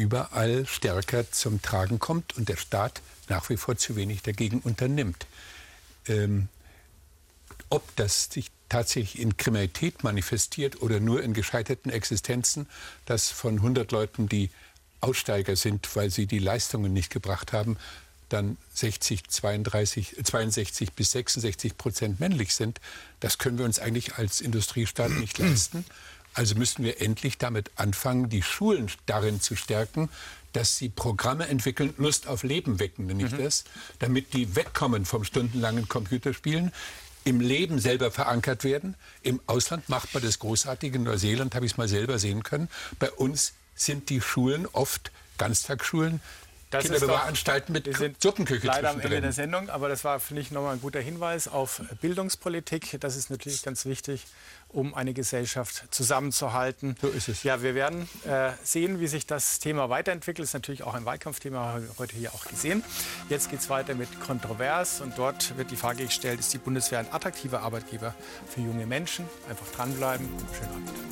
überall 0.00 0.66
stärker 0.66 1.30
zum 1.30 1.60
Tragen 1.60 1.98
kommt 1.98 2.36
und 2.36 2.48
der 2.48 2.56
Staat 2.56 3.02
nach 3.28 3.48
wie 3.50 3.56
vor 3.56 3.76
zu 3.76 3.94
wenig 3.96 4.22
dagegen 4.22 4.60
unternimmt. 4.60 5.26
Ähm, 6.06 6.48
ob 7.68 7.84
das 7.96 8.30
sich 8.30 8.50
tatsächlich 8.68 9.20
in 9.20 9.36
Kriminalität 9.36 10.02
manifestiert 10.02 10.80
oder 10.80 11.00
nur 11.00 11.22
in 11.22 11.34
gescheiterten 11.34 11.90
Existenzen, 11.90 12.66
dass 13.04 13.28
von 13.28 13.56
100 13.56 13.92
Leuten, 13.92 14.28
die 14.28 14.50
Aussteiger 15.00 15.56
sind, 15.56 15.94
weil 15.94 16.10
sie 16.10 16.26
die 16.26 16.38
Leistungen 16.38 16.92
nicht 16.92 17.10
gebracht 17.10 17.52
haben, 17.52 17.76
dann 18.30 18.56
60, 18.74 19.28
32, 19.28 20.16
62 20.22 20.92
bis 20.92 21.12
66 21.12 21.76
Prozent 21.76 22.20
männlich 22.20 22.54
sind, 22.54 22.80
das 23.18 23.38
können 23.38 23.58
wir 23.58 23.64
uns 23.64 23.78
eigentlich 23.78 24.14
als 24.14 24.40
Industriestaat 24.40 25.10
nicht 25.10 25.38
leisten. 25.38 25.84
Also 26.34 26.54
müssen 26.54 26.84
wir 26.84 27.00
endlich 27.00 27.38
damit 27.38 27.70
anfangen, 27.76 28.28
die 28.28 28.42
Schulen 28.42 28.90
darin 29.06 29.40
zu 29.40 29.56
stärken, 29.56 30.08
dass 30.52 30.76
sie 30.76 30.88
Programme 30.88 31.48
entwickeln, 31.48 31.94
Lust 31.98 32.26
auf 32.26 32.42
Leben 32.42 32.80
wecken, 32.80 33.06
nenne 33.06 33.24
ich 33.24 33.32
mhm. 33.32 33.38
das, 33.38 33.64
damit 33.98 34.32
die 34.34 34.56
wegkommen 34.56 35.04
vom 35.04 35.24
stundenlangen 35.24 35.88
Computerspielen, 35.88 36.72
im 37.24 37.40
Leben 37.40 37.78
selber 37.78 38.10
verankert 38.10 38.64
werden. 38.64 38.96
Im 39.22 39.40
Ausland 39.46 39.88
macht 39.88 40.14
man 40.14 40.22
das 40.22 40.38
großartig. 40.38 40.94
In 40.94 41.02
Neuseeland 41.02 41.54
habe 41.54 41.66
ich 41.66 41.72
es 41.72 41.78
mal 41.78 41.88
selber 41.88 42.18
sehen 42.18 42.42
können. 42.42 42.68
Bei 42.98 43.10
uns 43.10 43.52
sind 43.74 44.08
die 44.08 44.20
Schulen 44.20 44.66
oft 44.72 45.12
Ganztagsschulen, 45.38 46.20
das 46.70 46.84
Kinderbewahranstalten 46.84 47.72
mit 47.72 47.88
Suppenküche 48.22 48.66
leider 48.66 48.90
am 48.90 49.00
Ende 49.00 49.20
der 49.20 49.32
Sendung, 49.32 49.68
aber 49.70 49.88
das 49.88 50.04
war, 50.04 50.20
finde 50.20 50.42
ich, 50.42 50.52
nochmal 50.52 50.74
ein 50.74 50.80
guter 50.80 51.00
Hinweis 51.00 51.48
auf 51.48 51.82
Bildungspolitik. 52.00 52.96
Das 53.00 53.16
ist 53.16 53.28
natürlich 53.28 53.62
ganz 53.62 53.86
wichtig, 53.86 54.26
um 54.72 54.94
eine 54.94 55.12
Gesellschaft 55.12 55.84
zusammenzuhalten. 55.90 56.96
So 57.00 57.08
ist 57.08 57.28
es. 57.28 57.42
Ja, 57.42 57.62
wir 57.62 57.74
werden 57.74 58.08
äh, 58.24 58.50
sehen, 58.62 59.00
wie 59.00 59.06
sich 59.06 59.26
das 59.26 59.58
Thema 59.58 59.88
weiterentwickelt. 59.88 60.44
Das 60.44 60.50
ist 60.50 60.54
natürlich 60.54 60.82
auch 60.82 60.94
ein 60.94 61.04
Wahlkampfthema, 61.04 61.58
haben 61.58 61.88
wir 61.88 61.98
heute 61.98 62.16
hier 62.16 62.32
auch 62.34 62.44
gesehen. 62.46 62.84
Jetzt 63.28 63.50
geht 63.50 63.60
es 63.60 63.70
weiter 63.70 63.94
mit 63.94 64.20
Kontrovers 64.20 65.00
und 65.00 65.18
dort 65.18 65.56
wird 65.56 65.70
die 65.70 65.76
Frage 65.76 66.04
gestellt, 66.04 66.40
ist 66.40 66.52
die 66.52 66.58
Bundeswehr 66.58 67.00
ein 67.00 67.12
attraktiver 67.12 67.60
Arbeitgeber 67.62 68.14
für 68.46 68.60
junge 68.60 68.86
Menschen? 68.86 69.26
Einfach 69.48 69.66
dranbleiben. 69.72 70.28
Schönen 70.58 70.72
Abend. 70.72 71.10